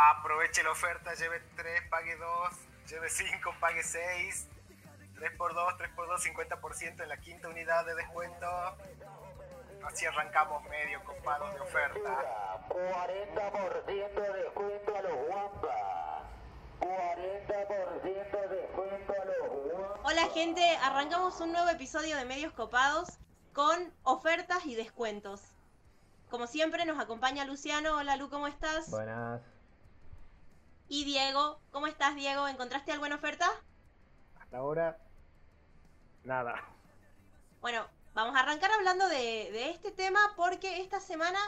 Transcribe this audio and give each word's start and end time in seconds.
Aproveche 0.00 0.62
la 0.62 0.70
oferta, 0.70 1.12
lleve 1.14 1.40
3, 1.56 1.88
pague 1.90 2.16
2, 2.16 2.50
lleve 2.88 3.10
5, 3.10 3.54
pague 3.58 3.82
6. 3.82 4.46
3x2, 5.16 5.76
3x2, 5.76 6.18
50% 6.60 7.02
en 7.02 7.08
la 7.08 7.16
quinta 7.16 7.48
unidad 7.48 7.84
de 7.84 7.96
descuento. 7.96 8.46
Así 9.84 10.06
arrancamos 10.06 10.62
medio 10.68 11.02
copado 11.02 11.52
de 11.52 11.58
oferta. 11.58 12.24
40% 12.68 14.22
de 14.22 14.42
descuento 14.44 14.96
a 14.96 15.02
los 15.02 15.12
Wampa. 15.28 16.22
40% 16.78 18.48
de 18.48 18.56
descuento 18.56 19.12
a 19.12 19.24
los 19.24 19.72
Wampa. 19.74 20.00
Hola 20.04 20.28
gente, 20.32 20.76
arrancamos 20.76 21.40
un 21.40 21.50
nuevo 21.50 21.70
episodio 21.70 22.16
de 22.16 22.24
Medios 22.24 22.52
Copados 22.52 23.18
con 23.52 23.92
ofertas 24.04 24.64
y 24.64 24.76
descuentos. 24.76 25.42
Como 26.30 26.46
siempre 26.46 26.84
nos 26.84 27.00
acompaña 27.00 27.44
Luciano. 27.44 27.96
Hola 27.96 28.14
Lu, 28.14 28.30
¿cómo 28.30 28.46
estás? 28.46 28.90
Buenas. 28.90 29.57
Y 30.88 31.04
Diego, 31.04 31.60
¿cómo 31.70 31.86
estás 31.86 32.14
Diego? 32.14 32.48
¿Encontraste 32.48 32.92
alguna 32.92 33.16
oferta? 33.16 33.46
Hasta 34.40 34.56
ahora, 34.56 34.98
nada. 36.24 36.64
Bueno, 37.60 37.86
vamos 38.14 38.34
a 38.34 38.40
arrancar 38.40 38.70
hablando 38.72 39.06
de, 39.08 39.50
de 39.52 39.68
este 39.68 39.90
tema 39.90 40.18
porque 40.34 40.80
esta 40.80 40.98
semana 40.98 41.38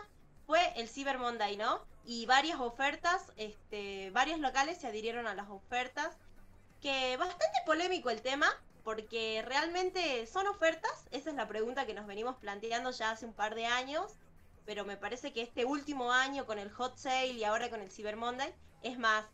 fue 0.46 0.60
el 0.76 0.90
Cyber 0.90 1.18
Monday, 1.18 1.56
¿no? 1.56 1.80
Y 2.04 2.26
varias 2.26 2.60
ofertas, 2.60 3.32
este, 3.36 4.10
varios 4.10 4.40
locales 4.40 4.78
se 4.78 4.88
adhirieron 4.88 5.26
a 5.26 5.34
las 5.34 5.48
ofertas. 5.48 6.18
Que 6.82 7.16
bastante 7.16 7.58
polémico 7.64 8.10
el 8.10 8.20
tema, 8.20 8.48
porque 8.84 9.42
realmente 9.46 10.26
son 10.26 10.46
ofertas. 10.48 11.06
Esa 11.10 11.30
es 11.30 11.36
la 11.36 11.48
pregunta 11.48 11.86
que 11.86 11.94
nos 11.94 12.06
venimos 12.06 12.36
planteando 12.36 12.90
ya 12.90 13.10
hace 13.10 13.24
un 13.24 13.32
par 13.32 13.54
de 13.54 13.66
años. 13.66 14.12
Pero 14.66 14.84
me 14.84 14.98
parece 14.98 15.32
que 15.32 15.40
este 15.40 15.64
último 15.64 16.12
año 16.12 16.44
con 16.44 16.58
el 16.58 16.70
Hot 16.72 16.98
Sale 16.98 17.28
y 17.28 17.44
ahora 17.44 17.70
con 17.70 17.80
el 17.80 17.90
Cyber 17.90 18.16
Monday 18.16 18.54
es 18.82 18.98
más, 18.98 19.26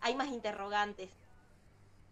hay 0.00 0.14
más 0.14 0.28
interrogantes. 0.28 1.10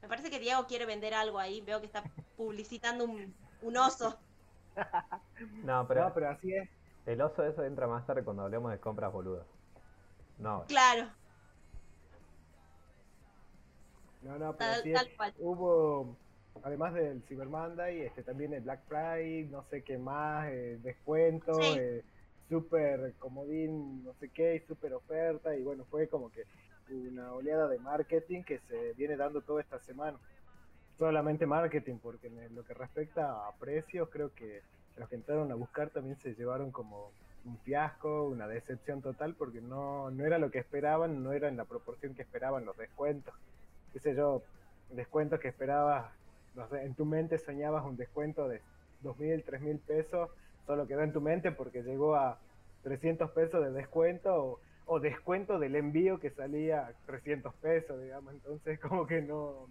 Me 0.03 0.09
parece 0.09 0.31
que 0.31 0.39
Diego 0.39 0.67
quiere 0.67 0.87
vender 0.87 1.15
algo 1.15 1.39
ahí. 1.39 1.61
Veo 1.63 1.81
que 1.81 1.87
está 1.87 2.05
publicitando 2.37 3.05
un, 3.05 3.35
un 3.63 3.77
oso. 3.77 4.19
No, 5.63 5.87
pero, 5.87 6.05
No, 6.09 6.15
pero 6.15 6.31
así 6.31 6.53
es. 6.55 6.69
el 7.07 7.21
oso 7.21 7.45
eso 7.45 7.65
entra 7.65 7.87
más 7.87 8.07
tarde 8.07 8.25
cuando 8.25 8.43
hablemos 8.45 8.71
de 8.73 8.79
compras 8.81 9.13
boludas. 9.13 9.47
No, 10.39 10.65
Claro, 10.67 11.09
No, 14.23 14.39
no, 14.39 14.57
pero 14.57 14.71
tal, 14.71 14.81
así 14.81 14.91
es. 14.93 14.95
tal 14.95 15.17
cual. 15.17 15.35
Hubo, 15.39 16.17
además 16.63 16.95
del 16.95 17.23
Cyber 17.29 17.49
Monday, 17.49 18.01
este, 18.03 18.23
también 18.23 18.55
el 18.55 18.63
Black 18.63 18.81
Friday, 18.89 19.45
no 19.45 19.63
sé 19.71 19.83
qué 19.85 19.99
más, 19.99 20.49
eh, 20.51 20.79
descuento, 20.83 21.55
Sí. 21.55 21.77
eh, 21.79 22.05
super 22.49 23.13
comodín, 23.19 24.05
no 24.05 24.15
sé 24.15 24.29
qué, 24.29 24.57
y 24.57 24.61
super 24.61 24.93
oferta, 24.95 25.57
y 25.57 25.63
bueno, 25.63 25.85
fue 25.91 26.09
como 26.09 26.31
que 26.31 26.45
una 26.91 27.33
oleada 27.33 27.69
de 27.69 27.79
marketing 27.79 28.43
que 28.43 28.59
se 28.59 28.93
viene 28.93 29.17
dando 29.17 29.41
toda 29.41 29.63
esta 29.63 29.79
semana. 29.79 30.19
Solamente 30.99 31.47
marketing, 31.47 31.97
porque 31.97 32.29
en 32.29 32.55
lo 32.55 32.65
que 32.65 32.75
respecta 32.75 33.49
a 33.49 33.53
precios, 33.59 34.09
creo 34.11 34.33
que 34.33 34.63
los 34.97 35.09
que 35.09 35.17
entraron 35.17 35.51
a 35.51 35.57
buscar 35.57 35.91
también 35.91 36.17
se 36.17 36.35
llevaron 36.35 36.71
como 36.71 37.11
un 37.45 37.59
fiasco, 37.59 38.25
una 38.29 38.47
decepción 38.47 39.03
total, 39.03 39.35
porque 39.35 39.61
no, 39.61 40.11
no 40.11 40.25
era 40.25 40.39
lo 40.39 40.51
que 40.51 40.59
esperaban, 40.59 41.23
no 41.23 41.33
era 41.33 41.49
en 41.49 41.57
la 41.57 41.65
proporción 41.65 42.15
que 42.15 42.23
esperaban 42.23 42.65
los 42.65 42.77
descuentos. 42.77 43.35
Qué 43.93 43.99
sé 43.99 44.15
yo, 44.15 44.43
descuentos 44.91 45.41
que 45.41 45.49
esperabas, 45.49 46.11
no 46.55 46.69
sé, 46.69 46.85
en 46.85 46.95
tu 46.95 47.05
mente 47.05 47.39
soñabas 47.39 47.85
un 47.85 47.97
descuento 47.97 48.49
de 48.49 48.61
2.000, 49.03 49.45
3.000 49.45 49.81
pesos, 49.81 50.31
solo 50.67 50.87
quedó 50.87 51.03
en 51.03 51.13
tu 51.13 51.21
mente 51.21 51.53
porque 51.53 51.83
llegó 51.83 52.17
a 52.17 52.39
300 52.83 53.31
pesos 53.31 53.65
de 53.65 53.73
descuento 53.73 54.35
o, 54.35 54.61
o 54.87 55.01
descuento 55.01 55.59
del 55.59 55.77
envío 55.77 56.21
que 56.21 56.31
salía 56.31 56.87
a 56.87 56.93
300 57.07 57.55
pesos, 57.55 58.01
digamos, 58.01 58.35
entonces 58.35 58.79
como 58.89 59.07
que 59.07 59.23
no 59.23 59.69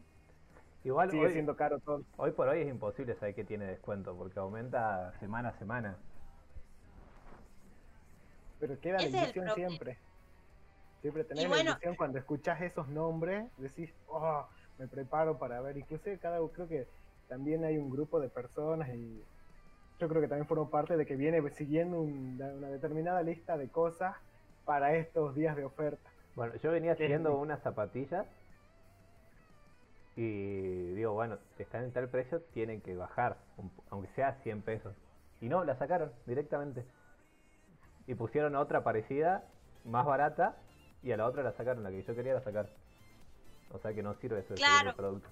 igual 0.84 1.09
sigue 1.12 1.25
hoy, 1.25 1.31
siendo 1.31 1.56
caro 1.56 1.79
todo. 1.79 2.03
hoy 2.18 2.31
por 2.31 2.47
hoy 2.47 2.62
es 2.62 2.68
imposible 2.68 3.16
saber 3.16 3.35
que 3.35 3.44
tiene 3.44 3.66
descuento 3.66 4.16
porque 4.16 4.40
aumenta 4.40 5.13
semana 5.19 5.50
a 5.50 5.59
semana. 5.59 5.97
Pero 8.59 8.79
queda 8.79 8.97
la 8.97 9.07
ilusión 9.07 9.50
siempre. 9.56 9.97
Siempre 11.01 11.23
tenés 11.25 11.50
la 11.50 11.59
ilusión 11.59 11.95
cuando 11.95 12.18
escuchás 12.18 12.62
esos 12.62 12.88
nombres, 12.88 13.45
decís, 13.57 13.94
oh, 14.07 14.47
me 14.79 14.88
preparo 14.88 15.38
para 15.38 15.59
ver. 15.59 15.78
Inclusive 15.78 16.18
cada 16.18 16.39
creo 16.50 16.68
que 16.68 16.88
también 17.28 17.66
hay 17.66 17.78
un 17.78 17.89
grupo 17.89 18.19
de 18.19 18.29
personas 18.29 18.88
y 18.89 19.22
yo 20.00 20.08
creo 20.09 20.22
que 20.22 20.28
también 20.28 20.48
formo 20.48 20.70
parte 20.70 20.98
de 20.98 21.06
que 21.06 21.16
viene 21.16 21.48
siguiendo 21.52 22.02
un- 22.02 22.42
una 22.42 22.68
determinada 22.70 23.22
lista 23.22 23.58
de 23.58 23.70
cosas 23.70 24.16
para 24.66 24.96
estos 24.96 25.36
días 25.36 25.56
de 25.56 25.66
oferta. 25.66 26.09
Bueno, 26.36 26.56
yo 26.56 26.72
venía 26.72 26.96
¿Qué? 26.96 27.04
siguiendo 27.04 27.38
unas 27.38 27.62
zapatillas 27.62 28.26
y 30.16 30.94
digo, 30.94 31.14
bueno, 31.14 31.38
están 31.58 31.86
en 31.86 31.92
tal 31.92 32.08
precio, 32.09 32.42
tienen 32.54 32.81
que 32.81 32.96
bajar, 32.96 33.38
aunque 33.90 34.09
sea 34.09 34.34
100 34.44 34.62
pesos. 34.62 34.96
Y 35.42 35.50
no, 35.50 35.64
la 35.64 35.76
sacaron 35.76 36.12
directamente. 36.25 36.86
Y 38.08 38.16
pusieron 38.16 38.56
otra 38.56 38.84
parecida, 38.84 39.44
más 39.86 40.06
barata, 40.06 40.56
y 41.02 41.12
a 41.12 41.18
la 41.18 41.25
otra 41.25 41.44
la 41.44 41.52
sacaron, 41.54 41.84
la 41.84 41.90
que 41.92 42.04
yo 42.04 42.16
quería 42.16 42.34
la 42.34 42.42
sacar. 42.42 42.70
O 43.72 43.80
sea 43.80 43.94
que 43.94 44.04
no 44.04 44.14
sirve 44.16 44.40
eso 44.40 44.54
de 44.54 44.60
Claro. 44.60 44.90
el 44.92 44.96
producto. 44.96 45.30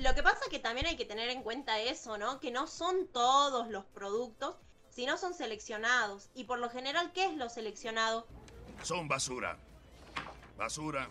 Lo 0.00 0.14
que 0.14 0.22
pasa 0.22 0.38
es 0.44 0.48
que 0.48 0.60
también 0.60 0.86
hay 0.86 0.96
que 0.96 1.04
tener 1.04 1.28
en 1.28 1.42
cuenta 1.42 1.80
eso, 1.80 2.18
¿no? 2.18 2.38
Que 2.38 2.52
no 2.52 2.68
son 2.68 3.08
todos 3.08 3.68
los 3.68 3.84
productos, 3.84 4.54
sino 4.90 5.18
son 5.18 5.34
seleccionados. 5.34 6.30
Y 6.34 6.44
por 6.44 6.60
lo 6.60 6.70
general, 6.70 7.12
¿qué 7.12 7.24
es 7.26 7.34
lo 7.34 7.48
seleccionado? 7.48 8.24
Son 8.82 9.08
basura. 9.08 9.58
Basura, 10.56 11.08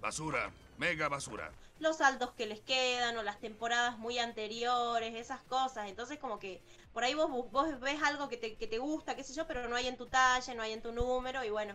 basura, 0.00 0.52
mega 0.76 1.08
basura. 1.08 1.50
Los 1.78 1.98
saldos 1.98 2.32
que 2.32 2.46
les 2.46 2.60
quedan 2.60 3.16
o 3.16 3.22
las 3.22 3.40
temporadas 3.40 3.96
muy 3.98 4.18
anteriores, 4.18 5.14
esas 5.14 5.40
cosas. 5.42 5.88
Entonces 5.88 6.18
como 6.18 6.38
que 6.38 6.62
por 6.92 7.04
ahí 7.04 7.14
vos, 7.14 7.30
vos 7.50 7.80
ves 7.80 8.02
algo 8.02 8.28
que 8.28 8.36
te, 8.36 8.56
que 8.56 8.66
te 8.66 8.78
gusta, 8.78 9.16
qué 9.16 9.24
sé 9.24 9.34
yo, 9.34 9.46
pero 9.46 9.66
no 9.68 9.76
hay 9.76 9.86
en 9.86 9.96
tu 9.96 10.06
talla, 10.06 10.54
no 10.54 10.62
hay 10.62 10.72
en 10.72 10.82
tu 10.82 10.92
número 10.92 11.42
y 11.42 11.50
bueno, 11.50 11.74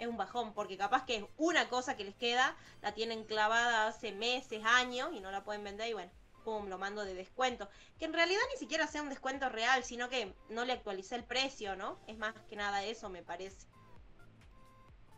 es 0.00 0.08
un 0.08 0.16
bajón, 0.16 0.54
porque 0.54 0.78
capaz 0.78 1.04
que 1.04 1.16
es 1.16 1.24
una 1.36 1.68
cosa 1.68 1.96
que 1.96 2.04
les 2.04 2.14
queda, 2.14 2.56
la 2.80 2.92
tienen 2.92 3.24
clavada 3.24 3.86
hace 3.86 4.12
meses, 4.12 4.64
años 4.64 5.10
y 5.12 5.20
no 5.20 5.30
la 5.30 5.44
pueden 5.44 5.62
vender 5.62 5.90
y 5.90 5.92
bueno, 5.92 6.10
pum, 6.42 6.68
lo 6.68 6.78
mando 6.78 7.04
de 7.04 7.14
descuento. 7.14 7.68
Que 7.98 8.06
en 8.06 8.14
realidad 8.14 8.40
ni 8.50 8.58
siquiera 8.58 8.86
sea 8.86 9.02
un 9.02 9.10
descuento 9.10 9.50
real, 9.50 9.84
sino 9.84 10.08
que 10.08 10.34
no 10.48 10.64
le 10.64 10.72
actualicé 10.72 11.16
el 11.16 11.24
precio, 11.24 11.76
¿no? 11.76 11.98
Es 12.06 12.16
más 12.16 12.34
que 12.48 12.56
nada 12.56 12.82
eso, 12.82 13.10
me 13.10 13.22
parece. 13.22 13.68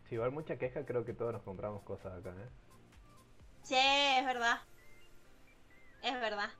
Si 0.08 0.16
igual 0.16 0.32
mucha 0.32 0.58
queja, 0.58 0.84
creo 0.84 1.04
que 1.04 1.14
todos 1.14 1.32
nos 1.32 1.42
compramos 1.42 1.84
cosas 1.84 2.18
acá, 2.18 2.30
¿eh? 2.30 2.50
Sí, 3.62 3.76
es 3.76 4.26
verdad. 4.26 4.60
Es 6.02 6.14
verdad. 6.14 6.50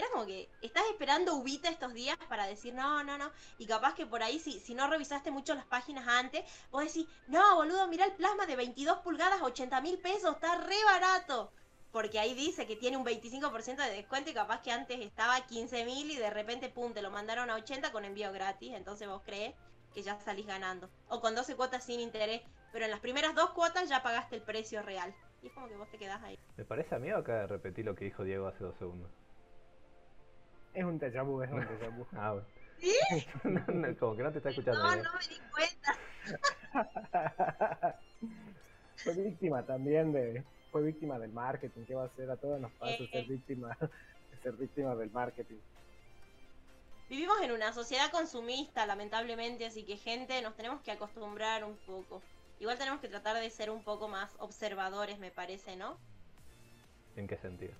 Era 0.00 0.08
como 0.12 0.24
que 0.24 0.48
estás 0.62 0.84
esperando 0.88 1.34
Ubita 1.34 1.68
estos 1.68 1.92
días 1.92 2.16
para 2.26 2.46
decir 2.46 2.72
no, 2.72 3.04
no, 3.04 3.18
no. 3.18 3.30
Y 3.58 3.66
capaz 3.66 3.92
que 3.94 4.06
por 4.06 4.22
ahí, 4.22 4.40
si, 4.40 4.58
si 4.58 4.74
no 4.74 4.88
revisaste 4.88 5.30
mucho 5.30 5.54
las 5.54 5.66
páginas 5.66 6.08
antes, 6.08 6.42
vos 6.70 6.84
decís, 6.84 7.06
no, 7.26 7.56
boludo, 7.56 7.86
mira 7.86 8.06
el 8.06 8.12
plasma 8.12 8.46
de 8.46 8.56
22 8.56 9.00
pulgadas, 9.00 9.42
80 9.42 9.78
mil 9.82 9.98
pesos, 9.98 10.36
está 10.36 10.56
re 10.56 10.82
barato. 10.86 11.52
Porque 11.92 12.18
ahí 12.18 12.32
dice 12.32 12.66
que 12.66 12.76
tiene 12.76 12.96
un 12.96 13.04
25% 13.04 13.76
de 13.76 13.90
descuento 13.90 14.30
y 14.30 14.32
capaz 14.32 14.62
que 14.62 14.72
antes 14.72 14.98
estaba 15.00 15.36
a 15.36 15.46
15 15.46 15.84
mil 15.84 16.10
y 16.10 16.16
de 16.16 16.30
repente, 16.30 16.70
pum, 16.70 16.94
te 16.94 17.02
lo 17.02 17.10
mandaron 17.10 17.50
a 17.50 17.56
80 17.56 17.92
con 17.92 18.06
envío 18.06 18.32
gratis. 18.32 18.72
Entonces 18.72 19.06
vos 19.06 19.20
crees 19.22 19.54
que 19.92 20.02
ya 20.02 20.18
salís 20.20 20.46
ganando. 20.46 20.88
O 21.10 21.20
con 21.20 21.34
12 21.34 21.56
cuotas 21.56 21.84
sin 21.84 22.00
interés. 22.00 22.40
Pero 22.72 22.86
en 22.86 22.90
las 22.90 23.00
primeras 23.00 23.34
dos 23.34 23.50
cuotas 23.50 23.90
ya 23.90 24.02
pagaste 24.02 24.36
el 24.36 24.42
precio 24.42 24.80
real. 24.80 25.14
Y 25.42 25.48
es 25.48 25.52
como 25.52 25.68
que 25.68 25.76
vos 25.76 25.90
te 25.90 25.98
quedás 25.98 26.22
ahí. 26.22 26.38
¿Me 26.56 26.64
parece 26.64 26.94
a 26.94 26.98
mí 26.98 27.12
o 27.12 27.18
acá 27.18 27.40
de 27.40 27.46
repetir 27.48 27.84
lo 27.84 27.94
que 27.94 28.06
dijo 28.06 28.24
Diego 28.24 28.46
hace 28.46 28.64
dos 28.64 28.78
segundos? 28.78 29.10
Es 30.74 30.84
un 30.84 30.98
déjà 31.00 31.22
vu, 31.24 31.42
es 31.42 31.50
un 31.50 31.60
déjà 31.60 31.88
vu. 31.90 32.06
Ah, 32.16 32.32
bueno. 32.32 32.46
No, 33.44 33.60
no, 33.74 33.96
como 33.98 34.16
que 34.16 34.22
no 34.22 34.32
te 34.32 34.38
está 34.38 34.50
escuchando. 34.50 34.82
No, 34.82 34.96
no 34.96 35.10
me 35.12 35.28
di 35.28 35.40
cuenta. 35.50 35.98
fue 38.96 39.14
víctima 39.14 39.66
también 39.66 40.12
de, 40.12 40.44
fue 40.70 40.82
víctima 40.82 41.18
del 41.18 41.32
marketing, 41.32 41.84
¿qué 41.86 41.94
va 41.94 42.04
a 42.04 42.06
hacer? 42.06 42.30
A 42.30 42.36
todos 42.36 42.60
nos 42.60 42.72
pasa 42.72 42.92
Eh. 43.02 43.08
ser 43.10 43.24
víctima, 43.26 43.76
ser 44.42 44.52
víctima 44.52 44.94
del 44.94 45.10
marketing. 45.10 45.58
Vivimos 47.08 47.40
en 47.42 47.50
una 47.50 47.72
sociedad 47.72 48.10
consumista, 48.12 48.86
lamentablemente, 48.86 49.66
así 49.66 49.84
que 49.84 49.96
gente, 49.96 50.40
nos 50.42 50.54
tenemos 50.56 50.80
que 50.82 50.92
acostumbrar 50.92 51.64
un 51.64 51.76
poco. 51.78 52.22
Igual 52.60 52.78
tenemos 52.78 53.00
que 53.00 53.08
tratar 53.08 53.36
de 53.36 53.50
ser 53.50 53.70
un 53.70 53.82
poco 53.82 54.06
más 54.06 54.30
observadores, 54.38 55.18
me 55.18 55.30
parece, 55.32 55.76
¿no? 55.76 55.98
¿En 57.16 57.26
qué 57.26 57.36
sentido? 57.38 57.72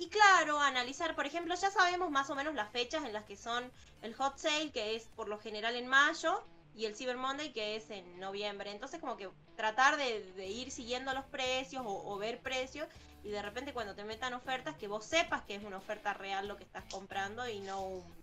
Y 0.00 0.08
claro, 0.08 0.58
analizar, 0.58 1.14
por 1.14 1.26
ejemplo, 1.26 1.54
ya 1.54 1.70
sabemos 1.70 2.10
más 2.10 2.30
o 2.30 2.34
menos 2.34 2.54
las 2.54 2.70
fechas 2.70 3.04
en 3.04 3.12
las 3.12 3.26
que 3.26 3.36
son 3.36 3.70
el 4.00 4.14
hot 4.14 4.38
sale, 4.38 4.70
que 4.72 4.96
es 4.96 5.04
por 5.14 5.28
lo 5.28 5.38
general 5.38 5.76
en 5.76 5.86
mayo, 5.86 6.42
y 6.74 6.86
el 6.86 6.96
Cyber 6.96 7.18
Monday, 7.18 7.52
que 7.52 7.76
es 7.76 7.90
en 7.90 8.18
noviembre. 8.18 8.70
Entonces, 8.70 8.98
como 8.98 9.18
que 9.18 9.28
tratar 9.56 9.98
de, 9.98 10.46
ir 10.46 10.70
siguiendo 10.70 11.12
los 11.12 11.26
precios 11.26 11.82
o, 11.86 12.16
ver 12.16 12.40
precios, 12.40 12.88
y 13.22 13.28
de 13.28 13.42
repente 13.42 13.74
cuando 13.74 13.94
te 13.94 14.04
metan 14.04 14.32
ofertas, 14.32 14.74
que 14.76 14.88
vos 14.88 15.04
sepas 15.04 15.42
que 15.42 15.56
es 15.56 15.64
una 15.64 15.76
oferta 15.76 16.14
real 16.14 16.48
lo 16.48 16.56
que 16.56 16.64
estás 16.64 16.84
comprando 16.90 17.46
y 17.46 17.60
no 17.60 17.82
un, 17.82 18.14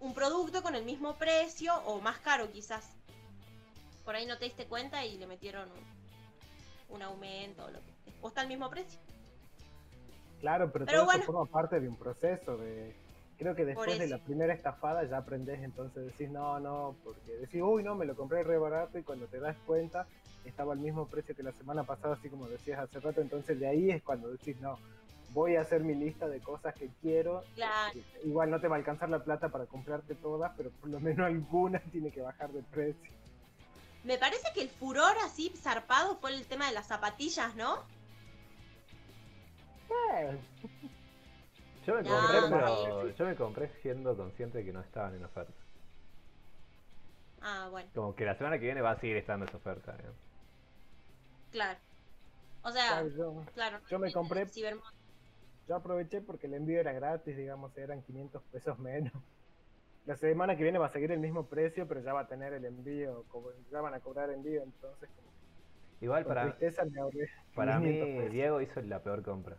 un 0.00 0.14
producto 0.14 0.62
con 0.62 0.74
el 0.74 0.86
mismo 0.86 1.16
precio 1.16 1.74
o 1.84 2.00
más 2.00 2.16
caro 2.20 2.50
quizás. 2.50 2.88
por 4.02 4.16
ahí 4.16 4.24
no 4.24 4.38
te 4.38 4.46
diste 4.46 4.64
cuenta 4.64 5.04
y 5.04 5.18
le 5.18 5.26
metieron 5.26 5.70
un, 5.70 6.94
un 6.94 7.02
aumento 7.02 7.66
o 7.66 7.70
lo 7.70 7.80
que 7.80 7.94
o 8.22 8.28
está 8.28 8.40
al 8.40 8.48
mismo 8.48 8.70
precio. 8.70 9.03
Claro, 10.44 10.70
pero, 10.70 10.84
Pero 10.84 10.98
todo 10.98 11.04
bueno. 11.06 11.22
eso 11.22 11.32
forma 11.32 11.50
parte 11.50 11.80
de 11.80 11.88
un 11.88 11.96
proceso 11.96 12.58
de... 12.58 12.94
Creo 13.38 13.54
que 13.54 13.64
después 13.64 13.98
de 13.98 14.06
la 14.06 14.18
primera 14.18 14.52
estafada 14.52 15.02
ya 15.04 15.16
aprendes, 15.16 15.58
entonces 15.62 16.04
decís 16.04 16.28
no, 16.28 16.60
no, 16.60 16.94
porque 17.02 17.32
decís, 17.40 17.62
uy, 17.64 17.82
no, 17.82 17.94
me 17.94 18.04
lo 18.04 18.14
compré 18.14 18.42
re 18.42 18.58
barato 18.58 18.98
y 18.98 19.02
cuando 19.02 19.26
te 19.26 19.40
das 19.40 19.56
cuenta 19.64 20.06
estaba 20.44 20.74
al 20.74 20.80
mismo 20.80 21.06
precio 21.06 21.34
que 21.34 21.42
la 21.42 21.52
semana 21.52 21.84
pasada, 21.84 22.16
así 22.16 22.28
como 22.28 22.46
decías 22.46 22.78
hace 22.78 23.00
rato, 23.00 23.22
entonces 23.22 23.58
de 23.58 23.66
ahí 23.66 23.90
es 23.90 24.02
cuando 24.02 24.28
decís, 24.28 24.60
no, 24.60 24.78
voy 25.30 25.56
a 25.56 25.62
hacer 25.62 25.80
mi 25.80 25.94
lista 25.94 26.28
de 26.28 26.40
cosas 26.40 26.74
que 26.74 26.90
quiero. 27.00 27.42
Claro. 27.54 27.98
Igual 28.22 28.50
no 28.50 28.60
te 28.60 28.68
va 28.68 28.76
a 28.76 28.80
alcanzar 28.80 29.08
la 29.08 29.24
plata 29.24 29.48
para 29.48 29.64
comprarte 29.64 30.14
todas, 30.14 30.52
pero 30.58 30.68
por 30.72 30.90
lo 30.90 31.00
menos 31.00 31.26
algunas 31.26 31.82
tiene 31.84 32.10
que 32.10 32.20
bajar 32.20 32.52
de 32.52 32.62
precio. 32.64 33.10
Me 34.04 34.18
parece 34.18 34.52
que 34.52 34.60
el 34.60 34.68
furor 34.68 35.16
así 35.24 35.50
zarpado 35.56 36.18
fue 36.18 36.34
el 36.34 36.46
tema 36.46 36.66
de 36.66 36.74
las 36.74 36.88
zapatillas, 36.88 37.56
¿no? 37.56 37.82
Yo 41.86 41.94
me 41.94 42.02
No, 42.02 42.10
compré, 42.10 42.40
pero 42.50 43.10
yo 43.12 43.24
me 43.26 43.36
compré 43.36 43.68
siendo 43.82 44.16
consciente 44.16 44.58
de 44.58 44.64
que 44.64 44.72
no 44.72 44.80
estaban 44.80 45.14
en 45.14 45.24
oferta. 45.24 45.52
Ah, 47.42 47.68
bueno, 47.70 47.90
Como 47.94 48.14
que 48.16 48.24
la 48.24 48.34
semana 48.36 48.58
que 48.58 48.64
viene 48.64 48.80
va 48.80 48.92
a 48.92 49.00
seguir 49.00 49.16
estando 49.18 49.44
esa 49.44 49.58
oferta. 49.58 49.92
¿eh? 49.92 50.10
claro. 51.52 51.78
O 52.62 52.70
sea, 52.70 52.88
claro, 52.88 53.08
yo, 53.16 53.44
claro. 53.52 53.80
yo 53.90 53.98
me 53.98 54.10
compré- 54.10 54.46
Cybermon- 54.46 54.80
yo 55.68 55.76
aproveché 55.76 56.22
porque 56.22 56.46
el 56.46 56.54
envío 56.54 56.80
era 56.80 56.92
gratis, 56.92 57.36
digamos, 57.36 57.76
eran 57.76 58.02
500 58.02 58.42
pesos 58.44 58.78
menos. 58.78 59.12
La 60.06 60.16
semana 60.16 60.56
que 60.56 60.62
viene 60.62 60.78
va 60.78 60.86
a 60.86 60.90
seguir 60.90 61.12
el 61.12 61.18
mismo 61.18 61.46
precio, 61.46 61.86
pero 61.88 62.00
ya 62.02 62.12
va 62.12 62.20
a 62.20 62.26
tener 62.28 62.52
el 62.54 62.64
envío, 62.64 63.24
como 63.28 63.50
ya 63.70 63.80
van 63.80 63.94
a 63.94 64.00
cobrar 64.00 64.30
envío, 64.30 64.62
entonces 64.62 65.08
como 65.16 65.28
Igual 66.00 66.24
con 66.24 66.34
para, 66.34 66.52
tristeza 66.52 66.84
me 66.84 67.00
ahorré 67.00 67.28
para 67.54 67.78
mí 67.78 67.88
500 67.88 68.08
pesos. 68.18 68.32
Diego 68.32 68.60
hizo 68.60 68.80
la 68.82 69.02
peor 69.02 69.22
compra. 69.22 69.56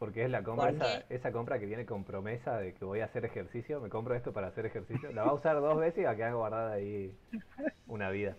Porque 0.00 0.24
es 0.24 0.30
la 0.30 0.42
compra, 0.42 0.72
¿Por 0.72 1.04
esa, 1.10 1.30
compra 1.30 1.58
que 1.58 1.66
viene 1.66 1.84
con 1.84 2.04
promesa 2.04 2.56
de 2.58 2.72
que 2.72 2.86
voy 2.86 3.00
a 3.00 3.04
hacer 3.04 3.26
ejercicio, 3.26 3.80
me 3.82 3.90
compro 3.90 4.14
esto 4.14 4.32
para 4.32 4.46
hacer 4.48 4.64
ejercicio, 4.64 5.12
la 5.12 5.24
va 5.24 5.28
a 5.30 5.34
usar 5.34 5.60
dos 5.60 5.78
veces 5.78 5.98
y 5.98 6.04
va 6.04 6.12
a 6.12 6.16
quedar 6.16 6.34
guardada 6.34 6.72
ahí 6.72 7.14
una 7.86 8.08
vida. 8.10 8.34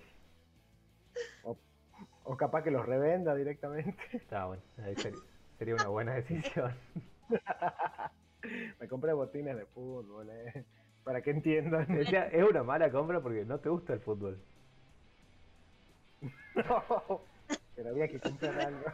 O 2.24 2.36
capaz 2.38 2.63
que 2.63 2.72
los 2.72 2.84
revenda 2.86 3.36
directamente. 3.36 3.96
Está 4.12 4.46
bueno, 4.46 4.63
ahí 4.84 4.96
ser- 4.96 5.13
sería 5.60 5.75
una 5.75 5.88
buena 5.90 6.13
decisión. 6.16 6.74
me 8.80 8.88
compré 8.88 9.13
botines 9.13 9.56
de 9.56 9.66
fútbol, 9.68 10.30
eh, 10.31 10.66
para 11.04 11.22
que 11.22 11.30
entiendan. 11.30 11.86
Decía, 11.94 12.25
es 12.28 12.44
una 12.44 12.63
mala 12.63 12.90
compra 12.92 13.22
porque 13.22 13.46
no 13.46 13.60
te 13.60 13.69
gusta 13.69 13.94
el 13.94 14.00
fútbol. 14.00 14.40
No, 16.56 17.22
pero 17.75 17.90
había 17.90 18.08
que 18.08 18.19
comprar 18.19 18.60
algo. 18.60 18.86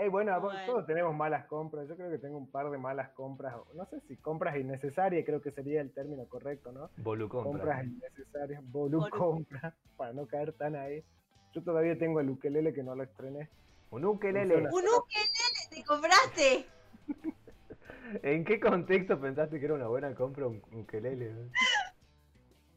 Ey, 0.00 0.08
bueno, 0.08 0.32
todos 0.64 0.86
tenemos 0.86 1.14
malas 1.14 1.44
compras. 1.46 1.86
Yo 1.86 1.94
creo 1.94 2.10
que 2.10 2.16
tengo 2.16 2.38
un 2.38 2.50
par 2.50 2.70
de 2.70 2.78
malas 2.78 3.10
compras. 3.10 3.54
No 3.74 3.84
sé 3.84 4.00
si 4.08 4.16
compras 4.16 4.56
innecesarias, 4.56 5.26
creo 5.26 5.42
que 5.42 5.50
sería 5.50 5.82
el 5.82 5.92
término 5.92 6.26
correcto, 6.26 6.72
¿no? 6.72 6.88
Bolu 6.96 7.28
compra. 7.28 7.50
Compras 7.50 7.84
innecesarias, 7.84 8.62
bolu 8.64 9.00
Bolu. 9.00 9.10
compras, 9.10 9.74
para 9.98 10.14
no 10.14 10.26
caer 10.26 10.54
tan 10.54 10.74
ahí. 10.74 11.04
Yo 11.52 11.62
todavía 11.62 11.98
tengo 11.98 12.18
el 12.20 12.30
ukelele 12.30 12.72
que 12.72 12.82
no 12.82 12.94
lo 12.94 13.02
estrené. 13.02 13.50
Un 13.90 14.06
ukelele. 14.06 14.54
¡Un 14.54 14.64
ukelele 14.68 15.60
te 15.68 15.84
compraste! 15.84 16.66
¿En 18.22 18.42
qué 18.46 18.58
contexto 18.58 19.20
pensaste 19.20 19.60
que 19.60 19.66
era 19.66 19.74
una 19.74 19.88
buena 19.88 20.14
compra 20.14 20.46
un 20.46 20.62
ukelele? 20.72 21.26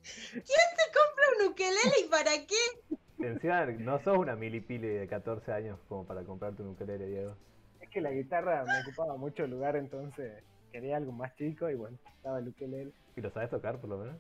¿Quién 0.04 0.44
te 0.44 0.86
compra 0.92 1.26
un 1.40 1.52
ukelele 1.52 2.06
y 2.06 2.10
para 2.10 2.32
qué? 2.46 2.98
Encima 3.24 3.66
no 3.66 4.00
sos 4.00 4.18
una 4.18 4.36
milipili 4.36 4.88
de 4.88 5.08
14 5.08 5.52
años 5.54 5.80
como 5.88 6.06
para 6.06 6.24
comprarte 6.24 6.62
un 6.62 6.70
ukelele, 6.70 7.08
Diego. 7.08 7.36
Es 7.80 7.90
que 7.90 8.02
la 8.02 8.12
guitarra 8.12 8.64
me 8.66 8.82
ocupaba 8.82 9.18
mucho 9.18 9.48
lugar, 9.48 9.76
entonces 9.76 10.44
quería 10.72 10.98
algo 10.98 11.12
más 11.12 11.36
chico 11.36 11.70
y 11.70 11.76
bueno, 11.76 11.98
estaba 12.18 12.40
el 12.40 12.50
ukelele. 12.50 12.92
¿Y 13.16 13.22
lo 13.22 13.30
sabes 13.32 13.50
tocar 13.50 13.80
por 13.80 13.90
lo 13.90 13.98
menos? 13.98 14.16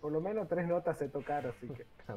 Por 0.00 0.12
lo 0.12 0.20
menos 0.20 0.48
tres 0.48 0.66
notas 0.66 0.98
sé 0.98 1.08
tocar, 1.08 1.46
así 1.46 1.68
que 1.68 1.86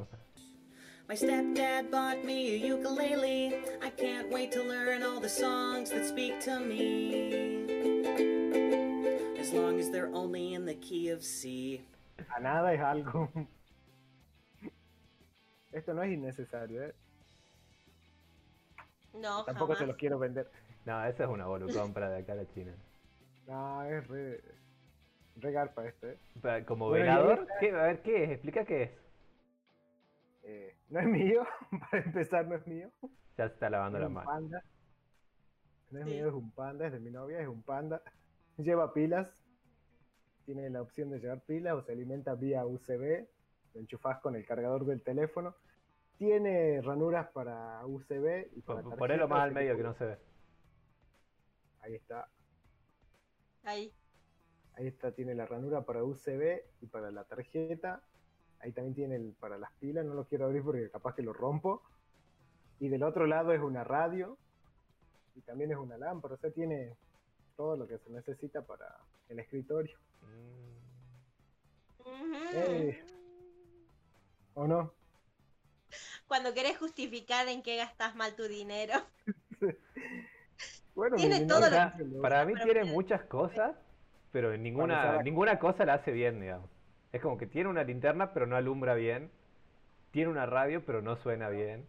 My 1.07 1.15
stepdad 1.15 1.89
bought 1.89 2.23
me 2.23 2.53
a 2.53 2.75
ukulele. 2.75 3.47
I 3.81 3.89
can't 3.89 4.31
wait 4.31 4.51
to 4.51 4.61
learn 4.61 5.01
all 5.01 5.19
the 5.19 5.27
songs 5.27 5.89
that 5.89 6.05
speak 6.05 6.39
to 6.41 6.59
me. 6.59 7.65
As 9.39 9.51
long 9.51 9.79
as 9.79 9.89
they're 9.89 10.13
only 10.13 10.53
in 10.53 10.65
the 10.65 10.75
key 10.75 11.09
of 11.09 11.23
C. 11.23 11.81
a 12.35 12.39
nada 12.39 12.73
es 12.73 12.81
algo. 12.81 13.29
Esto 15.71 15.93
no 15.93 16.03
es 16.03 16.11
innecesario, 16.11 16.83
¿eh? 16.83 16.95
No, 19.13 19.43
Tampoco 19.45 19.75
se 19.75 19.85
los 19.85 19.95
quiero 19.97 20.19
vender. 20.19 20.49
No, 20.85 21.03
esa 21.05 21.23
es 21.23 21.29
una 21.29 21.45
bolu 21.47 21.71
compra 21.73 22.09
de 22.09 22.19
acá 22.19 22.33
a 22.33 22.35
la 22.35 22.47
China. 22.47 22.73
No, 23.47 23.81
es 23.83 24.07
re, 24.07 24.43
re 25.37 25.51
garpa 25.51 25.87
esto, 25.87 26.07
¿eh? 26.07 26.19
Como 26.67 26.89
Bueno, 26.89 27.03
velador, 27.05 27.39
esta- 27.39 27.53
¿qué? 27.59 27.71
a 27.71 27.81
ver, 27.81 28.01
¿qué 28.03 28.23
es? 28.25 28.29
Explica 28.29 28.63
qué 28.63 28.83
es. 28.83 28.91
Eh, 30.43 30.75
No 30.89 30.99
es 30.99 31.07
mío, 31.07 31.43
para 31.91 32.03
empezar 32.03 32.47
no 32.47 32.55
es 32.57 32.67
mío. 32.67 32.91
Ya 33.39 33.47
se 33.47 33.53
está 33.55 33.71
lavando 33.71 33.97
Es 33.97 34.01
las 34.03 34.09
un 34.09 34.13
manos. 34.13 34.31
panda. 34.31 34.63
No 35.89 35.99
es 35.99 36.05
Sí. 36.05 36.11
mío, 36.11 36.27
es 36.27 36.33
un 36.35 36.51
panda, 36.51 36.85
es 36.85 36.91
de 36.93 36.99
mi 36.99 37.09
novia, 37.09 37.39
es 37.41 37.47
un 37.47 37.63
panda. 37.63 38.03
Lleva 38.57 38.93
pilas. 38.93 39.35
Tiene 40.45 40.69
la 40.69 40.83
opción 40.83 41.09
de 41.09 41.17
llevar 41.19 41.41
pilas 41.41 41.73
o 41.73 41.81
se 41.81 41.93
alimenta 41.93 42.35
vía 42.35 42.67
USB. 42.67 43.25
Lo 43.73 43.81
enchufás 43.81 44.19
con 44.21 44.35
el 44.35 44.45
cargador 44.45 44.85
del 44.85 45.01
teléfono. 45.01 45.55
Tiene 46.17 46.81
ranuras 46.81 47.29
para 47.31 47.85
USB 47.85 48.49
y 48.55 48.61
para 48.61 48.81
Pon- 48.81 48.97
Ponelo 48.97 49.27
más 49.27 49.41
al 49.43 49.51
medio 49.53 49.77
que 49.77 49.83
no 49.83 49.93
se 49.93 50.05
ve. 50.05 50.17
Ahí 51.81 51.95
está. 51.95 52.27
Ahí. 53.63 53.93
Ahí 54.73 54.87
está, 54.87 55.11
tiene 55.11 55.35
la 55.35 55.45
ranura 55.45 55.81
para 55.81 56.03
USB 56.03 56.61
y 56.81 56.87
para 56.87 57.11
la 57.11 57.23
tarjeta. 57.25 58.01
Ahí 58.59 58.71
también 58.73 58.95
tiene 58.95 59.15
el 59.15 59.33
para 59.39 59.57
las 59.57 59.71
pilas, 59.73 60.05
no 60.05 60.13
lo 60.13 60.25
quiero 60.25 60.45
abrir 60.45 60.63
porque 60.63 60.89
capaz 60.89 61.15
que 61.15 61.21
lo 61.21 61.31
rompo. 61.33 61.81
Y 62.79 62.89
del 62.89 63.03
otro 63.03 63.25
lado 63.25 63.53
es 63.53 63.61
una 63.61 63.83
radio 63.83 64.37
y 65.35 65.41
también 65.41 65.71
es 65.71 65.77
una 65.77 65.97
lámpara, 65.97 66.35
o 66.35 66.37
sea, 66.37 66.51
tiene 66.51 66.95
todo 67.55 67.75
lo 67.77 67.87
que 67.87 67.97
se 67.99 68.09
necesita 68.09 68.61
para 68.61 68.97
el 69.29 69.39
escritorio. 69.39 69.97
Mm, 70.21 71.99
Ujú. 71.99 72.93
¿O 74.59 74.67
no? 74.67 74.91
Cuando 76.27 76.53
querés 76.53 76.77
justificar 76.77 77.47
en 77.47 77.63
qué 77.63 77.77
gastas 77.77 78.13
mal 78.15 78.35
tu 78.35 78.43
dinero. 78.43 78.93
Bueno, 80.95 81.15
mi 81.15 81.29
Tiene 81.29 81.45
todo 81.45 81.61
para 82.21 82.43
mí 82.43 82.55
tiene 82.61 82.83
muchas 82.83 83.21
cosas, 83.23 83.73
pero 84.33 84.57
ninguna, 84.57 85.23
ninguna 85.23 85.57
cosa 85.57 85.85
la 85.85 85.93
hace 85.93 86.11
bien, 86.11 86.41
digamos. 86.41 86.69
Es 87.13 87.21
como 87.21 87.37
que 87.37 87.47
tiene 87.47 87.69
una 87.69 87.85
linterna, 87.85 88.33
pero 88.33 88.47
no 88.47 88.57
alumbra 88.57 88.95
bien. 88.95 89.31
Tiene 90.11 90.29
una 90.29 90.45
radio, 90.45 90.83
pero 90.85 91.01
no 91.01 91.15
suena 91.15 91.47
bien. 91.47 91.85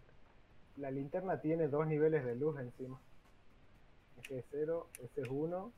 La 0.77 0.93
linterna 0.93 1.41
tiene 1.41 1.67
dos 1.67 1.89
niveles 1.89 2.25
de 2.25 2.37
luz 2.37 2.57
encima. 2.61 3.01
Ese 4.23 4.39
es 4.39 4.45
cero, 4.53 4.87
ese 5.03 5.23
es 5.23 5.29
uno 5.29 5.73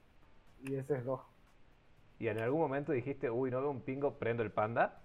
y 0.63 0.75
ese 0.75 0.97
es 0.97 1.05
dos. 1.07 1.23
Y 2.19 2.29
en 2.29 2.39
algún 2.39 2.61
momento 2.61 2.93
dijiste, 2.93 3.31
uy, 3.31 3.51
no 3.51 3.63
veo 3.63 3.71
un 3.71 3.81
pingo, 3.81 4.19
prendo 4.19 4.43
el 4.43 4.51
panda. 4.51 5.01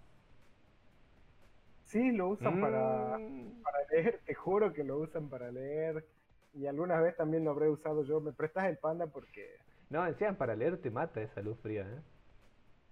Sí, 1.87 2.11
lo 2.11 2.29
usan 2.29 2.59
para, 2.59 3.17
Mm, 3.19 3.61
para 3.63 3.77
leer, 3.91 4.21
te 4.25 4.33
juro 4.35 4.73
que 4.73 4.83
lo 4.83 4.99
usan 4.99 5.29
para 5.29 5.51
leer. 5.51 6.05
Y 6.53 6.65
alguna 6.67 6.99
vez 7.01 7.15
también 7.17 7.43
lo 7.45 7.51
habré 7.51 7.69
usado 7.69 8.03
yo. 8.03 8.19
Me 8.21 8.33
prestas 8.33 8.65
el 8.69 8.77
panda 8.77 9.07
porque 9.07 9.47
No, 9.89 10.05
encima 10.05 10.37
para 10.37 10.55
leer 10.55 10.81
te 10.81 10.91
mata 10.91 11.21
esa 11.21 11.41
luz 11.41 11.57
fría, 11.61 11.81
¿eh? 11.83 12.01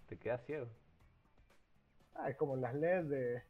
Te 0.07 0.17
quedas 0.17 0.45
ciego. 0.45 0.67
ah, 2.15 2.29
es 2.29 2.37
como 2.37 2.55
las 2.55 2.73
LED 2.73 3.03
de, 3.05 3.43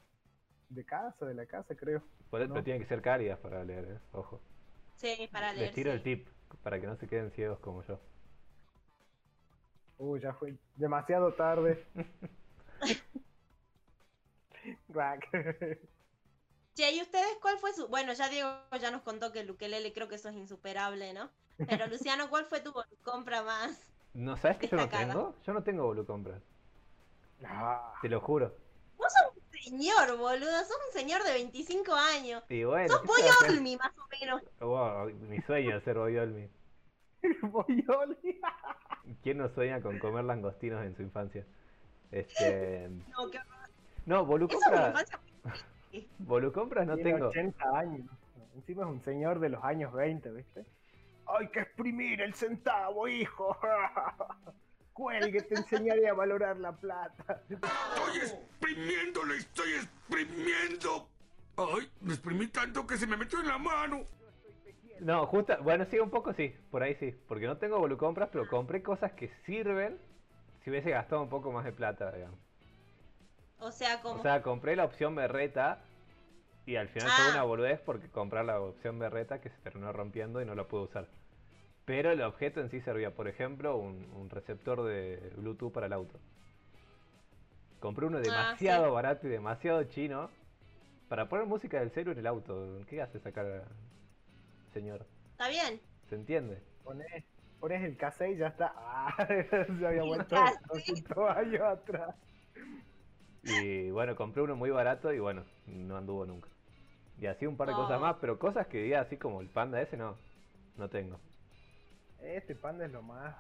de 0.70 0.86
casa, 0.86 1.26
de 1.26 1.34
la 1.34 1.46
casa, 1.46 1.76
creo. 1.76 2.04
Por 2.30 2.42
eso 2.42 2.50
No. 2.50 2.54
pero 2.56 2.64
tienen 2.64 2.82
que 2.82 2.88
ser 2.88 3.02
cálidas 3.02 3.40
para 3.40 3.64
leer, 3.64 3.86
¿eh? 3.86 4.00
Ojo. 4.14 4.40
Sí, 4.96 5.30
para 5.32 5.54
leer. 5.54 5.66
Les 5.66 5.74
tiro 5.76 5.92
sí. 5.92 5.98
el 5.98 6.04
tip 6.04 6.28
para 6.64 6.80
que 6.80 6.88
no 6.88 6.96
se 6.96 7.08
queden 7.08 7.32
ciegos 7.32 7.60
como 7.60 7.84
yo. 7.84 8.00
Uy, 9.98 10.20
ya 10.22 10.34
fue 10.34 10.56
demasiado 10.76 11.34
tarde. 11.34 11.84
Rack. 14.96 15.30
Che, 16.74 16.92
¿y 16.96 17.02
ustedes 17.02 17.38
cuál 17.42 17.58
fue 17.60 17.74
su...? 17.74 17.88
Bueno, 17.88 18.14
ya 18.14 18.28
Diego 18.30 18.50
ya 18.80 18.90
nos 18.92 19.02
contó 19.04 19.32
que 19.32 19.42
el 19.42 19.52
ukelele 19.52 19.94
creo 19.94 20.08
que 20.08 20.16
eso 20.16 20.30
es 20.30 20.36
insuperable, 20.36 21.14
¿no? 21.14 21.30
Pero 21.68 21.88
Luciano, 21.88 22.30
¿cuál 22.30 22.46
fue 22.46 22.62
tu 22.62 22.74
compra 23.04 23.44
más? 23.44 23.80
¿No 24.14 24.38
sabes 24.38 24.58
que 24.58 24.68
yo 24.68 24.78
no 24.78 24.84
Destacada. 24.84 25.14
tengo? 25.14 25.36
Yo 25.46 25.54
no 25.54 25.64
tengo 25.64 25.84
volucompras. 25.86 26.42
Ah, 27.44 27.94
Te 28.02 28.10
lo 28.10 28.22
juro. 28.22 28.56
Vos 28.98 29.12
sos 29.12 29.36
un 29.36 29.52
señor, 29.62 30.18
boludo. 30.18 30.58
Sos 30.64 30.78
un 30.88 30.94
señor 30.94 31.22
de 31.24 31.34
25 31.34 31.94
años. 31.94 32.44
Y 32.50 32.64
bueno, 32.64 32.88
Sos 32.88 33.02
¿qué 33.02 33.08
Boy? 33.08 33.56
Olmi, 33.58 33.76
más 33.78 33.92
o 33.98 34.08
menos. 34.20 34.42
Wow, 34.62 35.10
mi 35.30 35.42
sueño 35.42 35.78
es 35.78 35.84
ser 35.84 35.98
Boyolmi. 35.98 36.50
Boyoli. 37.42 38.40
¿Quién 39.22 39.38
no 39.38 39.50
sueña 39.50 39.82
con 39.82 40.00
comer 40.00 40.24
langostinos 40.24 40.84
en 40.86 40.96
su 40.96 41.02
infancia? 41.04 41.46
Este, 42.12 42.88
No, 43.10 43.30
qué- 43.30 43.40
no, 44.06 44.16
Esa 44.16 44.22
es 44.22 44.22
una 44.22 44.22
Volucompra, 44.24 44.88
infancia- 44.90 45.20
Volucompras 46.20 46.88
no 46.88 46.96
Tiene 46.96 47.12
tengo. 47.14 47.28
80 47.30 47.78
años. 47.78 48.08
Encima 48.56 48.84
es 48.84 48.90
un 48.90 49.04
señor 49.04 49.40
de 49.40 49.50
los 49.50 49.64
años 49.64 49.92
20, 49.94 50.32
¿viste? 50.32 50.66
Hay 51.28 51.48
que 51.50 51.60
exprimir 51.62 52.22
el 52.22 52.34
centavo, 52.34 53.08
hijo. 53.08 53.58
Cuelgue, 54.94 55.42
te 55.42 55.56
enseñaré 55.56 56.08
a 56.08 56.14
valorar 56.14 56.58
la 56.58 56.72
plata. 56.72 57.42
Estoy 57.50 58.18
exprimiendo, 58.22 59.26
le 59.26 59.38
estoy 59.38 59.74
exprimiendo. 59.74 61.10
Ay, 61.58 61.90
me 62.02 62.14
exprimí 62.14 62.48
tanto 62.48 62.86
que 62.88 62.98
se 62.98 63.08
me 63.08 63.18
metió 63.18 63.40
en 63.42 63.48
la 63.48 63.58
mano. 63.58 64.04
No, 65.02 65.26
justo, 65.28 65.58
bueno, 65.64 65.86
sí, 65.92 66.00
un 66.00 66.10
poco 66.10 66.34
sí, 66.34 66.56
por 66.72 66.82
ahí 66.82 66.96
sí, 66.96 67.14
porque 67.28 67.46
no 67.48 67.58
tengo 67.58 67.78
Volucompras, 67.80 68.30
pero 68.32 68.48
compré 68.48 68.82
cosas 68.82 69.12
que 69.14 69.30
sirven 69.46 69.98
si 70.64 70.70
hubiese 70.70 70.92
gastado 70.92 71.22
un 71.22 71.30
poco 71.30 71.52
más 71.52 71.66
de 71.66 71.74
plata, 71.74 72.12
digamos. 72.14 72.40
O 73.60 73.72
sea, 73.72 74.02
como. 74.02 74.20
O 74.20 74.22
sea, 74.24 74.42
compré 74.42 74.76
la 74.76 74.86
opción 74.86 75.16
berreta 75.16 75.80
y 76.66 76.76
al 76.78 76.88
final 76.90 77.10
fue 77.12 77.26
Ah. 77.28 77.32
una 77.32 77.44
boludez 77.44 77.80
porque 77.82 78.10
comprar 78.10 78.46
la 78.46 78.60
opción 78.60 79.00
berreta 79.00 79.40
que 79.42 79.50
se 79.50 79.58
terminó 79.62 79.92
rompiendo 79.94 80.42
y 80.42 80.46
no 80.46 80.56
la 80.56 80.66
pude 80.66 80.84
usar. 80.84 81.08
Pero 81.86 82.12
el 82.12 82.22
objeto 82.22 82.62
en 82.62 82.70
sí 82.70 82.82
servía, 82.82 83.14
por 83.14 83.28
ejemplo, 83.28 83.78
un, 83.78 84.06
un 84.16 84.30
receptor 84.30 84.84
de 84.84 85.32
Bluetooth 85.38 85.72
para 85.72 85.86
el 85.88 85.94
auto. 85.94 86.20
Compré 87.80 88.06
uno 88.08 88.18
Ah, 88.18 88.22
demasiado 88.22 88.86
sí. 88.86 88.92
barato 88.92 89.28
y 89.28 89.30
demasiado 89.30 89.84
chino 89.86 90.30
para 91.08 91.30
poner 91.30 91.46
música 91.46 91.80
del 91.80 91.92
celu 91.92 92.12
en 92.12 92.20
el 92.20 92.28
auto. 92.28 92.82
¿Qué 92.88 93.02
hace 93.02 93.20
sacar, 93.20 93.66
señor? 94.74 95.06
Está 95.32 95.50
bien. 95.50 95.80
¿Se 96.10 96.16
entiende? 96.16 96.62
Pones, 96.84 97.24
pones 97.60 97.84
el 97.84 97.98
K6 97.98 98.34
y 98.34 98.38
ya 98.38 98.48
está. 98.48 98.74
Ah, 98.78 99.16
se 99.28 99.86
había 99.86 100.02
El 100.02 100.08
vuelto 100.08 100.36
K6. 100.36 100.60
200 100.74 101.30
años 101.38 101.62
atrás. 101.62 102.16
Y 103.46 103.92
bueno, 103.92 104.16
compré 104.16 104.42
uno 104.42 104.56
muy 104.56 104.72
barato 104.72 105.14
y 105.14 105.20
bueno, 105.20 105.44
no 105.68 105.98
anduvo 105.98 106.26
nunca. 106.26 106.50
Y 107.20 107.28
así 107.28 107.46
un 107.46 107.56
par 107.56 107.70
de 107.70 107.76
cosas 107.76 107.98
Oh. 107.98 108.02
más, 108.02 108.16
pero 108.20 108.38
cosas 108.40 108.68
que 108.68 108.82
diga 108.82 109.02
así 109.02 109.18
como 109.18 109.40
el 109.42 109.48
panda 109.48 109.82
ese 109.82 109.96
no, 109.98 110.18
no 110.78 110.90
tengo. 110.90 111.20
Este 112.22 112.56
panda 112.56 112.86
es 112.86 112.92
lo 112.92 113.02
más. 113.04 113.36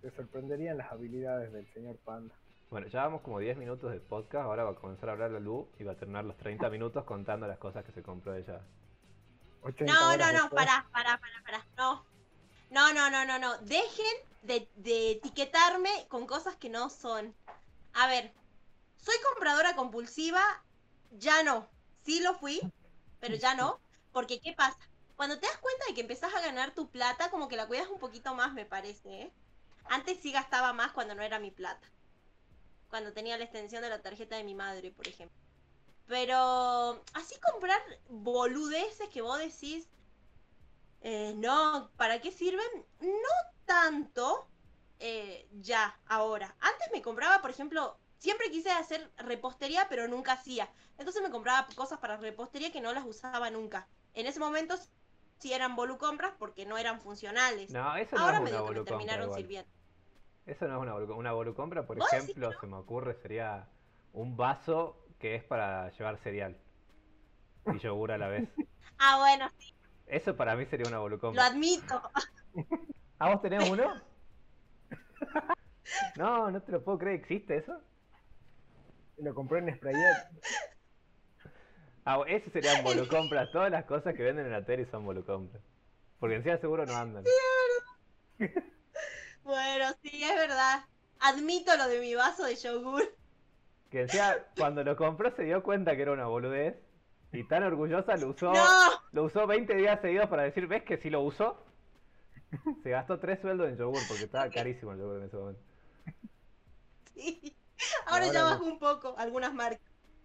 Te 0.00 0.10
sorprenderían 0.10 0.78
las 0.78 0.90
habilidades 0.90 1.52
del 1.52 1.66
señor 1.74 1.96
panda. 2.04 2.34
Bueno, 2.70 2.88
ya 2.88 3.04
vamos 3.04 3.20
como 3.20 3.38
10 3.38 3.56
minutos 3.58 3.92
de 3.92 4.00
podcast, 4.00 4.44
ahora 4.44 4.64
va 4.64 4.70
a 4.70 4.74
comenzar 4.74 5.08
a 5.08 5.12
hablar 5.12 5.30
la 5.30 5.38
Lu 5.40 5.68
y 5.78 5.84
va 5.84 5.92
a 5.92 5.96
terminar 5.96 6.24
los 6.24 6.36
30 6.38 6.68
minutos 6.70 7.04
contando 7.04 7.46
las 7.46 7.58
cosas 7.58 7.84
que 7.84 7.92
se 7.92 8.02
compró 8.02 8.34
ella. 8.34 8.60
80 9.62 9.92
No, 9.92 10.16
no, 10.16 10.32
no, 10.32 10.50
pará, 10.50 10.86
pará, 10.92 11.18
pará, 11.18 11.42
pará. 11.44 11.66
No. 11.76 12.04
No, 12.70 12.92
no, 12.92 13.10
no, 13.10 13.24
no, 13.24 13.38
no. 13.38 13.58
Dejen 13.58 14.16
de, 14.42 14.68
de 14.76 15.12
etiquetarme 15.12 15.90
con 16.08 16.26
cosas 16.26 16.56
que 16.56 16.68
no 16.68 16.88
son. 16.90 17.32
A 17.94 18.08
ver, 18.08 18.32
soy 18.96 19.14
compradora 19.32 19.76
compulsiva, 19.76 20.42
ya 21.12 21.42
no. 21.42 21.68
Sí 22.04 22.20
lo 22.20 22.34
fui, 22.34 22.60
pero 23.20 23.34
ya 23.36 23.54
no. 23.54 23.80
Porque, 24.12 24.40
¿qué 24.40 24.52
pasa? 24.52 24.78
Cuando 25.16 25.38
te 25.38 25.46
das 25.46 25.58
cuenta 25.58 25.86
de 25.86 25.94
que 25.94 26.02
empezás 26.02 26.34
a 26.34 26.40
ganar 26.40 26.74
tu 26.74 26.88
plata, 26.90 27.30
como 27.30 27.48
que 27.48 27.56
la 27.56 27.66
cuidas 27.66 27.88
un 27.88 27.98
poquito 27.98 28.34
más, 28.34 28.52
me 28.52 28.66
parece, 28.66 29.22
¿eh? 29.22 29.32
Antes 29.84 30.18
sí 30.20 30.32
gastaba 30.32 30.72
más 30.72 30.92
cuando 30.92 31.14
no 31.14 31.22
era 31.22 31.38
mi 31.38 31.50
plata. 31.50 31.86
Cuando 32.90 33.12
tenía 33.12 33.36
la 33.38 33.44
extensión 33.44 33.82
de 33.82 33.90
la 33.90 34.02
tarjeta 34.02 34.36
de 34.36 34.44
mi 34.44 34.54
madre, 34.54 34.90
por 34.90 35.08
ejemplo. 35.08 35.38
Pero 36.06 37.02
así 37.14 37.34
comprar 37.40 37.80
boludeces 38.08 39.08
que 39.08 39.22
vos 39.22 39.38
decís, 39.38 39.88
eh, 41.00 41.34
no, 41.36 41.90
¿para 41.96 42.20
qué 42.20 42.30
sirven? 42.30 42.68
No 43.00 43.52
tanto 43.64 44.48
eh, 44.98 45.48
ya, 45.60 45.98
ahora. 46.06 46.54
Antes 46.60 46.88
me 46.92 47.02
compraba, 47.02 47.42
por 47.42 47.50
ejemplo, 47.50 47.98
siempre 48.18 48.50
quise 48.50 48.70
hacer 48.70 49.10
repostería, 49.16 49.86
pero 49.88 50.08
nunca 50.08 50.32
hacía. 50.32 50.68
Entonces 50.98 51.22
me 51.22 51.30
compraba 51.30 51.66
cosas 51.74 51.98
para 51.98 52.16
repostería 52.16 52.72
que 52.72 52.80
no 52.80 52.92
las 52.92 53.04
usaba 53.04 53.50
nunca. 53.50 53.86
En 54.14 54.26
ese 54.26 54.40
momento 54.40 54.76
sí 55.38 55.52
eran 55.52 55.76
volucompras 55.76 56.32
porque 56.38 56.66
no 56.66 56.78
eran 56.78 57.00
funcionales. 57.00 57.70
No, 57.70 57.96
eso 57.96 58.16
no 58.16 58.22
ahora 58.22 58.38
es 58.38 58.44
medio 58.44 58.64
una 58.64 58.74
que 58.74 58.80
me 58.80 58.86
terminaron 58.86 59.34
sirviendo. 59.34 59.70
Eso 60.46 60.68
no 60.68 60.76
es 60.76 60.82
una 60.82 60.92
volucompra. 60.92 61.20
Una 61.20 61.32
volucompra, 61.32 61.86
por 61.86 61.98
¿Vos 61.98 62.10
decís 62.10 62.28
ejemplo, 62.28 62.52
se 62.60 62.66
me 62.66 62.76
ocurre, 62.76 63.14
sería 63.14 63.68
un 64.12 64.36
vaso 64.36 64.96
que 65.18 65.34
es 65.34 65.44
para 65.44 65.90
llevar 65.90 66.18
cereal 66.18 66.56
y 67.66 67.78
yogur 67.78 68.12
a 68.12 68.18
la 68.18 68.28
vez. 68.28 68.48
Ah, 68.98 69.18
bueno, 69.18 69.50
sí, 69.58 69.74
Eso 70.06 70.36
para 70.36 70.56
mí 70.56 70.64
sería 70.66 70.86
una 70.86 70.96
lo 70.96 71.02
volucompra. 71.02 71.42
admito. 71.42 72.02
¿Ah, 73.18 73.32
vos 73.32 73.42
tenés 73.42 73.70
uno? 73.70 73.84
No, 76.16 76.50
no 76.50 76.62
te 76.62 76.72
lo 76.72 76.82
puedo 76.82 76.98
creer, 76.98 77.20
¿existe 77.20 77.58
eso? 77.58 77.78
Lo 79.18 79.34
compré 79.34 79.58
en 79.58 79.74
Sprayet. 79.76 80.16
Ah, 82.04 82.20
ese 82.26 82.50
serían 82.50 82.84
volucompras. 82.84 83.50
Todas 83.52 83.70
las 83.70 83.84
cosas 83.84 84.14
que 84.14 84.22
venden 84.22 84.46
en 84.46 84.52
la 84.52 84.64
tele 84.64 84.86
son 84.90 85.04
volucompras. 85.04 85.62
Porque 86.20 86.36
encima 86.36 86.58
seguro 86.58 86.86
no 86.86 86.96
andan. 86.96 87.24
Bueno, 89.46 89.84
sí, 90.02 90.24
es 90.24 90.34
verdad. 90.34 90.84
Admito 91.20 91.76
lo 91.76 91.86
de 91.86 92.00
mi 92.00 92.16
vaso 92.16 92.44
de 92.44 92.56
yogur. 92.56 93.02
Que 93.90 94.00
encima 94.02 94.34
cuando 94.58 94.82
lo 94.82 94.96
compró 94.96 95.30
se 95.36 95.44
dio 95.44 95.62
cuenta 95.62 95.94
que 95.94 96.02
era 96.02 96.10
una 96.10 96.26
boludez. 96.26 96.74
Y 97.32 97.44
tan 97.44 97.62
orgullosa 97.62 98.16
lo 98.16 98.30
usó. 98.30 98.52
No, 98.52 98.64
Lo 99.12 99.22
usó 99.22 99.46
20 99.46 99.72
días 99.76 100.00
seguidos 100.00 100.28
para 100.28 100.42
decir, 100.42 100.66
¿ves 100.66 100.82
que 100.82 100.98
si 100.98 101.10
lo 101.10 101.20
usó? 101.20 101.64
Se 102.82 102.90
gastó 102.90 103.20
tres 103.20 103.40
sueldos 103.40 103.68
en 103.68 103.76
yogur 103.76 104.00
porque 104.08 104.24
estaba 104.24 104.50
carísimo 104.50 104.92
el 104.92 104.98
yogur 104.98 105.18
en 105.18 105.24
ese 105.24 105.36
momento. 105.36 105.62
sí. 107.14 107.56
Ahora, 108.06 108.26
Ahora 108.26 108.32
ya 108.32 108.42
no. 108.42 108.50
bajó 108.50 108.64
un 108.64 108.78
poco, 108.78 109.14
algunas 109.18 109.52
marcas. 109.54 109.80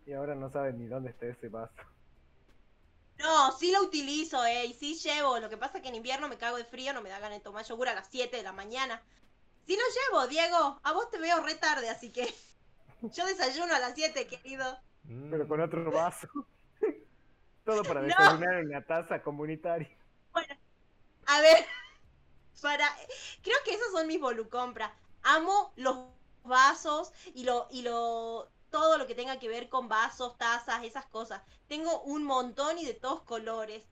Y 0.06 0.14
ahora 0.14 0.36
no 0.36 0.52
saben 0.52 0.80
ni 0.80 0.88
dónde 0.88 1.12
está 1.12 1.28
ese 1.28 1.48
vaso. 1.50 1.74
No, 3.20 3.52
sí 3.52 3.72
lo 3.72 3.84
utilizo, 3.84 4.44
eh, 4.46 4.66
y 4.66 4.74
sí 4.74 4.96
llevo. 4.96 5.40
Lo 5.40 5.50
que 5.50 5.58
pasa 5.58 5.78
es 5.78 5.84
que 5.84 5.90
en 5.90 5.96
invierno 5.96 6.28
me 6.28 6.38
cago 6.38 6.58
de 6.58 6.66
frío, 6.66 6.92
no 6.94 7.02
me 7.02 7.10
da 7.10 7.20
ganas 7.20 7.38
de 7.38 7.44
tomar 7.44 7.64
yogur 7.66 7.88
a 7.90 7.94
las 7.94 8.08
7 8.10 8.38
de 8.38 8.44
la 8.44 8.52
mañana. 8.52 9.02
Sí 9.68 9.76
lo 9.78 9.84
llevo, 10.18 10.28
Diego. 10.28 10.80
A 10.84 10.92
vos 10.94 11.10
te 11.12 11.20
veo 11.20 11.40
re 11.42 11.56
tarde, 11.56 11.90
así 11.90 12.12
que 12.12 12.34
yo 13.02 13.26
desayuno 13.28 13.76
a 13.76 13.80
las 13.80 13.94
7, 13.94 14.28
querido. 14.28 14.66
Mm, 15.04 15.30
Pero 15.30 15.48
con 15.48 15.62
otro 15.62 15.92
vaso. 15.92 16.28
Todo 17.66 17.84
para 17.84 18.02
No. 18.02 18.08
desayunar 18.08 18.56
en 18.56 18.70
la 18.70 18.82
taza 18.84 19.22
comunitaria. 19.22 19.96
Bueno, 20.34 20.56
a 21.28 21.42
ver, 21.42 21.66
para, 22.60 22.88
creo 23.44 23.58
que 23.66 23.76
esas 23.76 23.92
son 23.92 24.08
mis 24.08 24.20
volucompras. 24.20 24.92
Amo 25.22 25.74
los 25.76 25.96
vasos 26.44 27.12
y 27.34 27.44
lo, 27.44 27.68
y 27.72 27.82
lo, 27.84 28.50
todo 28.70 28.98
lo 28.98 29.08
que 29.08 29.16
tenga 29.16 29.40
que 29.40 29.48
ver 29.50 29.70
con 29.70 29.88
vasos, 29.90 30.38
tazas, 30.38 30.84
esas 30.84 31.06
cosas. 31.08 31.42
Tengo 31.68 32.02
un 32.04 32.24
montón 32.24 32.78
y 32.78 32.86
de 32.86 32.94
todos 32.94 33.22
colores. 33.24 33.86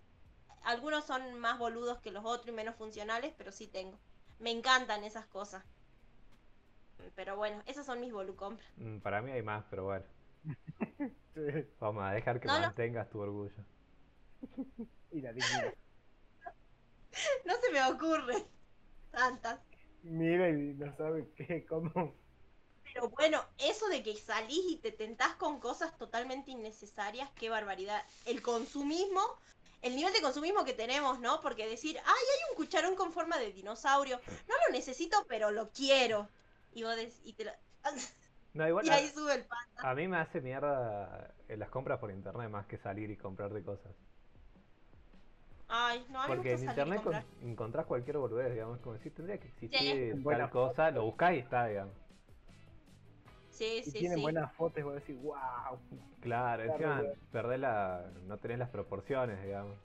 Algunos 0.64 1.06
son 1.06 1.40
más 1.40 1.60
boludos 1.60 2.00
que 2.00 2.12
los 2.12 2.26
otros 2.26 2.50
y 2.50 2.54
menos 2.54 2.76
funcionales, 2.76 3.34
pero 3.38 3.52
sí 3.52 3.68
tengo. 3.68 4.00
Me 4.40 4.52
encantan 4.52 5.04
esas 5.04 5.26
cosas. 5.28 5.64
Pero 7.16 7.36
bueno, 7.36 7.62
esas 7.66 7.86
son 7.86 8.00
mis 8.00 8.12
volucompras. 8.14 8.70
mm, 8.78 9.00
Para 9.00 9.22
mí 9.22 9.32
hay 9.32 9.42
más, 9.44 9.66
pero 9.70 9.86
bueno. 9.86 10.06
Vamos 11.80 12.04
a 12.04 12.12
dejar 12.12 12.40
que 12.40 12.48
No, 12.48 12.60
no. 12.60 12.60
mantengas 12.62 13.10
tu 13.10 13.20
orgullo. 13.20 13.54
Y 15.12 15.22
la 15.22 15.34
dignidad. 15.34 15.74
No 17.46 17.54
se 17.62 17.72
me 17.72 17.84
ocurre 17.84 18.46
tantas. 19.12 19.60
Mira 20.04 20.50
y 20.50 20.74
no 20.74 20.94
sabe 20.98 21.30
qué, 21.38 21.66
cómo. 21.66 22.14
Pero 22.94 23.10
bueno, 23.10 23.44
eso 23.58 23.88
de 23.88 24.04
que 24.04 24.16
salís 24.16 24.64
y 24.70 24.78
te 24.78 24.92
tentás 24.92 25.36
con 25.36 25.60
cosas 25.60 25.98
totalmente 25.98 26.52
innecesarias, 26.52 27.30
qué 27.36 27.50
barbaridad. 27.50 28.04
El 28.26 28.42
consumismo, 28.42 29.22
el 29.82 29.96
nivel 29.96 30.14
de 30.14 30.22
consumismo 30.22 30.66
que 30.66 30.74
tenemos, 30.74 31.20
¿no? 31.20 31.42
Porque 31.42 31.68
decir, 31.68 31.98
ay, 32.00 32.06
hay 32.34 32.50
un 32.52 32.56
cucharón 32.58 32.96
con 32.96 33.14
forma 33.14 33.38
de 33.38 33.52
dinosaurio, 33.54 34.20
no 34.48 34.56
lo 34.68 34.74
necesito, 34.74 35.26
pero 35.28 35.52
lo 35.52 35.70
quiero. 35.72 36.30
Y 36.72 36.84
vos 36.84 36.96
decís, 36.96 37.20
y 37.24 37.34
te 37.34 37.46
lo... 37.46 37.52
No, 38.54 38.68
igual 38.68 38.86
Y 38.86 38.90
a, 38.90 38.96
ahí 38.96 39.08
sube 39.10 39.34
el 39.36 39.46
pan. 39.46 39.60
a 39.78 39.96
mí 39.96 40.08
me 40.08 40.18
hace 40.18 40.42
mierda 40.42 41.34
en 41.48 41.60
las 41.60 41.70
compras 41.70 42.00
por 42.00 42.12
internet 42.12 42.50
más 42.50 42.66
que 42.66 42.78
salir 42.78 43.10
y 43.12 43.18
comprarte 43.18 43.64
cosas. 43.64 43.92
Ay, 45.68 46.06
no, 46.10 46.20
a 46.20 46.28
mí 46.28 46.36
Porque 46.36 46.54
en 46.54 46.64
internet 46.64 47.04
con- 47.04 47.14
comprar. 47.14 47.24
encontrás 47.52 47.86
cualquier 47.86 48.18
boludez, 48.18 48.52
digamos, 48.52 48.80
como 48.80 48.94
decir, 48.96 49.14
tendría 49.14 49.40
que 49.40 49.48
existir 49.48 49.70
Sí. 49.80 50.10
tal 50.12 50.20
Buena 50.24 50.50
cosa, 50.50 50.92
lo 50.92 51.04
buscás 51.06 51.34
y 51.34 51.38
está, 51.38 51.68
digamos. 51.68 51.94
Sí, 53.60 53.82
Si 53.84 53.92
sí, 53.92 54.00
tienen 54.00 54.20
sí. 54.20 54.22
buenas 54.22 54.54
fotos, 54.54 54.82
voy 54.86 54.94
a 54.94 55.00
decir, 55.02 55.18
wow. 55.18 55.36
Claro, 56.22 56.64
Claro, 56.64 56.64
encima 56.64 57.04
perdés 57.30 57.60
la... 57.60 58.10
no 58.26 58.38
tenés 58.38 58.58
las 58.58 58.70
proporciones, 58.70 59.44
digamos. 59.44 59.76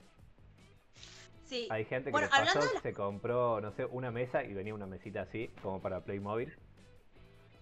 Sí. 1.43 1.67
Hay 1.69 1.83
gente 1.83 2.05
que 2.05 2.11
Bueno, 2.11 2.27
le 2.27 2.45
pasó, 2.45 2.61
se 2.81 2.93
compró, 2.93 3.59
no 3.59 3.73
sé, 3.73 3.83
una 3.83 4.11
mesa 4.11 4.45
y 4.45 4.53
venía 4.53 4.73
una 4.73 4.85
mesita 4.87 5.23
así, 5.23 5.49
como 5.61 5.81
para 5.81 5.99
Playmobil, 6.05 6.57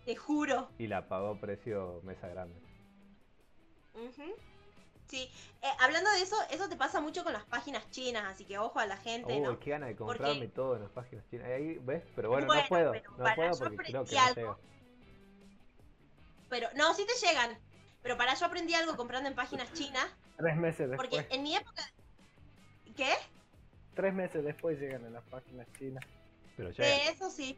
Te 0.05 0.15
juro. 0.15 0.69
y 0.77 0.85
la 0.85 1.07
pagó 1.07 1.39
precio 1.39 1.99
mesa 2.03 2.27
grande. 2.27 2.61
Sí, 5.07 5.29
eh, 5.63 5.67
hablando 5.79 6.11
de 6.11 6.21
eso, 6.21 6.35
eso 6.51 6.69
te 6.69 6.75
pasa 6.75 7.01
mucho 7.01 7.23
con 7.23 7.33
las 7.33 7.43
páginas 7.45 7.89
chinas, 7.89 8.23
así 8.25 8.45
que 8.45 8.59
ojo 8.59 8.77
a 8.79 8.85
la 8.85 8.97
gente, 8.97 9.33
Uy, 9.33 9.41
¿no? 9.41 9.59
qué 9.59 9.71
gana 9.71 9.87
de 9.87 9.95
Porque- 9.95 10.19
comprarme 10.19 10.47
todo 10.49 10.75
en 10.75 10.83
las 10.83 10.91
páginas 10.91 11.25
chinas. 11.31 11.47
Ahí, 11.47 11.79
¿ves? 11.81 12.03
Pero 12.15 12.29
bueno, 12.29 12.45
Bueno, 12.45 12.61
no 12.61 12.67
puedo, 12.69 12.91
pero 12.91 13.11
no 13.17 13.35
puedo 13.35 13.57
porque 13.57 13.77
creo 13.77 14.05
que 14.05 14.15
no 14.15 14.21
algo. 14.21 14.57
Pero, 16.53 16.69
no, 16.75 16.93
sí 16.93 17.03
te 17.07 17.25
llegan. 17.25 17.57
Pero 18.03 18.15
para 18.15 18.35
yo 18.35 18.45
aprendí 18.45 18.75
algo 18.75 18.95
comprando 18.95 19.27
en 19.27 19.33
páginas 19.33 19.73
chinas. 19.73 20.05
Tres 20.37 20.55
meses 20.55 20.87
después. 20.87 21.09
Porque 21.09 21.33
en 21.33 21.41
mi 21.41 21.55
época. 21.55 21.81
¿Qué? 22.95 23.11
Tres 23.95 24.13
meses 24.13 24.45
después 24.45 24.79
llegan 24.79 25.03
en 25.03 25.13
las 25.13 25.23
páginas 25.23 25.65
chinas. 25.79 26.05
Pero 26.55 26.69
ya. 26.69 27.09
eso 27.09 27.31
sí. 27.31 27.57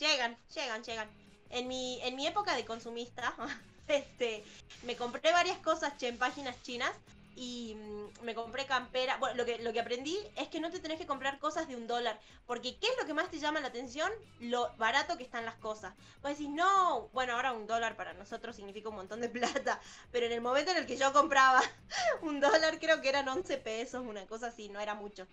Llegan, 0.00 0.36
llegan, 0.52 0.82
llegan. 0.82 1.08
En 1.50 1.68
mi, 1.68 2.00
en 2.02 2.16
mi 2.16 2.26
época 2.26 2.56
de 2.56 2.64
consumista, 2.64 3.32
este, 3.86 4.42
me 4.82 4.96
compré 4.96 5.30
varias 5.30 5.58
cosas 5.58 5.96
che, 5.96 6.08
en 6.08 6.18
páginas 6.18 6.60
chinas 6.62 6.90
y 7.36 7.74
mm, 7.74 8.24
me 8.24 8.34
compré 8.34 8.66
campera. 8.66 9.18
Bueno, 9.18 9.36
lo 9.36 9.44
que, 9.44 9.58
lo 9.58 9.72
que 9.72 9.80
aprendí 9.80 10.18
es 10.36 10.48
que 10.48 10.58
no 10.58 10.70
te 10.70 10.80
tenés 10.80 10.98
que 10.98 11.06
comprar 11.06 11.38
cosas 11.38 11.68
de 11.68 11.76
un 11.76 11.86
dólar. 11.86 12.18
Porque 12.46 12.78
¿qué 12.78 12.86
es 12.88 12.94
lo 12.98 13.06
que 13.06 13.14
más 13.14 13.30
te 13.30 13.38
llama 13.38 13.60
la 13.60 13.68
atención? 13.68 14.10
Lo 14.40 14.74
barato 14.78 15.18
que 15.18 15.24
están 15.24 15.44
las 15.44 15.56
cosas. 15.56 15.94
Vos 16.22 16.30
decís, 16.30 16.48
no, 16.48 17.08
bueno, 17.12 17.34
ahora 17.34 17.52
un 17.52 17.66
dólar 17.66 17.94
para 17.96 18.14
nosotros 18.14 18.56
significa 18.56 18.88
un 18.88 18.96
montón 18.96 19.20
de 19.20 19.28
plata. 19.28 19.80
Pero 20.12 20.26
en 20.26 20.32
el 20.32 20.40
momento 20.40 20.70
en 20.70 20.78
el 20.78 20.86
que 20.86 20.96
yo 20.96 21.12
compraba 21.12 21.62
un 22.22 22.40
dólar, 22.40 22.80
creo 22.80 23.02
que 23.02 23.10
eran 23.10 23.28
11 23.28 23.58
pesos, 23.58 24.04
una 24.04 24.26
cosa 24.26 24.48
así, 24.48 24.70
no 24.70 24.80
era 24.80 24.94
mucho. 24.94 25.26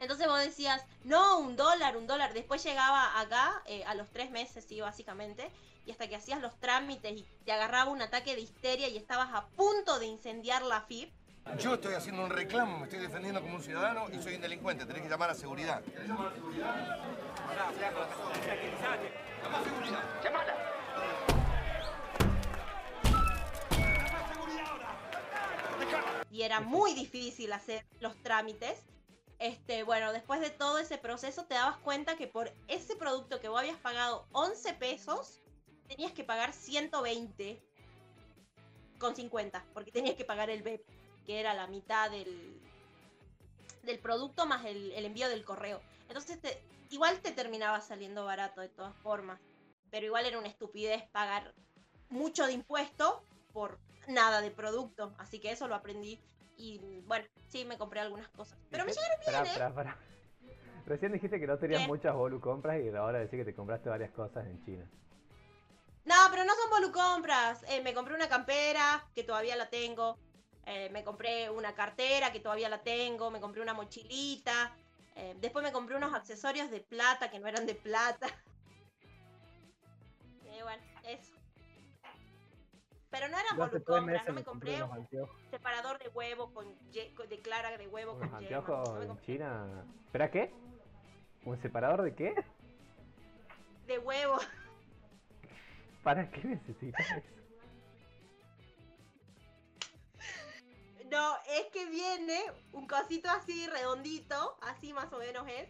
Entonces 0.00 0.26
vos 0.26 0.40
decías, 0.40 0.84
no, 1.04 1.38
un 1.38 1.56
dólar, 1.56 1.96
un 1.96 2.06
dólar. 2.06 2.32
Después 2.32 2.62
llegaba 2.62 3.20
acá, 3.20 3.62
eh, 3.66 3.84
a 3.84 3.94
los 3.94 4.08
tres 4.10 4.30
meses, 4.30 4.64
sí, 4.64 4.80
básicamente, 4.80 5.50
y 5.88 5.92
hasta 5.92 6.06
que 6.06 6.16
hacías 6.16 6.42
los 6.42 6.54
trámites 6.60 7.12
y 7.16 7.26
te 7.46 7.52
agarraba 7.52 7.90
un 7.90 8.02
ataque 8.02 8.34
de 8.34 8.42
histeria 8.42 8.88
y 8.88 8.98
estabas 8.98 9.30
a 9.32 9.46
punto 9.46 9.98
de 9.98 10.04
incendiar 10.04 10.60
la 10.60 10.82
FIP. 10.82 11.10
Yo 11.58 11.74
estoy 11.74 11.94
haciendo 11.94 12.22
un 12.24 12.30
reclamo, 12.30 12.76
me 12.78 12.84
estoy 12.84 12.98
defendiendo 12.98 13.40
como 13.40 13.54
un 13.54 13.62
ciudadano 13.62 14.06
y 14.12 14.22
soy 14.22 14.34
un 14.34 14.42
delincuente. 14.42 14.84
Tenés 14.84 15.02
que 15.02 15.08
llamar 15.08 15.30
a 15.30 15.34
seguridad. 15.34 15.82
y 26.30 26.42
era 26.42 26.60
muy 26.60 26.92
difícil 26.92 27.50
hacer 27.54 27.86
los 28.00 28.14
trámites. 28.22 28.78
Este, 29.38 29.84
bueno, 29.84 30.12
después 30.12 30.40
de 30.40 30.50
todo 30.50 30.78
ese 30.78 30.98
proceso 30.98 31.46
te 31.46 31.54
dabas 31.54 31.78
cuenta 31.78 32.16
que 32.16 32.26
por 32.26 32.52
ese 32.66 32.94
producto 32.94 33.40
que 33.40 33.48
vos 33.48 33.60
habías 33.60 33.78
pagado 33.78 34.26
11 34.32 34.74
pesos, 34.74 35.40
tenías 35.88 36.12
que 36.12 36.24
pagar 36.24 36.52
120 36.52 37.60
con 38.98 39.14
50, 39.16 39.64
porque 39.72 39.90
tenías 39.92 40.16
que 40.16 40.24
pagar 40.24 40.50
el 40.50 40.62
BEP, 40.62 40.82
que 41.24 41.40
era 41.40 41.54
la 41.54 41.66
mitad 41.66 42.10
del, 42.10 42.60
del 43.82 43.98
producto 43.98 44.46
más 44.46 44.64
el, 44.66 44.92
el 44.92 45.04
envío 45.04 45.28
del 45.28 45.44
correo. 45.44 45.80
Entonces, 46.08 46.40
te- 46.40 46.62
igual 46.90 47.20
te 47.20 47.32
terminaba 47.32 47.80
saliendo 47.80 48.24
barato 48.24 48.60
de 48.60 48.68
todas 48.68 48.96
formas, 48.96 49.40
pero 49.90 50.06
igual 50.06 50.26
era 50.26 50.38
una 50.38 50.48
estupidez 50.48 51.08
pagar 51.10 51.54
mucho 52.10 52.46
de 52.46 52.52
impuesto 52.52 53.22
por 53.52 53.78
nada 54.08 54.40
de 54.40 54.50
producto, 54.50 55.14
así 55.18 55.38
que 55.40 55.52
eso 55.52 55.68
lo 55.68 55.74
aprendí 55.74 56.18
y 56.56 56.80
bueno, 57.06 57.26
sí 57.48 57.64
me 57.64 57.78
compré 57.78 58.00
algunas 58.00 58.28
cosas, 58.28 58.58
pero 58.70 58.84
me 58.84 58.92
llegaron 58.92 59.20
bien, 59.20 59.34
¿eh? 59.46 59.50
Recién 60.86 61.12
dijiste 61.12 61.38
que 61.38 61.46
no 61.46 61.58
tenías 61.58 61.82
¿Qué? 61.82 61.86
muchas 61.86 62.14
bolu 62.14 62.40
compras 62.40 62.80
y 62.82 62.88
ahora 62.88 63.18
decís 63.18 63.38
que 63.38 63.44
te 63.44 63.54
compraste 63.54 63.90
varias 63.90 64.10
cosas 64.12 64.46
en 64.46 64.64
China. 64.64 64.90
No, 66.08 66.14
pero 66.30 66.42
no 66.44 66.54
son 66.54 66.70
volucompras. 66.70 67.62
Eh, 67.68 67.82
me 67.82 67.92
compré 67.92 68.14
una 68.14 68.30
campera, 68.30 69.06
que 69.14 69.24
todavía 69.24 69.56
la 69.56 69.68
tengo. 69.68 70.16
Eh, 70.64 70.88
me 70.90 71.04
compré 71.04 71.50
una 71.50 71.74
cartera, 71.74 72.32
que 72.32 72.40
todavía 72.40 72.70
la 72.70 72.80
tengo. 72.82 73.30
Me 73.30 73.40
compré 73.40 73.60
una 73.60 73.74
mochilita. 73.74 74.74
Eh, 75.16 75.36
después 75.38 75.62
me 75.62 75.70
compré 75.70 75.96
unos 75.96 76.14
accesorios 76.14 76.70
de 76.70 76.80
plata, 76.80 77.30
que 77.30 77.38
no 77.38 77.46
eran 77.46 77.66
de 77.66 77.74
plata. 77.74 78.26
Y 80.44 80.62
bueno, 80.62 80.82
eso. 81.04 81.34
Pero 83.10 83.28
no 83.28 83.38
eran 83.38 83.56
volucompras, 83.58 84.26
no 84.26 84.32
me 84.32 84.44
compré 84.44 84.82
un 84.82 85.08
separador 85.50 85.98
de 85.98 86.08
huevo 86.08 86.52
con, 86.54 86.66
de 86.92 87.40
clara 87.42 87.76
de 87.76 87.86
huevo 87.86 88.12
Unos 88.14 88.30
con 88.30 88.40
yema. 88.40 88.56
anteojos 88.58 89.06
No 89.06 89.12
en 89.12 89.20
China. 89.20 89.84
¿Espera 90.06 90.30
qué? 90.30 90.52
¿Un 91.44 91.60
separador 91.60 92.02
de 92.02 92.14
qué? 92.14 92.34
de 93.86 93.98
huevo. 93.98 94.38
¿Para 96.08 96.30
qué 96.30 96.42
necesitas 96.42 97.06
eso? 97.10 97.28
No, 101.10 101.36
es 101.46 101.66
que 101.70 101.84
viene 101.84 102.40
un 102.72 102.86
cosito 102.86 103.28
así 103.28 103.66
redondito, 103.66 104.56
así 104.62 104.94
más 104.94 105.12
o 105.12 105.18
menos 105.18 105.46
es. 105.46 105.68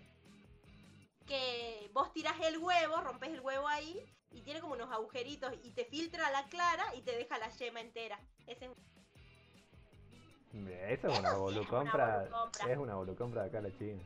Que 1.26 1.90
vos 1.92 2.12
tiras 2.12 2.36
el 2.44 2.58
huevo, 2.58 3.00
rompes 3.00 3.30
el 3.30 3.40
huevo 3.40 3.66
ahí 3.66 4.00
y 4.30 4.42
tiene 4.42 4.60
como 4.60 4.74
unos 4.74 4.92
agujeritos 4.92 5.52
y 5.64 5.72
te 5.72 5.84
filtra 5.86 6.30
la 6.30 6.44
clara 6.44 6.84
y 6.94 7.02
te 7.02 7.16
deja 7.16 7.36
la 7.38 7.48
yema 7.48 7.80
entera. 7.80 8.20
Ese 8.46 8.66
es 8.66 8.70
Eso 11.00 11.08
es 11.08 11.18
una 11.18 11.30
sí 11.30 11.36
volucompra. 11.36 12.18
volucompra. 12.18 12.72
Es 12.72 12.78
una 12.78 12.94
volucompra 12.94 13.42
de 13.42 13.48
acá 13.48 13.60
la 13.60 13.76
China. 13.76 14.00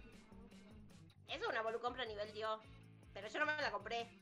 Eso 1.29 1.43
es 1.43 1.49
una 1.49 1.61
volucompra 1.61 2.05
a 2.05 2.07
nivel 2.07 2.33
Dios. 2.33 2.59
Pero 3.13 3.29
yo 3.29 3.39
no 3.39 3.45
me 3.45 3.61
la 3.61 3.71
compré. 3.71 4.22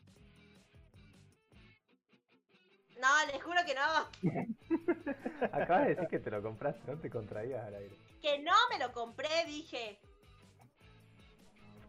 No, 3.00 3.32
les 3.32 3.42
juro 3.42 3.60
que 3.66 3.74
no. 3.74 5.46
Acabas 5.52 5.84
de 5.84 5.94
decir 5.94 6.08
que 6.08 6.18
te 6.18 6.30
lo 6.30 6.42
compraste, 6.42 6.80
no 6.90 6.98
te 6.98 7.08
contraías 7.10 7.64
al 7.64 7.74
aire. 7.74 7.96
Que 8.20 8.38
no 8.40 8.52
me 8.70 8.78
lo 8.78 8.92
compré, 8.92 9.28
dije. 9.46 9.98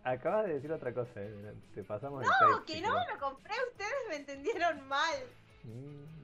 Acabas 0.04 0.48
de 0.48 0.54
decir 0.54 0.72
otra 0.72 0.94
cosa, 0.94 1.12
eh. 1.18 1.54
Te 1.76 1.84
pasamos 1.84 2.24
el 2.24 2.30
No, 2.30 2.66
que 2.66 2.74
si 2.74 2.82
no 2.82 2.94
me 2.94 3.14
lo 3.14 3.20
compré, 3.20 3.54
ustedes 3.72 3.94
me 4.10 4.16
entendieron 4.16 4.88
mal. 4.88 5.16
Mm. 5.64 6.22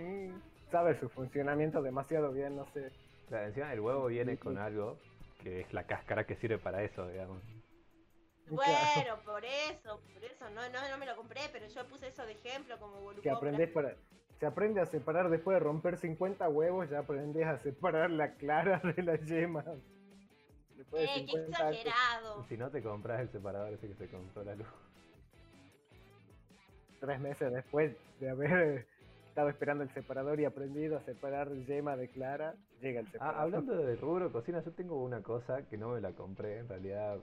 Mm, 0.00 0.42
Sabe 0.70 0.98
su 1.00 1.08
funcionamiento 1.08 1.82
demasiado 1.82 2.32
bien, 2.32 2.56
no 2.56 2.66
sé. 2.72 2.90
Claro, 3.28 3.46
encima 3.46 3.72
el 3.72 3.80
huevo 3.80 4.06
viene 4.06 4.36
con 4.36 4.58
algo 4.58 4.98
que 5.42 5.60
es 5.60 5.72
la 5.72 5.84
cáscara 5.84 6.24
que 6.24 6.36
sirve 6.36 6.58
para 6.58 6.82
eso, 6.82 7.06
digamos. 7.08 7.38
Bueno, 8.50 9.16
por 9.24 9.44
eso, 9.44 10.00
por 10.12 10.24
eso, 10.24 10.50
no, 10.50 10.68
no, 10.68 10.88
no 10.90 10.98
me 10.98 11.06
lo 11.06 11.16
compré, 11.16 11.40
pero 11.52 11.66
yo 11.66 11.86
puse 11.88 12.08
eso 12.08 12.24
de 12.26 12.32
ejemplo 12.32 12.78
como 12.78 12.96
Que 12.96 13.02
volucompra. 13.02 13.36
aprendes 13.36 13.70
para. 13.70 13.94
Se 14.40 14.46
aprende 14.46 14.80
a 14.80 14.86
separar 14.86 15.30
después 15.30 15.54
de 15.54 15.60
romper 15.60 15.96
50 15.96 16.48
huevos, 16.48 16.90
ya 16.90 16.98
aprendes 17.00 17.46
a 17.46 17.58
separar 17.58 18.10
la 18.10 18.34
clara 18.34 18.80
de 18.96 19.02
la 19.02 19.16
yema. 19.16 19.64
Después 20.76 21.02
de 21.02 21.04
Eh, 21.04 21.26
qué 21.26 21.32
50 21.32 21.66
años. 21.66 21.78
exagerado. 21.80 22.44
Si 22.48 22.56
no 22.56 22.70
te 22.70 22.82
compras 22.82 23.20
el 23.20 23.30
separador 23.30 23.72
ese 23.72 23.88
que 23.88 23.94
se 23.94 24.08
compró 24.08 24.42
la 24.44 24.56
luz. 24.56 24.66
tres 27.00 27.20
meses 27.20 27.52
después 27.52 27.94
de 28.18 28.30
haber 28.30 28.86
estado 29.28 29.48
esperando 29.50 29.84
el 29.84 29.90
separador 29.94 30.40
y 30.40 30.44
aprendido 30.46 30.96
a 30.96 31.02
separar 31.02 31.50
yema 31.66 31.96
de 31.96 32.08
clara, 32.08 32.54
llega 32.80 33.00
el 33.00 33.06
Ah, 33.06 33.10
separador. 33.12 33.40
hablando 33.42 33.76
de 33.76 33.96
rubro 33.96 34.32
cocina, 34.32 34.62
yo 34.64 34.72
tengo 34.72 35.02
una 35.02 35.22
cosa 35.22 35.62
que 35.68 35.76
no 35.76 35.90
me 35.90 36.00
la 36.00 36.12
compré, 36.12 36.58
en 36.58 36.68
realidad 36.68 37.18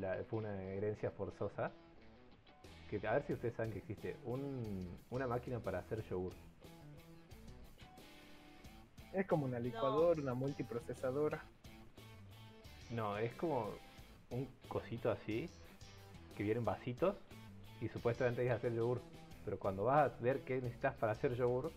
la- 0.00 0.22
fue 0.24 0.40
una 0.40 0.62
herencia 0.62 1.10
forzosa. 1.10 1.70
Que 2.90 3.04
a 3.06 3.12
ver 3.14 3.24
si 3.26 3.32
ustedes 3.32 3.54
saben 3.54 3.72
que 3.72 3.78
existe 3.78 4.16
un, 4.24 4.88
una 5.10 5.26
máquina 5.26 5.58
para 5.58 5.80
hacer 5.80 6.04
yogur. 6.08 6.32
Es 9.12 9.26
como 9.26 9.46
una 9.46 9.58
licuadora, 9.58 10.20
una 10.20 10.34
multiprocesadora. 10.34 11.42
No, 12.90 13.16
es 13.18 13.34
como 13.34 13.70
un 14.30 14.46
cosito 14.68 15.10
así, 15.10 15.48
que 16.36 16.42
vienen 16.44 16.64
vasitos 16.64 17.16
y 17.80 17.88
supuestamente 17.88 18.44
es 18.46 18.52
hacer 18.52 18.72
yogur. 18.74 19.00
Pero 19.44 19.58
cuando 19.58 19.84
vas 19.84 20.12
a 20.12 20.22
ver 20.22 20.40
qué 20.44 20.60
necesitas 20.60 20.94
para 20.94 21.12
hacer 21.12 21.34
yogur, 21.34 21.72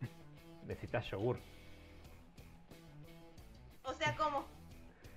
necesitas 0.66 1.08
yogur. 1.10 1.36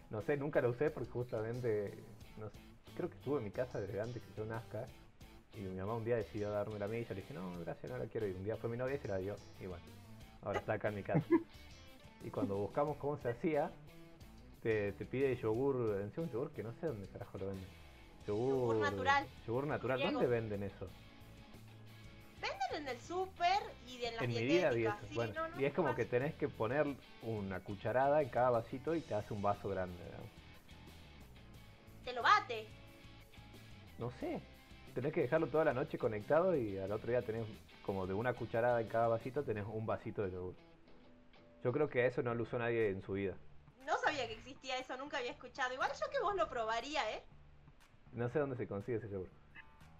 No 0.09 0.21
sé, 0.21 0.37
nunca 0.37 0.61
lo 0.61 0.69
usé 0.69 0.89
porque 0.89 1.09
justamente, 1.11 1.93
no 2.37 2.49
sé, 2.49 2.57
creo 2.95 3.09
que 3.09 3.15
estuve 3.15 3.37
en 3.37 3.43
mi 3.45 3.51
casa 3.51 3.79
desde 3.79 4.01
antes 4.01 4.21
que 4.21 4.33
yo 4.35 4.45
nazca. 4.45 4.87
Y 5.55 5.61
mi 5.61 5.75
mamá 5.75 5.95
un 5.95 6.05
día 6.05 6.15
decidió 6.15 6.51
darme 6.51 6.79
la 6.79 6.87
mía 6.87 6.99
y 6.99 7.05
yo 7.05 7.15
le 7.15 7.21
dije, 7.21 7.33
no, 7.33 7.59
gracias, 7.59 7.91
no 7.91 7.97
la 7.97 8.05
quiero. 8.05 8.27
Y 8.27 8.31
un 8.31 8.43
día 8.43 8.55
fue 8.57 8.69
mi 8.69 8.77
novia 8.77 8.95
y 8.95 8.99
se 8.99 9.07
la 9.07 9.17
dio. 9.17 9.35
Y 9.59 9.65
bueno, 9.65 9.83
ahora 10.43 10.59
está 10.59 10.73
acá 10.73 10.89
en 10.89 10.95
mi 10.95 11.03
casa. 11.03 11.25
Y 12.21 12.31
cuando 12.31 12.57
buscamos 12.57 12.97
cómo 12.97 13.17
se 13.17 13.29
hacía, 13.29 13.71
te, 14.61 14.91
te 14.91 15.05
pide 15.05 15.35
yogur, 15.37 16.01
encima 16.01 16.25
un 16.25 16.31
yogur 16.33 16.51
que 16.51 16.63
no 16.63 16.73
sé 16.73 16.87
dónde 16.87 17.07
carajo 17.07 17.37
lo 17.37 17.47
venden. 17.47 17.65
Yogur, 18.27 18.49
Yogur 18.49 18.75
natural. 18.75 19.27
Yogur 19.47 19.67
natural. 19.67 20.01
¿dónde 20.01 20.27
venden 20.27 20.63
eso? 20.63 20.87
En 22.71 22.87
el 22.87 22.99
súper 23.01 23.61
y 23.87 23.97
de 23.97 24.11
las 24.11 24.21
en 24.21 24.29
mi 24.29 24.43
vida 24.43 24.69
vi 24.71 24.85
eso. 24.85 24.95
dietéticas. 24.95 25.09
sí, 25.09 25.15
Bueno, 25.15 25.33
no, 25.33 25.47
no 25.55 25.61
y 25.61 25.65
es 25.65 25.73
como 25.73 25.87
más. 25.89 25.95
que 25.97 26.05
tenés 26.05 26.35
que 26.35 26.47
poner 26.47 26.85
una 27.23 27.59
cucharada 27.61 28.21
en 28.21 28.29
cada 28.29 28.49
vasito 28.51 28.95
y 28.95 29.01
te 29.01 29.15
hace 29.15 29.33
un 29.33 29.41
vaso 29.41 29.69
grande. 29.69 29.97
Te 32.03 32.13
lo 32.13 32.21
bate. 32.21 32.67
No 33.97 34.11
sé. 34.19 34.41
Tenés 34.93 35.13
que 35.13 35.21
dejarlo 35.21 35.47
toda 35.47 35.65
la 35.65 35.73
noche 35.73 35.97
conectado 35.97 36.55
y 36.55 36.77
al 36.77 36.91
otro 36.91 37.09
día 37.11 37.21
tenés 37.21 37.45
como 37.83 38.07
de 38.07 38.13
una 38.13 38.33
cucharada 38.33 38.81
en 38.81 38.87
cada 38.87 39.07
vasito, 39.07 39.43
tenés 39.43 39.65
un 39.65 39.85
vasito 39.85 40.23
de 40.23 40.31
yogur. 40.31 40.55
Yo 41.63 41.71
creo 41.71 41.89
que 41.89 42.05
eso 42.05 42.21
no 42.21 42.33
lo 42.33 42.43
usó 42.43 42.57
nadie 42.57 42.89
en 42.89 43.01
su 43.01 43.13
vida. 43.13 43.35
No 43.85 43.97
sabía 43.97 44.27
que 44.27 44.33
existía 44.33 44.77
eso, 44.77 44.95
nunca 44.97 45.17
había 45.17 45.31
escuchado. 45.31 45.73
Igual 45.73 45.91
yo 45.91 46.09
que 46.11 46.19
vos 46.21 46.35
lo 46.35 46.47
probaría, 46.49 47.11
¿eh? 47.11 47.23
No 48.13 48.29
sé 48.29 48.39
dónde 48.39 48.55
se 48.55 48.67
consigue 48.67 48.97
ese 48.97 49.09
yogur. 49.09 49.27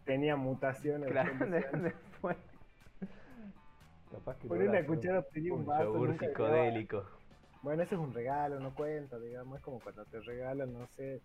Tenía 0.06 0.36
mutaciones. 0.36 1.12
Claro, 1.12 1.34
después 1.82 2.38
de. 2.38 2.49
Capaz 4.12 4.38
que 4.40 4.48
Poner 4.48 4.70
una 4.70 4.86
cuchara 4.86 5.24
tenía 5.34 5.54
un 5.54 5.60
un 5.62 5.66
vaso. 5.68 5.84
yogur 5.84 6.18
psicodélico. 6.18 7.06
Bueno, 7.62 7.84
ese 7.84 7.96
es 7.96 8.02
un 8.02 8.14
regalo, 8.14 8.60
no 8.60 8.74
cuenta, 8.74 9.20
digamos. 9.20 9.58
Es 9.58 9.64
como 9.64 9.80
cuando 9.80 10.04
te 10.06 10.20
regalan, 10.22 10.74
no 10.74 10.88
sé. 10.96 11.22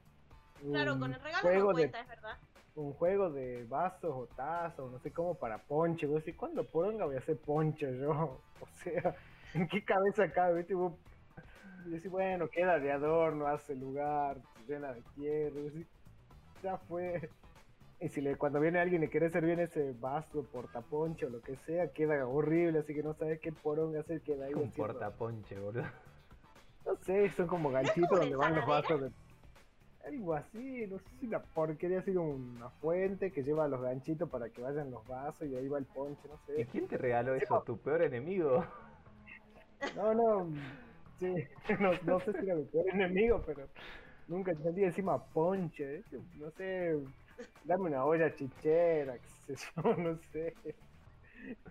Claro, 0.70 0.98
con 0.98 1.12
el 1.12 1.20
regalo 1.20 1.42
juego 1.42 1.72
no 1.72 1.78
de- 1.78 1.90
cuenta, 1.90 2.00
es 2.00 2.08
verdad. 2.08 2.36
un 2.74 2.92
juego 2.94 3.30
de 3.30 3.64
vasos 3.64 4.10
o 4.12 4.26
tazos, 4.36 4.90
no 4.90 4.98
sé 4.98 5.12
cómo, 5.12 5.34
para 5.38 5.58
ponche. 5.58 6.06
Vos 6.06 6.24
decís, 6.24 6.38
¿cuándo 6.38 6.64
poronga 6.64 7.06
voy 7.06 7.16
a 7.16 7.18
hacer 7.20 7.38
ponche 7.44 7.86
yo? 7.98 8.40
O 8.60 8.66
sea, 8.66 9.14
¿en 9.54 9.68
qué 9.68 9.84
cabeza 9.84 10.30
cabe? 10.32 10.58
¿Viste? 10.58 10.74
Vos 10.74 10.94
decís, 11.86 12.10
bueno, 12.10 12.48
queda 12.48 12.78
de 12.78 12.90
adorno, 12.92 13.46
hace 13.46 13.74
lugar, 13.74 14.38
llena 14.66 14.92
de 14.92 15.02
tierra. 15.14 15.60
y 15.60 15.64
decís, 15.70 15.86
ya 16.62 16.76
fue. 16.78 17.30
Y 18.04 18.10
si 18.10 18.20
le, 18.20 18.36
cuando 18.36 18.60
viene 18.60 18.80
alguien 18.80 19.02
y 19.02 19.08
quiere 19.08 19.30
servir 19.30 19.52
en 19.52 19.60
ese 19.60 19.94
vaso, 19.98 20.44
portaponche 20.52 21.24
o 21.24 21.30
lo 21.30 21.40
que 21.40 21.56
sea, 21.56 21.90
queda 21.90 22.26
horrible, 22.26 22.80
así 22.80 22.92
que 22.92 23.02
no 23.02 23.14
sabes 23.14 23.40
qué 23.40 23.50
poronga 23.50 24.00
hacer, 24.00 24.20
queda 24.20 24.44
ahí. 24.44 24.52
Un 24.52 24.70
portaponche, 24.72 25.58
boludo. 25.58 25.86
no 26.84 26.96
sé, 26.96 27.30
son 27.30 27.46
como 27.46 27.70
ganchitos 27.70 28.10
como 28.10 28.20
donde 28.20 28.36
van 28.36 28.56
los 28.56 28.66
vasos 28.66 29.00
de... 29.00 29.10
Algo 30.06 30.34
así, 30.34 30.86
no 30.86 30.98
sé 30.98 31.04
si 31.18 31.26
la 31.28 31.42
porquería 31.42 32.00
así 32.00 32.12
como 32.12 32.28
una 32.32 32.68
fuente 32.68 33.32
que 33.32 33.42
lleva 33.42 33.68
los 33.68 33.80
ganchitos 33.80 34.28
para 34.28 34.50
que 34.50 34.60
vayan 34.60 34.90
los 34.90 35.08
vasos 35.08 35.48
y 35.48 35.56
ahí 35.56 35.66
va 35.66 35.78
el 35.78 35.86
ponche, 35.86 36.28
no 36.28 36.38
¿Y 36.52 36.64
sé. 36.64 36.66
quién 36.66 36.86
te 36.86 36.98
regaló 36.98 37.34
eso? 37.34 37.62
¿Tu 37.64 37.78
peor 37.78 38.02
enemigo? 38.02 38.66
No, 39.96 40.12
no, 40.12 40.52
sí, 41.18 41.32
no, 41.80 41.92
no 42.04 42.20
sé 42.20 42.32
si 42.34 42.44
era 42.44 42.54
mi 42.54 42.64
peor 42.64 42.84
enemigo, 42.92 43.42
pero 43.46 43.66
nunca 44.28 44.50
entendí 44.52 44.84
encima 44.84 45.24
ponche, 45.24 46.00
¿eh? 46.00 46.04
no 46.36 46.50
sé, 46.50 46.98
dame 47.64 47.84
una 47.84 48.04
olla 48.04 48.34
chichera, 48.34 49.18
qué 49.18 49.54
sé 49.56 49.66
yo, 49.76 49.82
no 49.96 50.18
sé. 50.32 50.54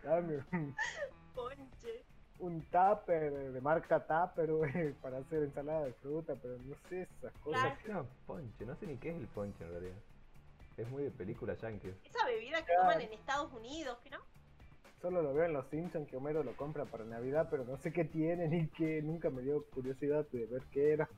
Dame 0.03 0.43
un, 0.51 0.75
Ponche. 1.33 2.03
un 2.39 2.61
tupper 2.63 3.51
de 3.51 3.61
marca 3.61 3.99
tupper 4.05 4.51
güey, 4.51 4.93
para 5.01 5.17
hacer 5.17 5.43
ensalada 5.43 5.85
de 5.85 5.93
fruta, 5.93 6.35
pero 6.41 6.57
no 6.59 6.75
sé 6.89 7.03
esas 7.03 7.33
cosas. 7.39 7.77
Claro. 7.79 8.03
No, 8.03 8.07
ponche, 8.27 8.65
no 8.65 8.75
sé 8.75 8.87
ni 8.87 8.97
qué 8.97 9.09
es 9.09 9.15
el 9.15 9.27
ponche 9.27 9.63
en 9.63 9.71
realidad. 9.71 9.97
Es 10.77 10.89
muy 10.89 11.03
de 11.03 11.11
película 11.11 11.53
yankee. 11.55 11.93
Esa 12.03 12.25
bebida 12.25 12.59
que 12.59 12.65
Claro. 12.65 12.81
toman 12.81 13.01
en 13.01 13.13
Estados 13.13 13.53
Unidos, 13.53 13.97
¿que 14.03 14.09
no? 14.09 14.19
Solo 15.01 15.21
lo 15.21 15.33
veo 15.33 15.45
en 15.45 15.53
los 15.53 15.67
Simpsons 15.67 16.07
que 16.09 16.15
Homero 16.17 16.43
lo 16.43 16.55
compra 16.55 16.85
para 16.85 17.03
Navidad, 17.03 17.47
pero 17.51 17.63
no 17.65 17.77
sé 17.77 17.91
qué 17.91 18.05
tiene 18.05 18.47
ni 18.47 18.67
qué. 18.69 19.01
Nunca 19.01 19.29
me 19.29 19.41
dio 19.41 19.63
curiosidad 19.65 20.25
de 20.31 20.45
ver 20.45 20.63
qué 20.71 20.93
era. 20.93 21.09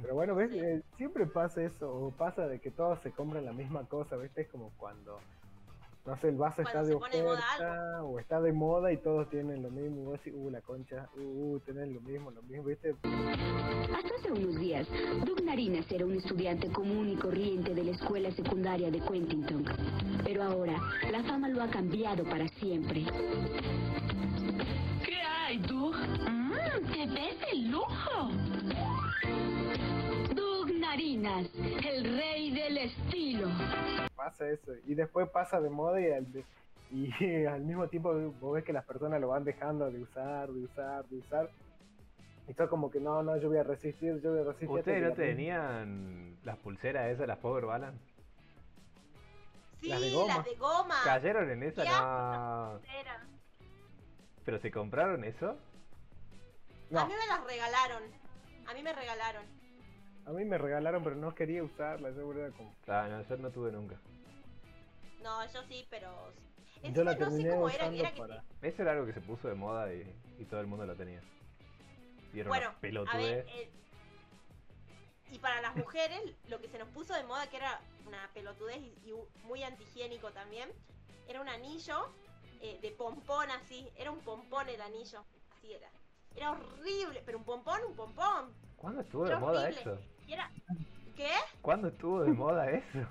Pero 0.00 0.14
bueno, 0.14 0.34
¿ves? 0.34 0.50
Sí. 0.50 0.58
Eh, 0.58 0.82
siempre 0.96 1.26
pasa 1.26 1.62
eso, 1.62 1.90
o 1.90 2.10
pasa 2.10 2.46
de 2.46 2.60
que 2.60 2.70
todos 2.70 3.00
se 3.00 3.12
compran 3.12 3.44
la 3.44 3.52
misma 3.52 3.84
cosa, 3.84 4.16
¿viste? 4.16 4.42
Es 4.42 4.48
como 4.48 4.70
cuando, 4.76 5.18
no 6.04 6.16
sé, 6.18 6.28
el 6.28 6.36
vaso 6.36 6.62
Cuando 6.62 6.70
está 6.70 6.82
de 6.82 6.96
pone 6.96 7.16
de 7.16 7.22
moda 7.22 7.38
oferta, 7.38 8.02
o 8.04 8.18
está 8.18 8.40
de 8.40 8.52
moda 8.52 8.92
y 8.92 8.98
todos 8.98 9.30
tienen 9.30 9.62
lo 9.62 9.70
mismo. 9.70 10.02
Y 10.02 10.04
vos 10.04 10.12
decís, 10.18 10.34
uh, 10.36 10.50
la 10.50 10.60
concha, 10.60 11.08
uh, 11.16 11.54
uh, 11.54 11.60
tienen 11.60 11.94
lo 11.94 12.00
mismo, 12.02 12.30
lo 12.30 12.42
mismo, 12.42 12.64
¿viste? 12.64 12.94
Hasta 13.94 14.14
hace 14.14 14.32
unos 14.32 14.60
días, 14.60 14.86
Doug 15.24 15.42
Narinas 15.42 15.90
era 15.90 16.04
un 16.04 16.12
estudiante 16.12 16.70
común 16.70 17.08
y 17.08 17.16
corriente 17.16 17.74
de 17.74 17.84
la 17.84 17.92
escuela 17.92 18.30
secundaria 18.32 18.90
de 18.90 19.00
Quentinton. 19.00 19.64
Pero 20.24 20.42
ahora, 20.42 20.76
la 21.10 21.22
fama 21.22 21.48
lo 21.48 21.62
ha 21.62 21.68
cambiado 21.68 22.22
para 22.24 22.46
siempre. 22.48 23.04
¿Qué 25.04 25.22
hay, 25.22 25.58
Doug? 25.58 25.94
Mmm, 26.28 26.92
te 26.92 27.06
ves 27.06 27.40
de 27.40 27.56
lujo. 27.70 28.30
El 31.30 32.16
rey 32.16 32.50
del 32.52 32.78
estilo. 32.78 33.48
Pasa 34.14 34.48
eso. 34.48 34.72
Y 34.86 34.94
después 34.94 35.28
pasa 35.30 35.60
de 35.60 35.68
moda 35.70 36.00
y 36.00 36.10
al, 36.12 36.32
de- 36.32 36.44
y 36.92 37.44
al 37.46 37.62
mismo 37.62 37.88
tiempo 37.88 38.14
vos 38.40 38.54
ves 38.54 38.64
que 38.64 38.72
las 38.72 38.84
personas 38.84 39.20
lo 39.20 39.28
van 39.28 39.44
dejando 39.44 39.90
de 39.90 40.02
usar, 40.02 40.48
de 40.50 40.64
usar, 40.64 41.04
de 41.06 41.16
usar. 41.18 41.50
Y 42.48 42.54
todo 42.54 42.68
como 42.70 42.90
que 42.92 43.00
no, 43.00 43.24
no, 43.24 43.36
yo 43.38 43.48
voy 43.48 43.58
a 43.58 43.64
resistir, 43.64 44.20
yo 44.22 44.30
voy 44.30 44.40
a 44.40 44.44
resistir. 44.44 44.70
¿Ustedes 44.70 45.02
no 45.02 45.08
la- 45.08 45.14
tenían 45.16 46.36
las 46.44 46.56
pulseras 46.58 47.08
esas, 47.08 47.26
las 47.26 47.38
Power 47.38 47.64
Balance? 47.66 47.98
Sí, 49.80 49.88
Las 49.88 50.00
las 50.00 50.00
de 50.00 50.10
de 50.10 50.14
goma. 50.16 50.44
goma. 50.58 50.94
¿Cayeron 51.04 51.50
en 51.50 51.62
esa? 51.64 51.84
No. 51.84 52.78
Era. 53.00 53.26
¿Pero 54.44 54.58
se 54.60 54.70
compraron 54.70 55.24
eso? 55.24 55.56
No. 56.90 57.00
A 57.00 57.06
mí 57.06 57.12
me 57.20 57.26
las 57.26 57.44
regalaron. 57.44 58.02
A 58.68 58.74
mí 58.74 58.82
me 58.82 58.92
regalaron. 58.92 59.55
A 60.26 60.30
mí 60.32 60.44
me 60.44 60.58
regalaron, 60.58 61.04
pero 61.04 61.16
no 61.16 61.34
quería 61.34 61.62
usarla. 61.62 62.10
Yo 62.10 62.32
era 62.32 62.50
como. 62.50 62.74
Ah, 62.88 63.06
no, 63.08 63.22
yo 63.22 63.36
no 63.36 63.50
tuve 63.50 63.70
nunca. 63.72 63.96
No, 65.22 65.46
yo 65.52 65.62
sí, 65.68 65.86
pero. 65.88 66.32
Yo 66.82 67.04
la 67.04 67.12
no 67.12 67.18
sé 67.18 67.24
terminé 67.24 67.50
cómo 67.50 67.68
era, 67.68 67.76
usando 67.84 68.00
era 68.00 68.12
que 68.12 68.20
para. 68.20 68.44
Eso 68.62 68.82
era 68.82 68.92
algo 68.92 69.06
que 69.06 69.12
se 69.12 69.20
puso 69.20 69.48
de 69.48 69.54
moda 69.54 69.92
y, 69.92 70.02
y 70.38 70.44
todo 70.44 70.60
el 70.60 70.66
mundo 70.66 70.84
lo 70.86 70.94
tenía. 70.96 71.20
Y 72.34 72.40
era 72.40 72.48
Bueno, 72.48 72.68
una 72.68 72.76
a 72.76 72.80
pelotudez. 72.80 73.46
ver, 73.46 73.46
eh, 73.48 73.70
y 75.32 75.38
para 75.38 75.60
las 75.60 75.74
mujeres, 75.76 76.20
lo 76.48 76.60
que 76.60 76.68
se 76.68 76.78
nos 76.78 76.88
puso 76.88 77.14
de 77.14 77.24
moda, 77.24 77.48
que 77.48 77.56
era 77.56 77.80
una 78.06 78.28
pelotudez 78.34 78.78
y, 78.78 79.10
y 79.10 79.14
muy 79.44 79.62
antihigiénico 79.62 80.30
también, 80.32 80.68
era 81.28 81.40
un 81.40 81.48
anillo 81.48 82.10
eh, 82.60 82.78
de 82.82 82.90
pompón 82.90 83.50
así, 83.50 83.88
era 83.96 84.10
un 84.10 84.20
pompón 84.20 84.68
el 84.68 84.80
anillo, 84.80 85.24
así 85.56 85.72
era. 85.72 85.88
Era 86.36 86.52
horrible, 86.52 87.22
pero 87.24 87.38
un 87.38 87.44
pompón, 87.44 87.80
un 87.88 87.96
pompón. 87.96 88.52
¿Cuándo 88.76 89.00
estuvo 89.00 89.24
de 89.24 89.36
moda 89.36 89.62
horrible. 89.62 89.80
eso? 89.80 89.98
Era, 90.28 90.50
¿qué? 91.16 91.30
¿Cuándo 91.62 91.88
estuvo 91.88 92.22
de 92.22 92.32
moda 92.32 92.70
eso? 92.70 93.06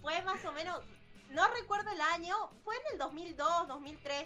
Fue 0.00 0.22
más 0.22 0.44
o 0.44 0.52
menos, 0.52 0.80
no 1.30 1.46
recuerdo 1.54 1.90
el 1.90 2.00
año, 2.00 2.34
fue 2.64 2.74
en 2.76 2.82
el 2.92 2.98
2002, 2.98 3.68
2003. 3.68 4.24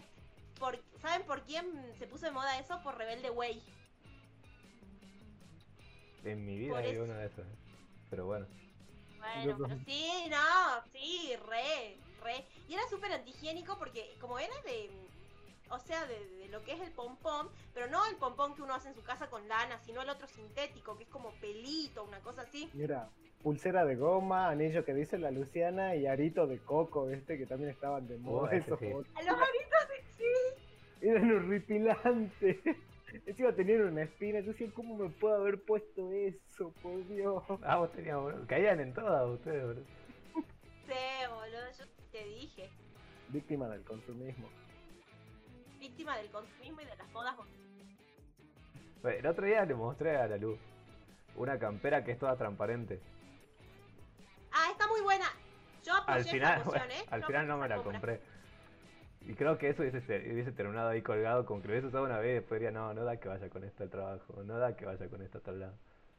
Por, 0.58 0.82
¿Saben 1.02 1.26
por 1.26 1.42
quién 1.42 1.66
se 1.98 2.06
puso 2.06 2.26
de 2.26 2.32
moda 2.32 2.58
eso? 2.58 2.80
Por 2.82 2.96
Rebelde 2.96 3.30
Way. 3.30 3.62
En 6.24 6.44
mi 6.44 6.56
vida 6.58 6.72
Por 6.72 6.82
hay 6.82 6.90
eso. 6.92 7.04
uno 7.04 7.14
de 7.14 7.26
esos. 7.26 7.46
¿eh? 7.46 7.56
Pero 8.10 8.26
bueno. 8.26 8.46
Bueno, 9.18 9.56
pero 9.68 9.78
sí, 9.84 10.08
no, 10.30 10.82
sí, 10.92 11.32
re, 11.48 11.98
re. 12.22 12.44
Y 12.68 12.74
era 12.74 12.88
súper 12.88 13.12
antihigiénico 13.12 13.78
porque 13.78 14.16
como 14.20 14.38
era 14.38 14.54
de, 14.62 14.90
o 15.70 15.78
sea, 15.78 16.06
de, 16.06 16.26
de 16.36 16.48
lo 16.48 16.62
que 16.62 16.72
es 16.72 16.80
el 16.80 16.92
pompón, 16.92 17.48
pero 17.74 17.88
no 17.88 18.04
el 18.06 18.16
pompón 18.16 18.54
que 18.54 18.62
uno 18.62 18.74
hace 18.74 18.88
en 18.88 18.94
su 18.94 19.02
casa 19.02 19.28
con 19.28 19.46
lana, 19.48 19.78
sino 19.84 20.02
el 20.02 20.08
otro 20.08 20.26
sintético, 20.26 20.96
que 20.96 21.04
es 21.04 21.10
como 21.10 21.30
pelito, 21.40 22.04
una 22.04 22.20
cosa 22.20 22.42
así. 22.42 22.70
Mira, 22.74 23.08
pulsera 23.42 23.84
de 23.84 23.96
goma, 23.96 24.48
anillo 24.48 24.84
que 24.84 24.94
dice 24.94 25.18
la 25.18 25.30
Luciana 25.30 25.94
y 25.94 26.06
arito 26.06 26.46
de 26.46 26.58
coco, 26.58 27.10
este 27.10 27.38
que 27.38 27.46
también 27.46 27.70
estaban 27.70 28.06
de 28.06 28.18
moda. 28.18 28.50
Oh, 28.50 28.54
esos 28.54 28.78
sí. 28.78 28.86
A 28.86 29.22
los 29.22 29.40
aritos 29.40 29.88
de 29.88 30.02
sí. 30.16 31.06
Eran 31.06 31.30
horripilantes. 31.30 32.56
Encima 33.26 33.52
tenían 33.52 33.82
una 33.82 34.02
espina. 34.02 34.40
Yo 34.40 34.52
decía, 34.52 34.68
¿cómo 34.74 34.96
me 34.96 35.08
puedo 35.10 35.36
haber 35.36 35.62
puesto 35.62 36.10
eso? 36.12 36.72
Por 36.82 37.06
Dios. 37.08 37.42
Ah, 37.62 37.76
vos 37.78 37.92
tenías 37.92 38.16
uno. 38.16 38.46
Caían 38.46 38.80
en 38.80 38.92
todas 38.92 39.28
ustedes, 39.28 39.62
boludo. 39.62 39.84
Sí, 40.86 41.28
boludo, 41.28 41.70
yo 41.78 41.84
te 42.12 42.24
dije. 42.24 42.68
Víctima 43.28 43.68
del 43.68 43.82
consumismo. 43.82 44.48
Víctima 45.96 46.18
del 46.18 46.30
consumismo 46.30 46.82
y 46.82 46.84
de 46.84 46.94
las 46.94 47.08
modas. 47.08 47.34
El 49.02 49.26
otro 49.26 49.46
día 49.46 49.64
le 49.64 49.74
mostré 49.74 50.14
a 50.18 50.26
la 50.26 50.36
luz 50.36 50.58
una 51.36 51.58
campera 51.58 52.04
que 52.04 52.12
es 52.12 52.18
toda 52.18 52.36
transparente. 52.36 53.00
Ah, 54.52 54.68
está 54.72 54.86
muy 54.88 55.00
buena. 55.00 55.24
Yo 55.82 55.94
apoyé 55.94 56.18
Al 56.18 56.24
final, 56.26 56.62
¿eh? 56.90 57.06
al 57.08 57.20
Yo 57.22 57.26
final 57.28 57.48
no 57.48 57.56
me 57.56 57.66
la 57.66 57.82
compré. 57.82 58.20
Y 59.22 59.32
creo 59.32 59.56
que 59.56 59.70
eso 59.70 59.80
hubiese, 59.80 59.98
hubiese 59.98 60.52
terminado 60.52 60.90
ahí 60.90 61.00
colgado, 61.00 61.46
como 61.46 61.62
que 61.62 61.68
lo 61.68 61.72
hubiese 61.72 61.86
usado 61.86 62.04
una 62.04 62.18
vez 62.18 62.32
y 62.32 62.34
después 62.40 62.60
diría, 62.60 62.72
no, 62.78 62.92
no 62.92 63.02
da 63.04 63.16
que 63.16 63.28
vaya 63.28 63.48
con 63.48 63.64
esto 63.64 63.84
al 63.84 63.88
trabajo, 63.88 64.42
no 64.44 64.58
da 64.58 64.76
que 64.76 64.84
vaya 64.84 65.08
con 65.08 65.22
esto 65.22 65.38
a 65.38 65.40
tal 65.40 65.60
lado. 65.60 65.78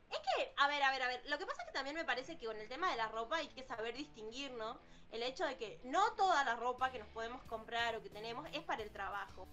Es 0.09 0.17
que, 0.17 0.53
a 0.57 0.67
ver, 0.67 0.81
a 0.81 0.89
ver, 0.89 1.03
a 1.03 1.07
ver. 1.07 1.21
Lo 1.29 1.37
que 1.37 1.45
pasa 1.45 1.61
es 1.61 1.67
que 1.67 1.73
también 1.73 1.95
me 1.95 2.03
parece 2.03 2.35
que 2.39 2.47
con 2.47 2.57
el 2.57 2.67
tema 2.67 2.89
de 2.89 2.97
la 2.97 3.09
ropa 3.09 3.37
hay 3.37 3.49
que 3.49 3.61
saber 3.61 3.95
distinguir, 3.95 4.51
¿no? 4.53 4.79
El 5.11 5.21
hecho 5.21 5.45
de 5.45 5.55
que 5.55 5.79
no 5.83 6.13
toda 6.13 6.43
la 6.43 6.55
ropa 6.55 6.91
que 6.91 6.97
nos 6.97 7.07
podemos 7.09 7.43
comprar 7.43 7.95
o 7.95 8.01
que 8.01 8.09
tenemos 8.09 8.49
es 8.53 8.63
para 8.63 8.81
el 8.81 8.89
trabajo. 8.89 9.47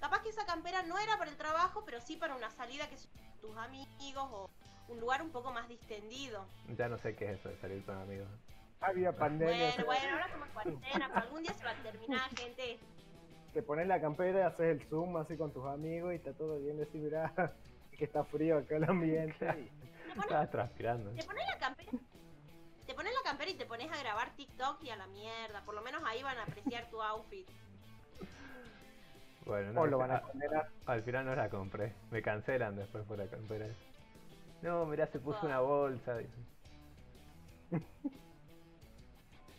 Capaz 0.00 0.22
que 0.22 0.30
esa 0.30 0.46
campera 0.46 0.82
no 0.82 0.98
era 0.98 1.18
para 1.18 1.30
el 1.30 1.36
trabajo, 1.36 1.82
pero 1.84 2.00
sí 2.00 2.16
para 2.16 2.34
una 2.34 2.50
salida 2.50 2.88
que 2.88 2.96
son 2.96 3.10
tus 3.40 3.56
amigos 3.56 4.28
o 4.32 4.50
un 4.88 4.98
lugar 5.00 5.22
un 5.22 5.30
poco 5.30 5.52
más 5.52 5.68
distendido. 5.68 6.44
Ya 6.76 6.88
no 6.88 6.98
sé 6.98 7.14
qué 7.14 7.26
es 7.32 7.38
eso 7.40 7.48
de 7.50 7.56
salir 7.58 7.84
con 7.84 7.96
amigos. 7.98 8.28
Había 8.80 9.14
pandemia. 9.14 9.72
Bueno, 9.84 9.86
bueno, 9.86 10.12
ahora 10.14 10.26
en 10.46 10.52
cuarentena, 10.52 11.08
pero 11.08 11.20
algún 11.26 11.42
día 11.42 11.52
se 11.52 11.64
va 11.64 11.70
a 11.70 11.74
terminar, 11.82 12.30
gente. 12.36 12.78
Te 13.52 13.62
pones 13.62 13.86
la 13.86 14.00
campera, 14.00 14.46
haces 14.46 14.80
el 14.80 14.88
zoom 14.88 15.16
así 15.18 15.36
con 15.36 15.52
tus 15.52 15.66
amigos 15.66 16.12
y 16.12 16.16
está 16.16 16.32
todo 16.32 16.58
bien. 16.60 16.78
Decís, 16.78 17.00
mirá, 17.02 17.32
que 17.98 18.04
está 18.04 18.24
frío 18.24 18.58
acá 18.58 18.76
el 18.76 18.84
ambiente. 18.84 19.46
y- 19.58 20.18
Estaba 20.18 20.50
transpirando. 20.50 21.10
Te 21.12 21.22
pones 21.24 21.44
la 21.46 21.58
campera. 21.58 21.90
Te 22.86 22.94
pones 22.94 23.12
la 23.14 23.22
campera 23.22 23.50
y 23.50 23.54
te 23.54 23.66
pones 23.66 23.92
a 23.92 23.96
grabar 23.98 24.34
TikTok 24.34 24.82
y 24.82 24.90
a 24.90 24.96
la 24.96 25.06
mierda. 25.08 25.62
Por 25.64 25.74
lo 25.74 25.82
menos 25.82 26.02
ahí 26.04 26.22
van 26.22 26.38
a 26.38 26.42
apreciar 26.44 26.88
tu 26.90 27.00
outfit. 27.00 27.48
Bueno, 29.50 29.72
no, 29.72 29.80
O 29.80 29.86
lo 29.86 29.98
van 29.98 30.12
a 30.12 30.16
a- 30.18 30.22
condenar. 30.22 30.68
al 30.86 31.02
final 31.02 31.26
no 31.26 31.34
la 31.34 31.48
compré. 31.50 31.92
Me 32.12 32.22
cancelan 32.22 32.76
después 32.76 33.04
por 33.04 33.18
la 33.18 33.26
campera. 33.26 33.66
No, 34.62 34.86
mirá, 34.86 35.08
se 35.08 35.18
puso 35.18 35.40
Ah. 35.42 35.46
una 35.46 35.60
bolsa. 35.60 36.18
dice. 36.18 36.30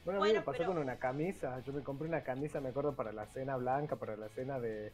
Bueno, 0.06 0.20
a 0.20 0.24
mí 0.24 0.30
me 0.30 0.34
Bueno, 0.40 0.46
pasó 0.46 0.58
pero- 0.60 0.70
con 0.72 0.78
una 0.82 0.96
camisa. 0.96 1.60
Yo 1.60 1.74
me 1.74 1.84
compré 1.84 2.08
una 2.08 2.24
camisa, 2.24 2.60
me 2.62 2.70
acuerdo, 2.70 2.96
para 2.96 3.12
la 3.12 3.26
cena 3.28 3.56
blanca, 3.58 3.98
para 3.98 4.16
la 4.16 4.30
cena 4.30 4.60
de, 4.60 4.94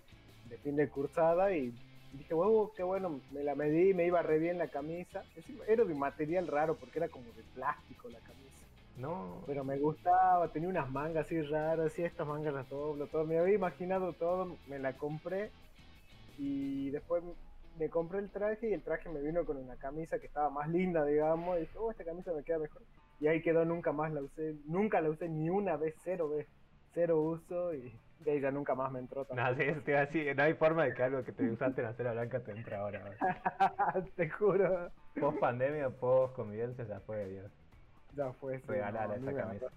de 0.50 0.58
fin 0.58 0.76
de 0.76 0.90
cursada. 0.90 1.54
Y 1.56 1.74
dije, 2.12 2.34
wow, 2.34 2.74
qué 2.76 2.82
bueno, 2.84 3.22
me 3.32 3.42
la 3.44 3.54
medí, 3.56 3.94
me 3.94 4.06
iba 4.06 4.22
re 4.24 4.38
bien 4.40 4.58
la 4.58 4.68
camisa. 4.68 5.24
Era 5.68 5.86
de 5.86 5.94
un 5.94 6.00
material 6.00 6.48
raro 6.48 6.76
porque 6.76 7.00
era 7.00 7.08
como 7.08 7.24
de 7.34 7.44
plástico 7.54 8.10
la 8.10 8.20
camisa. 8.20 8.47
No, 8.98 9.44
Pero 9.46 9.64
me 9.64 9.78
gustaba, 9.78 10.48
tenía 10.52 10.70
unas 10.70 10.90
mangas 10.90 11.28
así 11.28 11.40
raras, 11.42 11.98
y 12.00 12.04
estas 12.04 12.28
mangas 12.28 12.54
las 12.54 12.70
doblo, 12.70 13.08
todo. 13.08 13.26
Me 13.26 13.38
había 13.38 13.56
imaginado 13.56 14.14
todo, 14.14 14.58
me 14.68 14.80
la 14.80 14.94
compré. 14.94 15.52
Y 16.40 16.90
después 16.90 17.24
me 17.78 17.90
compré 17.90 18.20
el 18.20 18.30
traje 18.30 18.70
y 18.70 18.74
el 18.74 18.82
traje 18.82 19.10
me 19.10 19.22
vino 19.22 19.46
con 19.46 19.58
una 19.58 19.76
camisa 19.76 20.20
que 20.20 20.28
estaba 20.28 20.50
más 20.50 20.68
linda, 20.70 21.06
digamos. 21.06 21.58
Y 21.58 21.62
dije, 21.62 21.78
oh, 21.78 21.92
esta 21.92 22.04
camisa 22.04 22.34
me 22.34 22.44
queda 22.44 22.60
mejor. 22.60 22.82
Y 23.20 23.28
ahí 23.28 23.42
quedó, 23.42 23.66
nunca 23.66 23.92
más 23.92 24.12
la 24.12 24.22
usé. 24.22 24.56
Nunca 24.66 25.00
la 25.02 25.10
usé 25.10 25.30
ni 25.30 25.50
una 25.50 25.78
vez, 25.78 25.96
cero 26.04 26.30
vez. 26.30 26.48
Cero 26.94 27.22
uso 27.22 27.76
y 27.76 27.94
de 28.20 28.32
ahí 28.32 28.42
ya 28.42 28.50
nunca 28.50 28.74
más 28.74 28.92
me 28.92 29.00
entró 29.00 29.28
no, 29.30 29.56
sí, 29.56 29.92
a 29.92 30.00
decir, 30.06 30.36
no 30.36 30.42
hay 30.42 30.56
forma 30.56 30.86
de 30.86 30.94
que 30.96 31.04
algo 31.04 31.24
que 31.24 31.32
te 31.32 31.48
usaste 31.48 31.82
en 31.82 31.88
la 31.88 31.94
cera 31.94 32.14
blanca 32.14 32.40
te 32.40 32.52
entre 32.52 32.76
ahora. 32.76 33.04
Te 34.16 34.30
juro. 34.30 34.92
Post 35.20 35.40
pandemia, 35.40 35.90
post 35.92 36.36
convivencia, 36.36 36.86
ya 36.86 37.00
fue, 37.02 37.28
Dios. 37.28 37.52
Ya 38.18 38.34
fue. 38.34 38.60
sí, 38.60 38.66
Regalar 38.68 39.08
no, 39.20 39.30
esa 39.30 39.42
camisa. 39.42 39.68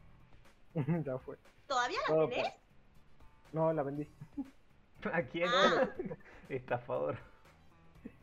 ya 1.04 1.18
fue. 1.18 1.36
¿Todavía 1.66 1.98
la 2.00 2.06
Todo 2.06 2.28
tenés? 2.28 2.54
No, 3.52 3.72
la 3.72 3.82
vendí. 3.82 4.08
¿A 5.12 5.22
quién? 5.22 5.48
Ah. 5.48 5.88
Estafador. 6.48 7.18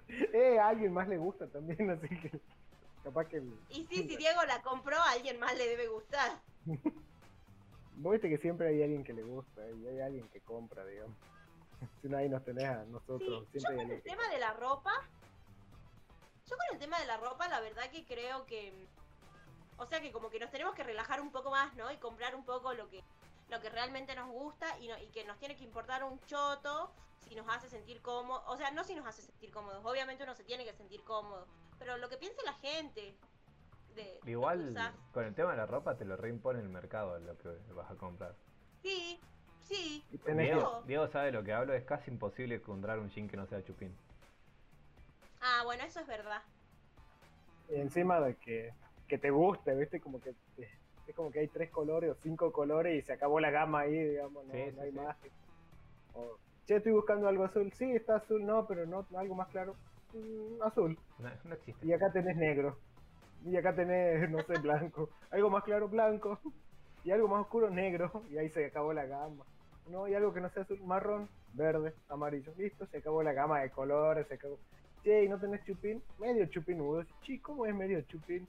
Eh, 0.10 0.58
a 0.60 0.70
alguien 0.70 0.94
más 0.94 1.08
le 1.08 1.18
gusta 1.18 1.48
también, 1.48 1.90
así 1.92 2.08
que 2.08 2.40
capaz 3.04 3.26
que... 3.26 3.44
Y 3.70 3.86
sí, 3.86 4.08
si 4.08 4.18
Diego 4.18 4.44
la 4.46 4.62
compró, 4.62 4.98
a 4.98 5.12
alguien 5.12 5.40
más 5.40 5.56
le 5.58 5.68
debe 5.68 5.88
gustar. 5.88 6.32
Vos 7.96 8.14
viste 8.14 8.30
que 8.30 8.38
siempre 8.38 8.68
hay 8.70 8.84
alguien 8.84 9.04
que 9.04 9.14
le 9.14 9.24
gusta 9.24 9.62
y 9.72 9.88
hay 9.88 10.00
alguien 10.00 10.28
que 10.30 10.40
compra, 10.42 10.86
digamos. 10.86 11.16
Si 12.02 12.08
no, 12.10 12.18
ahí 12.18 12.30
nos 12.30 12.44
tenés 12.44 12.66
a 12.66 12.84
Sí, 12.86 12.92
nosotros. 12.92 13.48
yo 13.54 13.60
siempre 13.60 13.72
hay 13.72 13.78
con 13.88 13.92
el 13.92 14.02
que 14.02 14.10
tema 14.10 14.30
de 14.30 14.40
la 14.40 14.54
ropa, 14.54 14.92
yo 16.48 16.56
con 16.58 16.66
el 16.74 16.80
tema 16.80 17.00
de 17.00 17.06
la 17.06 17.18
ropa, 17.18 17.48
la 17.50 17.60
verdad 17.60 17.90
que 17.92 18.06
creo 18.06 18.46
que, 18.46 18.74
o 19.78 19.86
sea 19.86 20.02
que 20.02 20.12
como 20.12 20.30
que 20.30 20.40
nos 20.40 20.52
tenemos 20.52 20.74
que 20.76 20.84
relajar 20.84 21.22
un 21.22 21.32
poco 21.32 21.52
más, 21.52 21.74
¿no? 21.76 21.92
Y 21.92 21.98
comprar 21.98 22.36
un 22.36 22.46
poco 22.46 22.74
lo 22.74 22.90
que, 22.90 23.04
lo 23.50 23.60
que 23.62 23.70
realmente 23.70 24.16
nos 24.16 24.30
gusta 24.30 24.78
y, 24.80 24.88
no- 24.88 24.98
y 24.98 25.08
que 25.08 25.24
nos 25.26 25.38
tiene 25.40 25.56
que 25.56 25.64
importar 25.64 26.04
un 26.04 26.20
choto 26.26 26.92
si 27.28 27.36
nos 27.36 27.48
hace 27.50 27.70
sentir 27.70 28.02
cómodos, 28.02 28.44
o 28.48 28.58
sea, 28.58 28.72
no 28.72 28.84
si 28.84 28.96
nos 28.96 29.06
hace 29.06 29.22
sentir 29.22 29.52
cómodos, 29.52 29.84
obviamente 29.86 30.24
uno 30.24 30.34
se 30.36 30.44
tiene 30.44 30.64
que 30.64 30.74
sentir 30.74 31.04
cómodo, 31.04 31.46
pero 31.80 31.98
lo 31.98 32.08
que 32.10 32.18
piense 32.18 32.42
la 32.46 32.54
gente 32.54 33.16
de 33.96 34.20
Igual, 34.26 34.74
con 35.14 35.26
el 35.26 35.34
tema 35.36 35.52
de 35.52 35.58
la 35.58 35.66
ropa 35.66 35.98
te 35.98 36.06
lo 36.06 36.16
reimpone 36.16 36.60
el 36.60 36.70
mercado 36.70 37.20
lo 37.20 37.38
que 37.38 37.50
vas 37.74 37.90
a 37.92 37.96
comprar. 37.96 38.36
Sí, 38.82 39.20
sí, 39.64 40.04
Diego, 40.26 40.84
Diego 40.86 41.08
sabe 41.08 41.32
lo 41.32 41.44
que 41.44 41.54
hablo, 41.54 41.74
es 41.74 41.84
casi 41.84 42.12
imposible 42.12 42.56
encontrar 42.56 43.00
un 43.00 43.10
jean 43.10 43.28
que 43.28 43.36
no 43.38 43.46
sea 43.48 43.64
chupín. 43.64 43.94
ah, 45.42 45.62
bueno, 45.66 45.84
eso 45.84 46.00
es 46.00 46.08
verdad. 46.08 46.42
y 47.70 47.76
encima 47.76 48.20
de 48.22 48.36
que, 48.36 48.74
que 49.08 49.18
te 49.18 49.30
guste, 49.32 49.76
viste, 49.76 50.00
como 50.02 50.20
que 50.22 50.32
es 51.08 51.16
como 51.16 51.32
que 51.32 51.40
hay 51.40 51.48
tres 51.48 51.72
colores 51.72 52.12
o 52.12 52.16
cinco 52.16 52.52
colores 52.52 52.98
y 52.98 53.02
se 53.06 53.14
acabó 53.14 53.40
la 53.40 53.50
gama 53.52 53.82
ahí, 53.82 53.94
digamos, 53.98 54.46
no, 54.46 54.54
Sí, 54.54 54.60
no 54.72 54.82
sí, 54.82 54.82
hay 54.82 54.92
sí. 54.92 54.98
más. 54.98 55.18
O, 56.14 56.38
che, 56.66 56.76
estoy 56.78 56.92
buscando 56.92 57.28
algo 57.28 57.44
azul, 57.46 57.72
sí, 57.74 57.92
está 57.92 58.18
azul, 58.18 58.46
no, 58.46 58.66
pero 58.68 58.86
no, 58.86 59.08
algo 59.18 59.36
más 59.36 59.48
claro, 59.50 59.76
Mm, 60.14 60.62
azul. 60.64 60.98
No, 61.18 61.30
no 61.44 61.56
existe. 61.56 61.86
Y 61.86 61.94
acá 61.94 62.12
tenés 62.12 62.36
negro. 62.38 62.78
Y 63.44 63.56
acá 63.58 63.76
tenés, 63.76 64.30
no 64.30 64.42
sé, 64.44 64.58
blanco. 64.60 65.10
Algo 65.32 65.50
más 65.50 65.64
claro, 65.64 65.88
blanco. 65.90 66.40
Y 67.04 67.12
algo 67.12 67.28
más 67.28 67.42
oscuro, 67.42 67.70
negro. 67.70 68.26
Y 68.30 68.38
ahí 68.38 68.50
se 68.50 68.66
acabó 68.66 68.94
la 68.94 69.06
gama. 69.06 69.46
No, 69.86 70.08
y 70.08 70.14
algo 70.16 70.34
que 70.34 70.42
no 70.42 70.50
sea 70.50 70.64
azul, 70.64 70.80
marrón, 70.84 71.30
verde, 71.54 71.94
amarillo. 72.10 72.54
Listo, 72.58 72.86
se 72.88 72.98
acabó 72.98 73.24
la 73.24 73.34
gama 73.34 73.62
de 73.62 73.72
colores, 73.72 74.28
se 74.28 74.36
acabó. 74.36 74.60
Che, 75.04 75.24
¿y 75.24 75.30
no 75.30 75.40
tenés 75.40 75.64
chupín? 75.66 76.04
Medio 76.18 76.46
chupinudo. 76.48 77.04
Chi, 77.22 77.40
¿cómo 77.40 77.66
es 77.66 77.74
medio 77.76 78.02
chupín? 78.04 78.48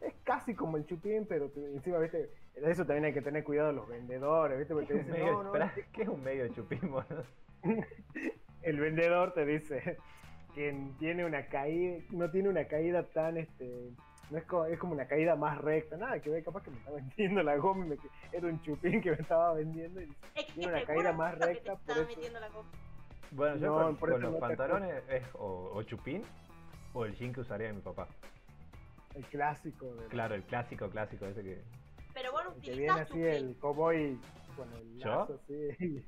Es 0.00 0.14
casi 0.24 0.54
como 0.54 0.76
el 0.76 0.86
chupín, 0.86 1.26
pero 1.28 1.50
encima, 1.56 1.98
viste, 1.98 2.30
de 2.54 2.70
eso 2.70 2.84
también 2.86 3.06
hay 3.06 3.12
que 3.12 3.22
tener 3.22 3.42
cuidado 3.44 3.72
los 3.72 3.88
vendedores, 3.88 4.58
viste, 4.58 4.72
porque 4.74 4.86
¿Qué 4.88 4.94
te 4.94 4.98
dicen, 5.00 5.12
medio, 5.12 5.32
no, 5.32 5.42
no, 5.42 5.48
espera, 5.54 5.74
¿qué 5.92 6.02
es 6.02 6.08
un 6.08 6.22
medio 6.22 6.48
chupín, 6.48 6.80
boludo? 6.90 7.24
el 8.62 8.78
vendedor 8.80 9.32
te 9.34 9.44
dice 9.44 9.96
que 10.54 10.90
tiene 10.98 11.24
una 11.24 11.46
caída, 11.46 12.02
no 12.10 12.30
tiene 12.30 12.48
una 12.48 12.64
caída 12.66 13.02
tan 13.04 13.36
este 13.36 13.90
no 14.30 14.36
es 14.36 14.44
como, 14.44 14.66
es 14.66 14.78
como 14.78 14.92
una 14.92 15.06
caída 15.06 15.36
más 15.36 15.56
recta, 15.58 15.96
nada 15.96 16.20
que 16.20 16.28
ver, 16.28 16.44
capaz 16.44 16.62
que 16.62 16.70
me 16.70 16.76
estaba 16.76 16.96
vendiendo 16.98 17.42
la 17.42 17.56
goma 17.56 17.86
y 17.86 17.88
me, 17.88 17.96
que- 17.96 18.08
era 18.32 18.46
un 18.46 18.60
chupín 18.60 19.00
que 19.00 19.10
me 19.12 19.16
estaba 19.16 19.54
vendiendo 19.54 20.02
y 20.02 20.04
Es 20.34 20.44
que 20.44 20.52
Tiene 20.52 20.68
una 20.74 20.84
caída 20.84 21.12
más 21.14 21.32
que 21.34 21.40
te 21.40 21.46
recta, 21.46 21.72
por 21.72 21.80
estaba 21.80 22.00
eso- 22.00 22.08
metiendo 22.16 22.40
la 22.40 22.48
copa. 22.48 22.68
Bueno, 23.30 23.56
yo 23.56 23.66
No, 23.66 23.74
con, 23.84 23.96
por 23.96 24.10
con 24.12 24.20
los 24.22 24.34
pantalones 24.36 25.02
es 25.10 25.22
o, 25.34 25.70
o 25.74 25.82
chupín 25.84 26.22
o 26.92 27.04
el 27.06 27.14
jean 27.14 27.32
que 27.32 27.40
usaría 27.40 27.72
mi 27.72 27.80
papá. 27.80 28.06
El 29.18 29.26
clásico 29.26 29.94
de- 29.94 30.06
Claro, 30.08 30.34
el 30.34 30.44
clásico, 30.44 30.88
clásico 30.90 31.26
ese 31.26 31.42
que... 31.42 31.62
Pero 32.14 32.32
vos 32.32 32.44
no 32.44 32.52
el 32.52 32.60
que 32.62 32.72
viene 32.74 33.00
así 33.00 33.20
el 33.22 33.56
cowboy 33.58 34.18
con 34.56 34.72
el 34.72 34.98
¿Yo? 34.98 35.22
así. 35.22 36.04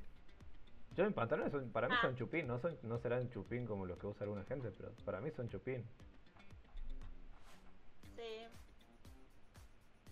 Yo 0.95 1.05
mis 1.05 1.13
pantalones 1.13 1.51
son, 1.51 1.71
para 1.71 1.87
mí 1.87 1.95
Ah. 1.97 2.01
son 2.01 2.15
chupín, 2.17 2.47
no, 2.47 2.59
son, 2.59 2.77
no 2.83 2.99
serán 2.99 3.29
chupín 3.29 3.65
como 3.65 3.85
los 3.85 3.97
que 3.97 4.07
usa 4.07 4.23
alguna 4.25 4.43
gente, 4.45 4.71
pero 4.71 4.91
para 5.05 5.21
mí 5.21 5.31
son 5.31 5.47
chupín. 5.49 5.85
Sí. 8.17 8.47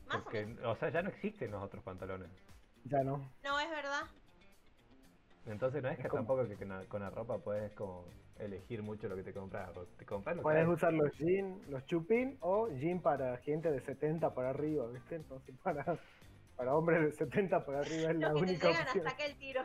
Más 0.08 0.22
Porque, 0.24 0.44
o 0.44 0.48
menos. 0.48 0.66
o 0.66 0.80
sea, 0.80 0.90
ya 0.90 1.02
no 1.02 1.10
existen 1.10 1.52
los 1.52 1.62
otros 1.64 1.84
pantalones. 1.84 2.30
Ya 2.86 3.04
no. 3.04 3.18
No, 3.44 3.60
es 3.60 3.70
verdad. 3.70 4.04
Entonces 5.50 5.82
no 5.82 5.90
es 5.90 5.98
que 5.98 6.04
Es 6.04 6.10
como- 6.10 6.22
tampoco 6.24 6.48
que 6.48 6.56
con 6.56 6.70
la, 6.70 6.86
con 6.86 7.02
la 7.02 7.10
ropa 7.10 7.38
puedes 7.40 7.72
como 7.74 8.06
elegir 8.38 8.84
mucho 8.84 9.08
lo 9.10 9.16
que 9.16 9.24
te 9.24 9.34
compras. 9.34 9.76
o 9.76 9.86
Te 9.98 10.06
compras 10.06 10.36
lo 10.36 10.44
Puedes 10.44 10.68
usar 10.68 10.94
los 10.94 11.12
jeans, 11.18 11.68
los 11.68 11.86
chupín 11.86 12.38
o 12.42 12.70
jean 12.70 13.02
para 13.02 13.36
gente 13.38 13.72
de 13.72 13.82
70 13.82 14.34
para 14.34 14.52
arriba, 14.52 14.86
¿viste? 14.88 15.16
Entonces 15.16 15.56
para, 15.64 15.98
para 16.56 16.76
hombres 16.76 17.02
de 17.02 17.12
70 17.14 17.66
para 17.66 17.80
arriba 17.80 18.12
es 18.12 18.18
la 18.18 18.28
que 18.30 18.34
te 18.36 18.40
única 18.42 18.68
llegan 18.68 18.84
opción. 18.88 19.08
hasta 19.08 19.26
el 19.26 19.38
tiro. 19.38 19.62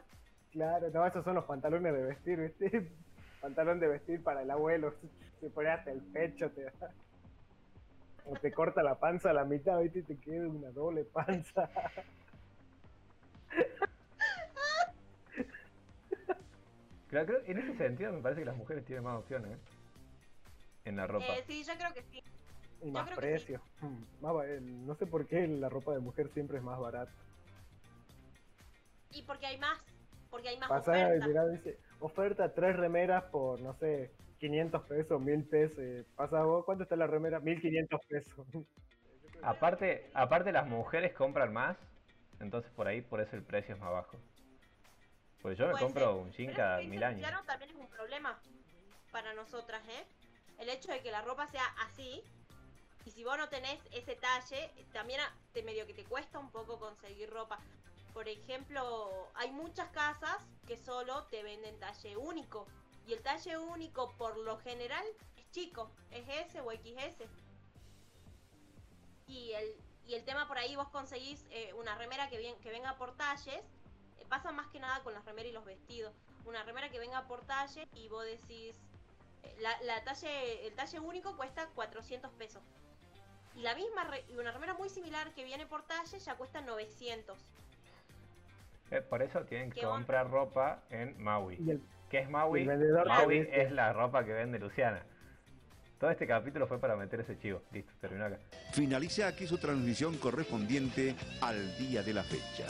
Claro, 0.53 0.89
no, 0.91 1.07
esos 1.07 1.25
son 1.25 1.35
los 1.35 1.45
pantalones 1.45 1.93
de 1.93 2.03
vestir, 2.03 2.39
¿viste? 2.41 2.93
Pantalón 3.41 3.79
de 3.81 3.89
vestir 3.89 4.23
para 4.23 4.43
el 4.43 4.51
abuelo. 4.51 4.95
Se 5.41 5.51
pone 5.51 5.69
hasta 5.69 5.91
el 5.91 6.01
pecho, 6.01 6.51
te 6.51 6.63
da. 6.65 6.73
O 8.27 8.33
te 8.37 8.51
corta 8.53 8.83
la 8.83 8.95
panza 8.99 9.31
a 9.31 9.35
la 9.35 9.45
mitad, 9.45 9.79
¿viste? 9.81 9.99
Y 9.99 10.03
te 10.05 10.17
queda 10.19 10.49
una 10.49 10.71
doble 10.71 11.05
panza. 11.05 11.69
Claro, 17.15 17.27
creo- 17.29 17.43
en 17.47 17.59
ese 17.59 17.77
sentido 17.77 18.13
me 18.13 18.21
parece 18.21 18.41
que 18.41 18.45
las 18.47 18.57
mujeres 18.57 18.85
tienen 18.85 19.05
más 19.05 19.21
opciones 19.21 19.53
¿eh? 19.53 19.59
en 20.87 20.97
la 20.97 21.07
ropa. 21.07 21.25
Eh, 21.27 21.45
sí, 21.47 21.63
yo 21.63 21.73
creo 21.79 21.95
que 21.95 22.03
sí. 22.03 22.21
Y 22.81 22.87
Yo 22.87 22.91
más 22.93 23.05
creo 23.05 23.17
que 23.19 23.23
sí. 23.39 23.45
precio. 23.45 23.63
Mm, 23.83 24.85
no 24.85 24.97
sé 24.97 25.07
por 25.07 25.25
qué 25.29 25.47
la 25.47 25.69
ropa 25.69 25.93
de 25.95 26.01
mujer 26.01 26.29
siempre 26.31 26.59
es 26.59 26.65
más 26.65 26.77
barata. 26.81 27.13
Y 29.13 29.23
porque 29.23 29.47
hay 29.47 29.59
más. 29.59 29.79
Porque 30.29 30.49
hay 30.49 30.59
más 30.59 30.69
mirá, 31.25 31.47
dice, 31.47 31.79
oferta 32.01 32.53
tres 32.53 32.75
remeras 32.75 33.23
por, 33.27 33.61
no 33.61 33.75
sé, 33.75 34.11
500 34.41 34.83
pesos, 34.83 35.21
1000 35.23 35.45
pesos. 35.45 35.79
eh, 35.79 36.05
Pasa 36.17 36.43
vos, 36.43 36.65
¿cuánto 36.65 36.83
está 36.83 36.97
la 36.97 37.07
remera? 37.07 37.39
1500 37.39 38.01
pesos. 38.09 38.45
Aparte, 39.43 40.11
aparte 40.15 40.51
las 40.51 40.67
mujeres 40.67 41.13
compran 41.13 41.53
más, 41.53 41.77
entonces 42.41 42.73
por 42.73 42.89
ahí 42.89 43.03
por 43.03 43.21
eso 43.21 43.37
el 43.37 43.43
precio 43.45 43.77
es 43.77 43.81
más 43.81 43.93
bajo. 43.93 44.17
Pues 45.45 45.59
yo 45.59 45.67
me 45.67 45.73
Puede 45.73 45.85
compro 45.85 46.07
ser. 46.07 46.15
un 46.23 46.33
jean 46.33 46.55
cada 46.55 46.79
mil 46.81 47.05
años. 47.05 47.21
Luciano 47.21 47.45
también 47.45 47.71
es 47.71 47.77
un 47.77 47.87
problema 47.89 48.41
para 49.13 49.35
nosotras, 49.35 49.87
¿eh? 49.91 50.07
El 50.57 50.71
hecho 50.71 50.91
de 50.91 51.03
que 51.03 51.11
la 51.11 51.21
ropa 51.21 51.47
sea 51.49 51.67
así. 51.87 52.25
Y 53.05 53.11
si 53.11 53.25
vos 53.25 53.37
no 53.37 53.51
tenés 53.51 53.79
ese 53.93 54.17
talle, 54.17 54.71
también 54.95 55.21
te 55.53 55.63
medio 55.63 55.87
que 55.87 55.93
te 55.93 56.05
cuesta 56.05 56.39
un 56.39 56.51
poco 56.51 56.79
conseguir 56.79 57.29
ropa. 57.29 57.59
Por 58.15 58.27
ejemplo, 58.27 59.29
hay 59.35 59.51
muchas 59.51 59.91
casas 59.91 60.39
que 60.67 60.79
solo 60.79 61.25
te 61.25 61.43
venden 61.43 61.79
talle 61.79 62.17
único. 62.17 62.67
Y 63.07 63.13
el 63.13 63.21
talle 63.21 63.59
único, 63.59 64.17
por 64.17 64.39
lo 64.39 64.57
general, 64.61 65.05
es 65.37 65.51
chico. 65.51 65.91
Es 66.11 66.27
S 66.27 66.59
o 66.63 66.71
XS. 66.71 67.29
Y 69.27 69.53
el, 69.53 69.77
y 70.07 70.15
el 70.15 70.25
tema 70.25 70.49
por 70.49 70.57
ahí, 70.57 70.75
vos 70.75 70.89
conseguís 70.89 71.45
eh, 71.51 71.75
una 71.75 71.97
remera 71.97 72.31
que, 72.31 72.39
bien, 72.39 72.59
que 72.61 72.71
venga 72.71 72.97
por 72.97 73.15
talles. 73.15 73.63
Pasa 74.25 74.53
más 74.53 74.67
que 74.69 74.81
nada 74.81 75.03
con 75.03 75.13
las 75.15 75.25
remeras 75.25 75.51
y 75.51 75.53
los 75.55 75.65
vestidos. 75.65 76.13
Una 76.45 76.63
remera 76.65 76.91
que 76.91 76.99
venga 76.99 77.27
por 77.27 77.43
talle 77.43 77.87
y 77.95 78.09
vos 78.09 78.25
decís... 78.25 78.77
eh, 79.43 79.55
La, 79.61 79.71
la 79.83 80.03
talle, 80.05 80.67
el 80.67 80.75
talle 80.75 81.01
único 81.01 81.37
cuesta 81.37 81.69
400 81.75 82.31
pesos. 82.33 82.63
Y 83.57 83.63
la 83.63 83.75
misma, 83.75 84.05
re- 84.05 84.25
y 84.29 84.37
una 84.37 84.51
remera 84.53 84.75
muy 84.75 84.89
similar 84.89 85.33
que 85.33 85.45
viene 85.45 85.67
por 85.67 85.83
talle 85.85 86.19
ya 86.19 86.35
cuesta 86.37 86.61
900. 86.61 87.39
Eh, 88.91 89.01
por 89.01 89.23
eso 89.23 89.41
tienen 89.45 89.71
que 89.71 89.81
comprar 89.83 90.31
ropa 90.31 90.83
en 90.91 91.21
Maui. 91.23 91.57
El, 91.69 91.81
¿Qué 92.11 92.19
es 92.21 92.29
Maui? 92.31 92.65
Maui 93.07 93.49
es 93.51 93.73
la 93.73 93.93
ropa 93.93 94.25
que 94.25 94.33
vende 94.33 94.59
Luciana. 94.59 95.03
Todo 95.99 96.11
este 96.11 96.27
capítulo 96.27 96.67
fue 96.67 96.79
para 96.79 96.97
meter 96.97 97.21
ese 97.21 97.39
chivo. 97.39 97.63
Listo, 97.73 97.93
terminó 98.01 98.27
acá. 98.27 98.39
Finaliza 98.73 99.27
aquí 99.29 99.47
su 99.47 99.57
transmisión 99.59 100.19
correspondiente 100.19 101.15
al 101.41 101.79
día 101.79 102.03
de 102.03 102.13
la 102.13 102.23
fecha. 102.25 102.67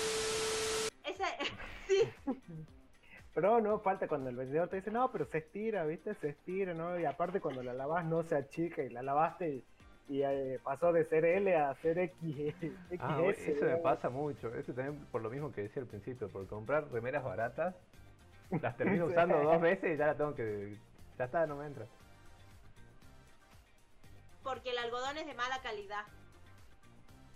Pero 3.35 3.61
no, 3.61 3.81
falta 3.81 4.07
cuando 4.07 4.31
el 4.31 4.37
vendedor 4.37 4.69
te 4.69 4.77
dice, 4.77 4.91
no, 4.91 5.11
pero 5.11 5.27
se 5.27 5.39
estira, 5.39 5.85
¿viste? 5.85 6.15
Se 6.15 6.29
estira, 6.29 6.73
¿no? 6.73 6.99
Y 6.99 7.05
aparte 7.05 7.41
cuando 7.41 7.63
la 7.63 7.75
lavas 7.75 8.05
no 8.05 8.23
se 8.23 8.37
achica 8.37 8.83
y 8.83 8.91
la 8.91 9.03
lavaste 9.03 9.49
y, 9.49 9.65
y, 10.09 10.23
eh, 10.23 10.61
pasó 10.63 10.93
de 10.93 11.05
ser 11.05 11.25
L 11.25 11.57
a 11.57 11.75
ser 11.77 11.99
X, 11.99 12.55
XS. 12.91 13.01
Ah, 13.01 13.21
eso 13.25 13.65
me 13.65 13.77
pasa 13.79 14.09
mucho. 14.09 14.55
Eso 14.55 14.73
también 14.73 15.05
por 15.07 15.21
lo 15.21 15.31
mismo 15.31 15.53
que 15.53 15.63
decía 15.63 15.83
al 15.83 15.89
principio. 15.89 16.29
Por 16.29 16.47
comprar 16.47 16.91
remeras 16.93 17.25
baratas, 17.25 17.75
las 18.51 18.77
termino 18.77 19.07
usando 19.07 19.37
dos 19.43 19.61
veces 19.61 19.95
y 19.95 19.97
ya 19.97 20.07
la 20.07 20.17
tengo 20.17 20.35
que. 20.35 20.77
Ya 21.19 21.25
está, 21.25 21.45
no 21.47 21.57
me 21.57 21.67
entra. 21.67 21.87
porque 24.45 24.71
el 24.71 24.79
algodón 24.79 25.17
es 25.17 25.27
de 25.27 25.35
mala 25.35 25.61
calidad. 25.63 26.05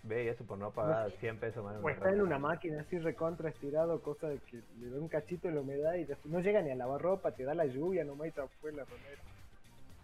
Ve, 0.05 0.25
y 0.25 0.29
eso 0.29 0.45
por 0.45 0.59
no 0.59 0.71
pagar 0.71 1.11
100 1.11 1.39
pesos 1.39 1.65
más. 1.65 1.77
O 1.83 1.89
está 1.91 2.11
en 2.11 2.21
una 2.21 2.39
máquina 2.39 2.81
así 2.81 2.99
recontra 2.99 3.51
estirado, 3.51 4.01
cosa 4.01 4.29
de 4.29 4.39
que 4.39 4.63
le 4.81 4.91
da 4.91 4.99
un 4.99 5.09
cachito 5.09 5.49
de 5.49 5.55
la 5.55 5.61
humedad 5.61 5.95
y 5.95 6.05
después 6.05 6.33
no 6.33 6.41
llega 6.41 6.63
ni 6.63 6.71
a 6.71 6.77
lavar 6.77 7.01
ropa, 7.01 7.33
te 7.33 7.45
da 7.45 7.55
la 7.55 7.67
lluvia 7.67 8.05
nomás 8.05 8.29
y 8.29 8.31
se 8.31 8.47
fue 8.61 8.73
la 8.73 8.85
remera. 8.85 9.23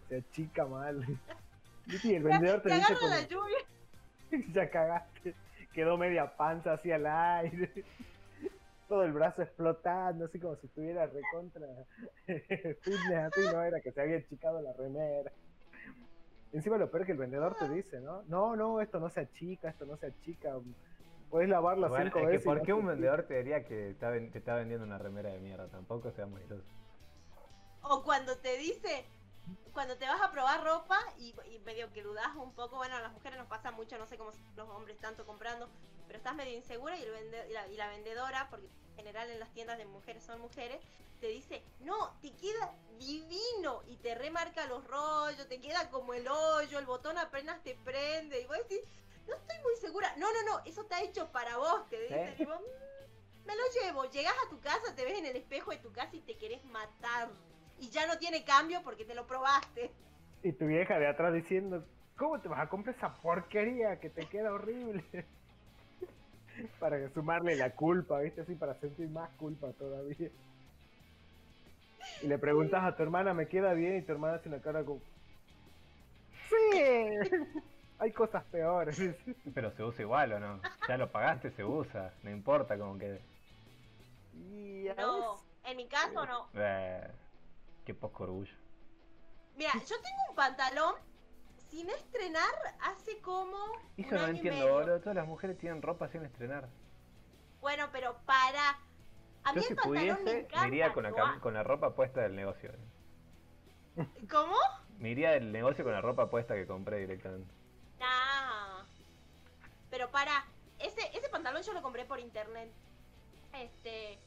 Se 0.09 0.17
achica 0.17 0.65
mal. 0.65 1.03
Y 2.03 2.15
el 2.15 2.23
vendedor 2.23 2.63
te 2.63 2.69
Te 2.69 2.75
dice 2.77 2.93
agarra 2.93 3.07
la 3.09 3.27
como, 3.27 3.29
lluvia. 3.29 3.57
ya 4.55 4.69
cagaste. 4.71 5.35
Quedó 5.71 5.97
media 5.97 6.35
panza 6.35 6.73
así 6.73 6.91
al 6.91 7.05
aire. 7.05 7.71
Todo 8.87 9.03
el 9.03 9.13
brazo 9.13 9.43
explotando, 9.43 10.25
así 10.25 10.39
como 10.39 10.55
si 10.55 10.65
estuviera 10.65 11.05
recontra 11.05 11.67
fitness, 12.25 13.23
así 13.25 13.41
no 13.51 13.61
era 13.61 13.81
que 13.81 13.91
se 13.91 14.01
había 14.01 14.17
achicado 14.17 14.61
la 14.61 14.73
remera. 14.73 15.31
Encima 16.55 16.77
lo 16.77 16.89
peor 16.89 17.01
es 17.01 17.05
que 17.07 17.11
el 17.11 17.17
vendedor 17.17 17.55
te 17.55 17.67
dice, 17.67 17.99
¿no? 17.99 18.23
No, 18.27 18.55
no, 18.55 18.79
esto 18.79 18.97
no 18.97 19.09
se 19.09 19.19
achica, 19.19 19.69
esto 19.69 19.85
no 19.85 19.97
se 19.97 20.07
achica. 20.07 20.53
Puedes 21.29 21.49
lavarla 21.49 21.89
Bueno, 21.89 22.05
cinco 22.05 22.19
es 22.19 22.25
que 22.25 22.31
veces. 22.31 22.45
¿Por 22.45 22.61
qué 22.61 22.71
un 22.73 22.79
achica". 22.79 22.91
vendedor 22.93 23.23
te 23.23 23.37
diría 23.39 23.65
que 23.65 23.89
está 23.89 24.09
ven- 24.09 24.31
te 24.31 24.37
está 24.37 24.55
vendiendo 24.55 24.85
una 24.85 24.97
remera 24.97 25.31
de 25.31 25.39
mierda? 25.41 25.67
Tampoco 25.67 26.11
seamos 26.13 26.39
ilusos. 26.39 26.63
O 27.81 28.03
cuando 28.05 28.37
te 28.37 28.57
dice, 28.57 29.05
cuando 29.73 29.97
te 29.97 30.05
vas 30.05 30.21
a 30.21 30.31
probar 30.31 30.63
ropa 30.63 30.97
y, 31.17 31.35
y 31.53 31.59
medio 31.59 31.91
que 31.91 32.01
dudas 32.03 32.33
un 32.37 32.53
poco, 32.53 32.77
bueno, 32.77 32.95
a 32.95 33.01
las 33.01 33.11
mujeres 33.11 33.37
nos 33.37 33.47
pasa 33.47 33.71
mucho, 33.71 33.97
no 33.97 34.07
sé 34.07 34.17
cómo 34.17 34.31
los 34.55 34.69
hombres 34.69 34.97
tanto 34.99 35.25
comprando, 35.25 35.67
pero 36.07 36.17
estás 36.17 36.35
medio 36.35 36.55
insegura 36.55 36.97
y, 36.97 37.03
el 37.03 37.11
vende- 37.11 37.49
y 37.49 37.53
la, 37.53 37.67
y 37.67 37.75
la 37.75 37.89
vendedora, 37.89 38.47
porque 38.49 38.67
general 38.95 39.29
en 39.29 39.39
las 39.39 39.51
tiendas 39.53 39.77
de 39.77 39.85
mujeres 39.85 40.23
son 40.23 40.41
mujeres, 40.41 40.79
te 41.19 41.27
dice, 41.27 41.63
no, 41.79 42.17
te 42.21 42.31
queda 42.35 42.73
divino 42.97 43.81
y 43.87 43.97
te 43.97 44.15
remarca 44.15 44.65
los 44.67 44.85
rollos, 44.85 45.47
te 45.47 45.59
queda 45.59 45.89
como 45.89 46.13
el 46.13 46.27
hoyo, 46.27 46.79
el 46.79 46.85
botón 46.85 47.17
apenas 47.17 47.61
te 47.63 47.75
prende 47.75 48.41
y 48.41 48.45
vos 48.45 48.57
decís, 48.57 48.81
no 49.27 49.35
estoy 49.35 49.57
muy 49.63 49.75
segura, 49.77 50.13
no, 50.17 50.27
no, 50.31 50.43
no, 50.43 50.61
eso 50.65 50.81
está 50.81 51.01
hecho 51.01 51.31
para 51.31 51.57
vos, 51.57 51.87
te 51.89 51.99
dicen, 52.01 52.19
¿Eh? 52.27 52.35
y 52.39 52.45
vos, 52.45 52.59
"Mm, 52.59 53.47
me 53.47 53.55
lo 53.55 53.61
llevo, 53.81 54.05
llegás 54.05 54.35
a 54.45 54.49
tu 54.49 54.59
casa, 54.59 54.95
te 54.95 55.03
ves 55.05 55.17
en 55.19 55.25
el 55.25 55.35
espejo 55.35 55.71
de 55.71 55.77
tu 55.77 55.91
casa 55.91 56.15
y 56.15 56.21
te 56.21 56.37
querés 56.37 56.63
matar. 56.65 57.29
Y 57.79 57.89
ya 57.89 58.07
no 58.07 58.17
tiene 58.17 58.43
cambio 58.43 58.81
porque 58.83 59.05
te 59.05 59.13
lo 59.15 59.27
probaste. 59.27 59.91
Y 60.43 60.53
tu 60.53 60.65
vieja 60.65 60.97
de 60.97 61.07
atrás 61.07 61.33
diciendo, 61.33 61.85
¿cómo 62.17 62.39
te 62.41 62.47
vas 62.47 62.59
a 62.59 62.69
comprar 62.69 62.95
esa 62.95 63.13
porquería 63.21 63.99
que 63.99 64.09
te 64.09 64.27
queda 64.27 64.51
horrible? 64.53 65.03
para 66.79 67.09
sumarle 67.09 67.55
la 67.55 67.71
culpa, 67.71 68.19
¿viste? 68.19 68.41
Así, 68.41 68.55
para 68.55 68.75
sentir 68.75 69.09
más 69.09 69.29
culpa 69.31 69.71
todavía. 69.73 70.29
Y 72.21 72.27
le 72.27 72.37
preguntas 72.37 72.83
a 72.83 72.95
tu 72.95 73.03
hermana, 73.03 73.33
¿me 73.33 73.47
queda 73.47 73.73
bien? 73.73 73.97
Y 73.97 74.01
tu 74.01 74.11
hermana 74.11 74.35
hace 74.35 74.49
una 74.49 74.61
cara 74.61 74.83
como... 74.83 75.01
¡Sí! 76.49 77.31
Hay 77.99 78.11
cosas 78.11 78.43
peores. 78.45 79.01
Pero 79.53 79.71
se 79.71 79.83
usa 79.83 80.01
igual 80.01 80.33
o 80.33 80.39
no. 80.39 80.59
Ya 80.87 80.97
lo 80.97 81.09
pagaste, 81.11 81.51
se 81.51 81.63
usa. 81.63 82.13
No 82.23 82.29
importa 82.29 82.77
como 82.77 82.97
que. 82.97 83.21
No, 84.97 85.37
en 85.63 85.77
mi 85.77 85.87
caso 85.87 86.25
no. 86.25 86.49
Eh, 86.55 87.07
qué 87.85 87.93
poco 87.93 88.23
orgullo. 88.25 88.53
Mira, 89.55 89.71
yo 89.73 89.95
tengo 90.01 90.21
un 90.29 90.35
pantalón 90.35 90.95
sin 91.75 91.89
estrenar 91.89 92.53
hace 92.79 93.19
como 93.19 93.57
Eso 93.97 94.09
un 94.11 94.15
no 94.15 94.21
año 94.21 94.35
entiendo, 94.37 94.71
boludo. 94.71 94.99
Todas 95.01 95.15
las 95.15 95.27
mujeres 95.27 95.57
tienen 95.57 95.81
ropa 95.81 96.07
sin 96.07 96.23
estrenar. 96.23 96.69
Bueno, 97.59 97.89
pero 97.91 98.15
para. 98.25 98.79
A 99.43 99.51
mí 99.53 99.55
Yo 99.55 99.61
el 99.61 99.63
si 99.67 99.75
pantalón 99.75 100.03
me 100.05 100.15
pudiese, 100.15 100.39
encanta. 100.39 100.61
me 100.61 100.67
iría 100.69 100.93
con 100.93 101.03
la, 101.03 101.39
con 101.41 101.53
la 101.53 101.63
ropa 101.63 101.93
puesta 101.93 102.21
del 102.21 102.35
negocio. 102.35 102.71
¿Cómo? 104.31 104.55
Me 104.99 105.09
iría 105.09 105.31
del 105.31 105.51
negocio 105.51 105.83
con 105.83 105.91
la 105.93 106.01
ropa 106.01 106.29
puesta 106.29 106.55
que 106.55 106.65
compré 106.65 106.99
directamente. 106.99 107.53
Nah. 107.99 108.83
Pero 109.89 110.09
para, 110.11 110.45
ese, 110.79 111.01
ese 111.17 111.27
pantalón 111.29 111.61
yo 111.61 111.73
lo 111.73 111.81
compré 111.81 112.05
por 112.05 112.19
internet. 112.19 112.71
Este. 113.53 114.17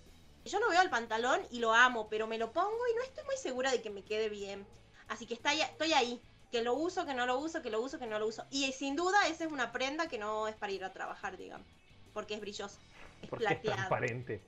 Yo 0.45 0.61
lo 0.61 0.69
veo 0.69 0.81
al 0.81 0.91
pantalón 0.91 1.41
y 1.51 1.61
lo 1.61 1.73
amo, 1.75 2.09
pero 2.09 2.27
me 2.27 2.39
lo 2.39 2.53
pongo 2.53 2.87
y 2.93 2.95
no 2.95 3.03
estoy 3.03 3.25
muy 3.25 3.37
segura 3.37 3.71
de 3.71 3.81
que 3.83 3.91
me 3.91 4.03
quede 4.05 4.29
bien. 4.29 4.67
Así 5.09 5.27
que 5.27 5.35
está, 5.35 5.55
ya- 5.55 5.67
estoy 5.67 5.93
ahí. 5.95 6.23
Que 6.51 6.63
lo 6.63 6.75
uso, 6.75 7.05
que 7.05 7.15
no 7.15 7.27
lo 7.27 7.39
uso, 7.39 7.61
que 7.63 7.71
lo 7.71 7.81
uso, 7.81 7.99
que 7.99 8.07
no 8.07 8.19
lo 8.19 8.27
uso. 8.27 8.47
Y 8.51 8.73
sin 8.73 8.97
duda, 8.97 9.27
esa 9.29 9.45
es 9.45 9.53
una 9.53 9.71
prenda 9.73 10.09
que 10.09 10.19
no 10.19 10.49
es 10.49 10.55
para 10.57 10.73
ir 10.73 10.85
a 10.85 10.93
trabajar, 10.93 11.37
digamos. 11.37 11.67
Porque 12.15 12.35
es 12.35 12.41
brillosa. 12.41 12.79
Es 13.23 13.29
Porque 13.29 13.45
es 13.45 13.51
plateada. 13.51 13.77
transparente. 13.77 14.43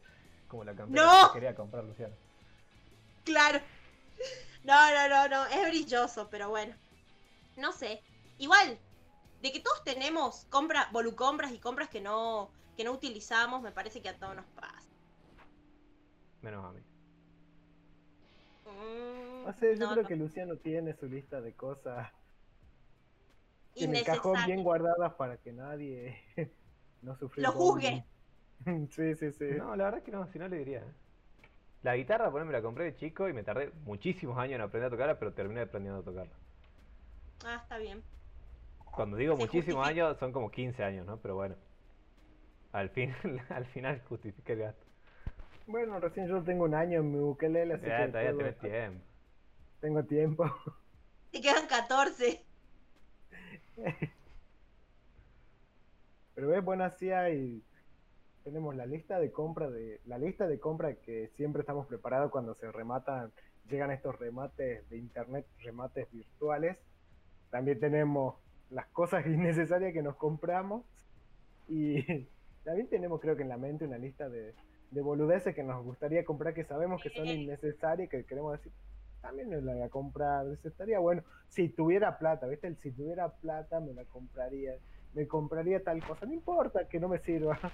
Como 0.48 0.64
la 0.64 0.74
campera 0.74 1.04
¡No! 1.04 1.28
que 1.28 1.34
quería 1.34 1.54
comprar 1.54 1.84
Luciano. 1.84 2.14
Claro. 3.24 3.60
No, 4.62 4.90
no, 4.94 5.08
no, 5.08 5.28
no. 5.28 5.46
Es 5.46 5.66
brilloso, 5.70 6.28
pero 6.28 6.50
bueno. 6.50 6.74
No 7.56 7.72
sé. 7.72 8.02
Igual, 8.36 8.78
de 9.40 9.52
que 9.52 9.60
todos 9.60 9.82
tenemos 9.84 10.44
compra, 10.50 10.90
volucompras 10.92 11.50
y 11.52 11.58
compras 11.58 11.88
que 11.88 12.02
no, 12.02 12.50
que 12.76 12.84
no 12.84 12.92
utilizamos, 12.92 13.62
me 13.62 13.72
parece 13.72 14.02
que 14.02 14.10
a 14.10 14.18
todos 14.18 14.36
nos 14.36 14.44
pasa. 14.54 14.82
Menos 16.42 16.62
a 16.62 16.72
mí. 16.72 16.80
Mm, 18.70 19.44
No 19.44 19.52
sé, 19.52 19.76
yo 19.78 19.86
no, 19.86 19.90
creo 19.90 20.02
no. 20.02 20.08
que 20.08 20.16
Luciano 20.16 20.56
tiene 20.56 20.94
su 20.94 21.06
lista 21.06 21.40
de 21.42 21.54
cosas 21.54 22.10
en 23.74 23.94
el 23.94 24.04
cajón 24.04 24.44
bien 24.46 24.62
guardadas 24.62 25.14
para 25.14 25.38
que 25.38 25.52
nadie 25.52 26.16
no 27.02 27.16
sufra. 27.16 27.42
Lo 27.42 27.52
juzgue. 27.52 28.04
sí, 28.90 29.14
sí, 29.16 29.32
sí. 29.32 29.44
No, 29.56 29.76
la 29.76 29.84
verdad 29.84 29.98
es 29.98 30.04
que 30.04 30.12
no, 30.12 30.26
si 30.28 30.38
no 30.38 30.48
le 30.48 30.58
diría. 30.58 30.80
¿eh? 30.80 30.94
La 31.82 31.94
guitarra, 31.96 32.30
por 32.30 32.42
me 32.46 32.52
la 32.52 32.62
compré 32.62 32.84
de 32.84 32.94
chico 32.96 33.28
y 33.28 33.34
me 33.34 33.42
tardé 33.42 33.70
muchísimos 33.84 34.38
años 34.38 34.54
en 34.56 34.62
aprender 34.62 34.88
a 34.88 34.90
tocarla, 34.90 35.18
pero 35.18 35.34
terminé 35.34 35.60
aprendiendo 35.62 36.00
a 36.00 36.04
tocarla. 36.04 36.32
Ah, 37.44 37.56
está 37.62 37.76
bien. 37.78 38.02
Cuando 38.94 39.16
digo 39.16 39.36
Se 39.36 39.38
muchísimos 39.38 39.86
justifica. 39.86 39.88
años, 39.88 40.18
son 40.18 40.32
como 40.32 40.50
15 40.50 40.84
años, 40.84 41.06
¿no? 41.06 41.18
Pero 41.20 41.34
bueno. 41.34 41.56
Al 42.72 42.90
fin, 42.90 43.14
al 43.48 43.64
final 43.66 44.02
justifica 44.08 44.52
el 44.54 44.58
gasto. 44.58 44.84
Bueno, 45.70 46.00
recién 46.00 46.26
yo 46.26 46.42
tengo 46.42 46.64
un 46.64 46.74
año 46.74 46.98
en 46.98 47.12
mi 47.12 47.18
ukelele, 47.20 47.74
así 47.74 47.86
Ya, 47.86 48.06
que 48.06 48.08
todavía 48.08 48.36
tenés 48.36 48.58
tiempo. 48.58 49.04
tengo 49.80 50.02
tiempo. 50.04 50.44
Te 51.30 51.40
quedan 51.40 51.68
14. 51.68 52.44
Pero 56.34 56.48
ves, 56.48 56.64
bueno, 56.64 56.82
así 56.84 57.12
hay 57.12 57.62
tenemos 58.42 58.74
la 58.74 58.84
lista 58.84 59.20
de 59.20 59.30
compra 59.30 59.70
de 59.70 60.00
la 60.06 60.18
lista 60.18 60.48
de 60.48 60.58
compra 60.58 60.94
que 60.94 61.28
siempre 61.36 61.60
estamos 61.60 61.86
preparados 61.86 62.32
cuando 62.32 62.54
se 62.56 62.72
rematan, 62.72 63.30
llegan 63.68 63.92
estos 63.92 64.18
remates 64.18 64.88
de 64.90 64.96
internet, 64.96 65.46
remates 65.62 66.10
virtuales. 66.10 66.78
También 67.50 67.78
tenemos 67.78 68.34
las 68.70 68.86
cosas 68.88 69.24
innecesarias 69.26 69.92
que 69.92 70.02
nos 70.02 70.16
compramos 70.16 70.84
y 71.68 72.02
también 72.64 72.88
tenemos 72.88 73.20
creo 73.20 73.36
que 73.36 73.42
en 73.42 73.48
la 73.50 73.56
mente 73.56 73.84
una 73.84 73.98
lista 73.98 74.28
de, 74.28 74.52
de 74.90 75.00
boludeces 75.00 75.54
que 75.54 75.62
nos 75.62 75.84
gustaría 75.84 76.24
comprar 76.24 76.54
que 76.54 76.64
sabemos 76.64 77.02
que 77.02 77.10
son 77.10 77.26
innecesarias 77.26 78.08
que 78.08 78.24
queremos 78.24 78.52
decir 78.52 78.72
también 79.20 79.48
me 79.48 79.60
la 79.60 79.72
voy 79.72 79.82
a 79.82 79.88
comprar, 79.88 80.48
dice, 80.48 80.68
estaría 80.68 80.98
bueno 80.98 81.22
si 81.48 81.68
tuviera 81.68 82.18
plata, 82.18 82.46
¿viste? 82.46 82.66
El 82.66 82.76
si 82.78 82.90
tuviera 82.90 83.28
plata 83.28 83.80
me 83.80 83.92
la 83.92 84.04
compraría, 84.04 84.72
me 85.14 85.26
compraría 85.26 85.82
tal 85.82 86.04
cosa, 86.04 86.26
no 86.26 86.32
importa 86.32 86.88
que 86.88 87.00
no 87.00 87.08
me 87.08 87.18
sirva. 87.18 87.58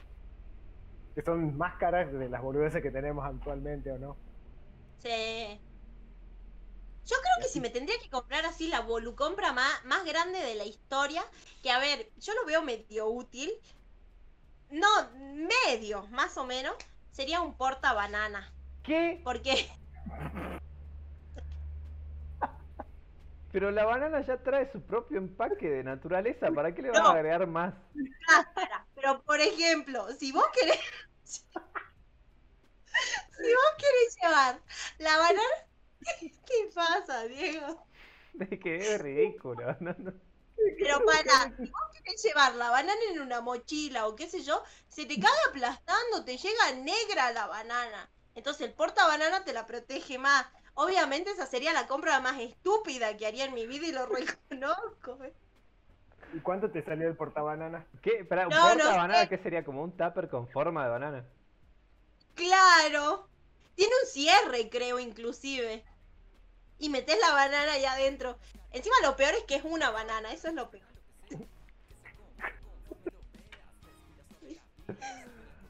Que 1.14 1.22
son 1.22 1.56
más 1.56 1.76
caras 1.76 2.12
de 2.12 2.28
las 2.28 2.42
boludeces 2.42 2.82
que 2.82 2.90
tenemos 2.90 3.24
actualmente 3.24 3.90
o 3.90 3.98
no. 3.98 4.18
Sí. 4.98 5.58
Yo 7.06 7.16
creo 7.22 7.34
que 7.40 7.48
si 7.48 7.58
me 7.58 7.70
tendría 7.70 7.98
que 7.98 8.10
comprar 8.10 8.44
así 8.44 8.68
la 8.68 8.80
volucompra 8.80 9.54
más, 9.54 9.82
más 9.86 10.04
grande 10.04 10.40
de 10.40 10.56
la 10.56 10.66
historia, 10.66 11.24
que 11.62 11.70
a 11.70 11.78
ver, 11.78 12.10
yo 12.18 12.34
lo 12.34 12.44
veo 12.44 12.60
medio 12.60 13.08
útil. 13.08 13.50
No, 14.68 14.88
medio, 15.70 16.06
más 16.08 16.36
o 16.36 16.44
menos, 16.44 16.74
sería 17.16 17.40
un 17.40 17.56
porta 17.56 17.94
banana. 17.94 18.52
¿Qué? 18.82 19.20
Porque 19.24 19.68
Pero 23.52 23.70
la 23.70 23.84
banana 23.86 24.20
ya 24.20 24.36
trae 24.42 24.70
su 24.70 24.82
propio 24.82 25.16
empaque 25.18 25.70
de 25.70 25.82
naturaleza. 25.82 26.50
¿Para 26.52 26.74
qué 26.74 26.82
le 26.82 26.90
van 26.90 27.02
No. 27.02 27.08
a 27.08 27.12
agregar 27.12 27.46
más? 27.46 27.72
Pero 28.94 29.22
por 29.22 29.40
ejemplo, 29.40 30.12
si 30.12 30.30
vos 30.32 30.44
querés. 30.52 30.78
si 31.24 31.40
vos 31.54 31.62
querés 33.78 34.16
llevar 34.22 34.60
la 34.98 35.16
banana. 35.16 35.40
¿Qué 36.46 36.70
pasa, 36.74 37.24
Diego? 37.24 37.86
Es 38.38 38.60
que 38.60 38.94
es 38.94 39.00
ridículo. 39.00 39.74
No, 39.80 39.94
no. 39.98 40.12
Pero 40.78 40.98
para, 41.04 41.54
si 41.56 41.70
vos 41.70 41.80
querés 41.92 42.22
llevar 42.22 42.54
la 42.56 42.70
banana 42.70 43.00
en 43.10 43.20
una 43.20 43.40
mochila 43.40 44.06
o 44.06 44.16
qué 44.16 44.28
sé 44.28 44.42
yo, 44.42 44.62
se 44.88 45.06
te 45.06 45.18
cae 45.18 45.30
aplastando, 45.48 46.24
te 46.24 46.36
llega 46.38 46.72
negra 46.74 47.32
la 47.32 47.46
banana. 47.46 48.10
Entonces 48.34 48.68
el 48.68 48.74
portabanana 48.74 49.44
te 49.44 49.52
la 49.52 49.66
protege 49.66 50.18
más. 50.18 50.46
Obviamente 50.74 51.30
esa 51.30 51.46
sería 51.46 51.72
la 51.72 51.86
compra 51.86 52.20
más 52.20 52.40
estúpida 52.40 53.16
que 53.16 53.26
haría 53.26 53.46
en 53.46 53.54
mi 53.54 53.66
vida 53.66 53.86
y 53.86 53.92
lo 53.92 54.06
reconozco. 54.06 55.18
¿Y 56.32 56.40
cuánto 56.40 56.70
te 56.70 56.84
salió 56.84 57.08
el 57.08 57.16
portabanana? 57.16 57.86
¿Qué? 58.02 58.18
Espera, 58.20 58.48
¿un 58.48 58.50
No, 58.50 58.74
no 58.74 58.84
porta 58.84 58.94
banana 58.94 59.26
sé. 59.26 59.28
qué 59.28 59.38
sería? 59.38 59.64
¿Como 59.64 59.82
un 59.82 59.96
tupper 59.96 60.28
con 60.28 60.48
forma 60.48 60.84
de 60.84 60.90
banana? 60.90 61.24
Claro. 62.34 63.28
Tiene 63.74 63.92
un 64.02 64.08
cierre, 64.08 64.68
creo, 64.70 64.98
inclusive. 65.00 65.84
Y 66.78 66.88
metes 66.90 67.16
la 67.20 67.32
banana 67.32 67.72
ahí 67.72 67.84
adentro. 67.84 68.36
Encima 68.72 68.96
lo 69.02 69.16
peor 69.16 69.34
es 69.34 69.44
que 69.44 69.54
es 69.56 69.64
una 69.64 69.90
banana, 69.90 70.32
eso 70.32 70.48
es 70.48 70.54
lo 70.54 70.70
peor. 70.70 70.84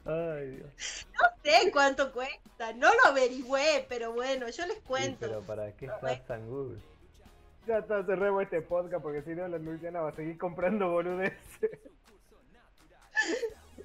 Ay, 0.05 0.47
Dios. 0.51 1.07
No 1.13 1.27
sé 1.43 1.71
cuánto 1.71 2.11
cuesta, 2.13 2.73
no 2.73 2.87
lo 2.93 3.09
averigüé, 3.11 3.85
pero 3.89 4.13
bueno, 4.13 4.47
yo 4.49 4.65
les 4.65 4.77
Sí, 4.77 4.83
cuento. 4.85 5.17
pero 5.19 5.41
¿para 5.41 5.71
qué 5.75 5.85
estás 5.87 6.25
tan 6.25 6.47
Google? 6.49 6.79
Ya 7.67 7.79
está, 7.79 8.03
cerremos 8.05 8.43
este 8.43 8.61
podcast 8.61 9.03
porque 9.03 9.21
si 9.23 9.31
no 9.31 9.47
la 9.47 9.57
Luciana 9.57 9.99
va 10.01 10.09
a 10.09 10.15
seguir 10.15 10.37
comprando 10.37 10.89
boludeces. 10.89 11.37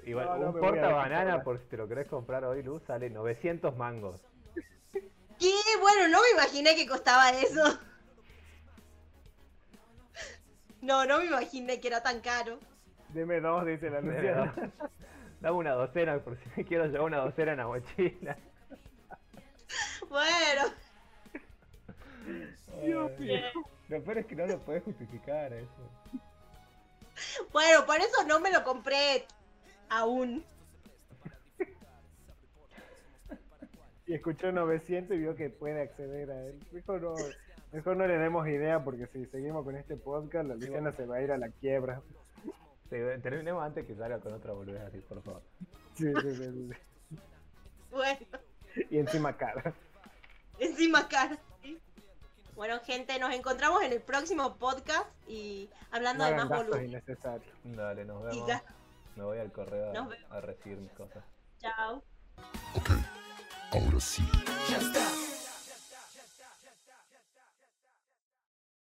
Igual, 0.05 0.27
No, 0.27 0.37
no 0.37 0.47
un 0.51 0.59
porta 0.59 0.89
banana, 0.93 1.43
por 1.43 1.59
si 1.59 1.65
te 1.65 1.75
lo 1.77 1.87
querés 1.87 2.07
comprar 2.07 2.45
hoy, 2.45 2.63
Luz, 2.63 2.83
sale 2.83 3.09
900 3.09 3.75
mangos. 3.75 4.21
Bueno, 6.03 6.17
no 6.17 6.23
me 6.23 6.31
imaginé 6.31 6.75
que 6.75 6.85
costaba 6.85 7.29
eso. 7.31 7.79
No, 10.81 11.05
no 11.05 11.19
me 11.19 11.27
imaginé 11.27 11.79
que 11.79 11.87
era 11.87 12.03
tan 12.03 12.19
caro. 12.19 12.59
Deme 13.13 13.39
dos, 13.39 13.65
dice 13.65 13.89
la 13.89 14.01
Luciana. 14.01 14.53
Dame 15.39 15.55
una 15.55 15.71
docena, 15.71 16.19
por 16.19 16.37
si 16.37 16.43
me 16.57 16.65
quiero 16.65 16.87
llevar 16.87 17.03
una 17.03 17.19
docena 17.19 17.53
en 17.53 17.57
la 17.59 17.67
mochila. 17.67 18.37
Bueno, 20.09 20.73
Lo 23.87 24.03
peor 24.03 24.17
es 24.17 24.25
que 24.25 24.35
no 24.35 24.45
lo 24.45 24.59
puedes 24.59 24.83
justificar 24.83 25.53
eso. 25.53 25.89
bueno, 27.53 27.85
por 27.85 27.95
eso 27.95 28.25
no 28.27 28.41
me 28.41 28.51
lo 28.51 28.65
compré 28.65 29.25
aún. 29.89 30.43
Y 34.05 34.13
escuchó 34.13 34.51
900 34.51 35.15
y 35.15 35.19
vio 35.19 35.35
que 35.35 35.49
puede 35.49 35.81
acceder 35.81 36.29
a 36.31 36.45
él. 36.45 36.59
Mejor 36.71 37.01
no, 37.01 37.15
mejor 37.71 37.97
no 37.97 38.05
le 38.07 38.17
demos 38.17 38.47
idea 38.47 38.83
porque 38.83 39.07
si 39.07 39.25
seguimos 39.27 39.63
con 39.63 39.75
este 39.75 39.95
podcast, 39.95 40.47
la 40.47 40.55
Luciana 40.55 40.91
se 40.91 41.05
va 41.05 41.17
a 41.17 41.21
ir 41.21 41.31
a 41.31 41.37
la 41.37 41.49
quiebra. 41.49 42.01
Sí, 42.89 42.97
terminemos 43.21 43.63
antes 43.63 43.85
que 43.87 43.95
salga 43.95 44.19
con 44.19 44.33
otra 44.33 44.53
boludez 44.53 44.81
así, 44.83 44.99
por 44.99 45.21
favor. 45.23 45.41
Sí, 45.95 46.11
sí, 46.21 46.35
sí, 46.35 46.69
sí. 46.69 47.17
Bueno, 47.91 48.19
Y 48.89 48.97
encima 48.97 49.37
cara. 49.37 49.73
encima 50.59 51.07
cara. 51.07 51.37
¿sí? 51.61 51.79
Bueno, 52.55 52.79
gente, 52.81 53.17
nos 53.19 53.33
encontramos 53.33 53.83
en 53.83 53.93
el 53.93 54.01
próximo 54.01 54.57
podcast 54.57 55.07
y 55.27 55.69
hablando 55.91 56.23
No 56.23 56.29
de 56.29 56.45
más 56.45 56.83
innecesarios. 56.83 57.51
Dale, 57.63 58.05
nos 58.05 58.23
vemos. 58.23 58.61
Me 59.15 59.23
voy 59.23 59.37
al 59.37 59.51
correo 59.51 60.09
a 60.29 60.41
recibir 60.41 60.79
mis 60.79 60.91
cosas. 60.91 61.23
Chao. 61.59 62.03
Ahora 63.73 63.99
sí. 63.99 64.21
Just 64.69 64.95
a 64.95 65.22